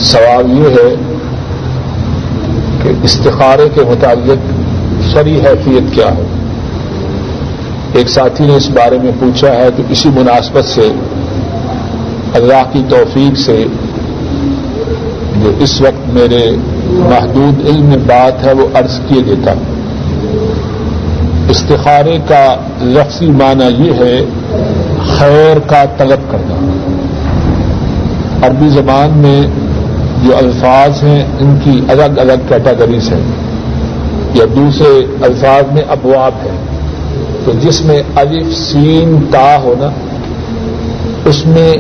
سوال 0.03 0.57
یہ 0.59 0.77
ہے 0.77 0.89
کہ 2.83 2.93
استخارے 3.05 3.69
کے 3.75 3.85
متعلق 3.91 4.52
شری 5.13 5.41
حیثیت 5.41 5.95
کیا 5.95 6.07
ہے 6.07 6.23
ایک 7.93 8.09
ساتھی 8.09 8.47
نے 8.47 8.57
اس 8.57 8.71
بارے 8.71 8.99
میں 9.03 9.13
پوچھا 9.21 9.49
ہے 9.49 9.69
کہ 9.77 9.83
اسی 9.89 10.09
مناسبت 10.09 10.65
سے 10.65 10.93
اللہ 12.35 12.63
کی 12.73 12.83
توفیق 12.89 13.39
سے 13.39 13.65
جو 15.45 15.53
اس 15.59 15.81
وقت 15.81 16.09
میرے 16.09 16.57
محدود 16.87 17.67
علم 17.67 17.85
میں 17.85 17.97
بات 17.97 18.47
ہے 18.47 18.53
وہ 18.53 18.67
عرض 18.75 19.01
کیے 19.09 19.23
دیتا 19.23 19.53
ہوں۔ 19.53 19.75
استخارے 21.51 22.19
کا 22.29 22.57
لفظی 22.81 23.27
معنی 23.27 23.85
یہ 23.85 23.93
ہے 23.93 24.25
خیر 25.19 25.59
کا 25.59 25.85
طلب 25.99 26.31
کرنا۔ 26.31 26.55
عربی 28.47 28.69
زبان 28.69 29.11
میں 29.19 29.43
جو 30.25 30.37
الفاظ 30.37 31.03
ہیں 31.03 31.25
ان 31.41 31.57
کی 31.65 31.81
الگ 31.89 32.19
الگ 32.19 32.33
کیٹاگریز 32.49 33.13
ہیں۔ 33.13 33.52
یا 34.35 34.45
دوسرے 34.57 35.25
الفاظ 35.25 35.73
میں 35.73 35.83
ابواب 35.89 36.35
ہیں، 36.45 36.59
تو 37.45 37.53
جس 37.61 37.85
میں 37.85 38.03
الف 38.15 38.57
سین 38.57 39.27
تا 39.31 39.57
ہونا، 39.63 39.89
اس 41.25 41.47
میں 41.47 41.73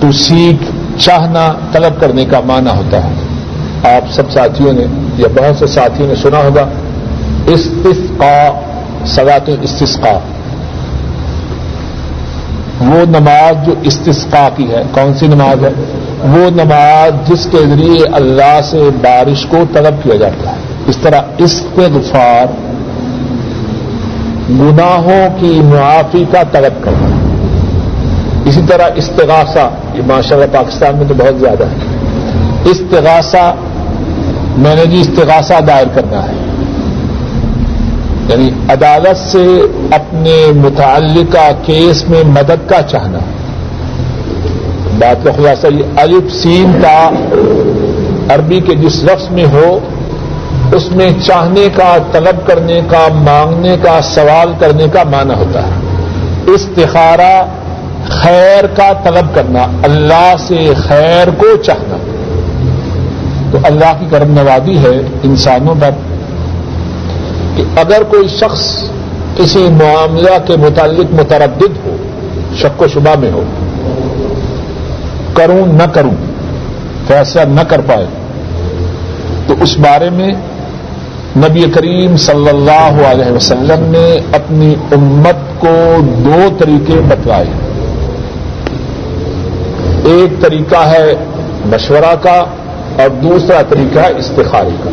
تو 0.00 0.12
سیکھ 0.12 0.64
چاہنا 0.98 1.52
طلب 1.72 2.00
کرنے 2.00 2.24
کا 2.24 2.40
معنی 2.40 2.70
ہوتا 2.76 3.04
ہے۔ 3.04 3.12
آپ 3.96 4.12
سب 4.12 4.30
ساتھیوں 4.30 4.72
نے 4.72 4.84
یا 5.18 5.28
بہت 5.34 5.58
سے 5.58 5.66
ساتھیوں 5.66 6.08
نے 6.08 6.14
سنا 6.14 6.38
ہوگا 6.38 6.68
استفقا 7.46 8.60
سوات 9.06 9.50
استسقا 9.62 10.18
وہ 12.80 13.04
نماز 13.08 13.66
جو 13.66 13.74
استسقا 13.82 14.48
کی 14.56 14.70
ہے، 14.70 14.82
کون 14.92 15.14
سی 15.14 15.26
نماز 15.26 15.64
ہے؟ 15.64 15.70
وہ 16.22 16.50
نماز 16.50 17.28
جس 17.28 17.46
کے 17.50 17.58
ذریعے 17.58 18.04
اللہ 18.12 18.60
سے 18.70 18.82
بارش 19.02 19.46
کو 19.46 19.56
طلب 19.72 20.02
کیا 20.02 20.16
جاتا 20.16 20.50
ہے۔ 20.50 20.73
اس 20.86 20.96
طرح 20.96 21.20
استغفار 21.38 22.52
گناہوں 24.50 25.40
کی 25.40 25.60
معافی 25.64 26.24
کا 26.32 26.42
طلب 26.52 26.84
کرنا۔ 26.84 27.08
اسی 28.44 28.60
طرح 28.68 28.88
استغاثہ، 28.94 29.70
یہ 29.94 30.02
ماشاء 30.06 30.36
اللہ 30.36 30.56
پاکستان 30.56 30.98
میں 30.98 31.08
تو 31.08 31.14
بہت 31.14 31.40
زیادہ 31.40 31.64
ہے۔ 31.64 31.76
استغاثہ، 32.64 33.54
میں 34.56 34.74
نے 34.74 34.86
جی 34.86 35.00
استغاثہ 35.00 35.60
دائر 35.60 35.86
کرنا 35.94 36.22
ہے۔ 36.22 36.32
یعنی 38.28 38.50
عدالت 38.68 39.16
سے 39.16 39.46
اپنے 39.90 40.46
متعلقہ 40.56 41.50
کیس 41.62 42.08
میں 42.08 42.22
مدد 42.26 42.70
کا 42.70 42.82
چاہنا۔ 42.82 43.18
بات 44.98 45.24
کا 45.24 45.30
خلاصہ 45.36 45.66
یہ 45.66 45.82
الف 45.96 46.32
سین 46.32 46.72
کا 46.82 47.10
عربی 48.34 48.60
کے 48.60 48.74
جس 48.74 49.04
لفظ 49.04 49.30
میں 49.30 49.44
ہو 49.44 49.78
اس 50.74 50.92
میں 50.92 51.10
چاہنے 51.26 51.68
کا، 51.76 51.96
طلب 52.12 52.46
کرنے 52.46 52.80
کا، 52.88 53.06
مانگنے 53.12 53.76
کا، 53.82 54.00
سوال 54.02 54.52
کرنے 54.58 54.84
کا 54.92 55.02
معنی 55.02 55.34
ہوتا 55.34 55.62
ہے۔ 55.62 55.72
استخارہ 56.46 57.46
خیر 58.08 58.66
کا 58.66 58.92
طلب 59.04 59.34
کرنا، 59.34 59.66
اللہ 59.82 60.34
سے 60.38 60.72
خیر 60.88 61.30
کو 61.38 61.56
چاہنا۔ 61.56 61.96
تو 63.52 63.58
اللہ 63.62 63.92
کی 64.00 64.06
کرم 64.10 64.30
نوازی 64.30 64.78
ہے 64.78 65.00
انسانوں 65.22 65.74
پر 65.80 65.90
کہ 67.56 67.62
اگر 67.76 68.02
کوئی 68.02 68.28
شخص 68.28 68.84
کسی 69.36 69.58
معاملہ 69.58 70.36
کے 70.46 70.56
متعلق 70.56 71.14
متردد 71.14 71.86
ہو، 71.86 71.96
شک 72.56 72.82
و 72.82 72.86
شبہ 72.88 73.18
میں 73.18 73.32
ہو، 73.32 73.44
کروں 75.34 75.66
نہ 75.66 75.82
کروں، 75.82 76.14
فیصلہ 77.06 77.40
نہ 77.40 77.60
کر 77.60 77.80
پائے، 77.80 78.06
تو 79.46 79.54
اس 79.60 79.78
بارے 79.78 80.10
میں 80.10 80.28
نبی 81.36 81.64
کریم 81.74 82.16
صلی 82.16 82.48
اللہ 82.48 83.06
علیہ 83.06 83.32
وسلم 83.32 83.84
نے 83.84 84.20
اپنی 84.32 84.74
امت 84.92 85.60
کو 85.60 86.00
دو 86.24 86.48
طریقے 86.58 86.94
بتلائے 87.08 87.46
ایک 90.04 90.42
طریقہ 90.42 90.76
ہے 90.76 91.14
مشورہ 91.66 92.14
کا 92.22 92.44
اور 92.98 93.08
دوسرا 93.22 93.62
طریقہ 93.68 93.98
ہے 93.98 94.12
استخاری 94.16 94.76
کا 94.84 94.90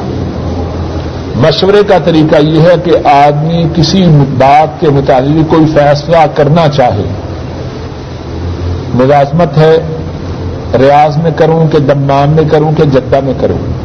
مشورے 1.36 1.82
کا 1.88 1.98
طریقہ 2.06 2.36
یہ 2.42 2.62
ہے 2.62 2.76
کہ 2.84 3.08
آدمی 3.08 3.64
کسی 3.76 4.06
بات 4.38 4.82
کے 4.82 4.90
متعلق 4.90 5.52
کوئی 5.52 5.66
فیصلہ 5.66 6.26
کرنا 6.34 6.68
چاہے 6.68 7.06
ملازمت 8.94 9.58
ہے، 9.58 9.78
ریاض 10.80 11.18
میں 11.18 11.32
کروں 11.36 11.68
کہ 11.68 11.80
دمام 11.80 12.30
میں 12.30 12.44
کروں 12.52 12.72
کہ 12.78 12.84
جدہ 12.84 13.20
میں 13.24 13.34
کروں۔ 13.40 13.81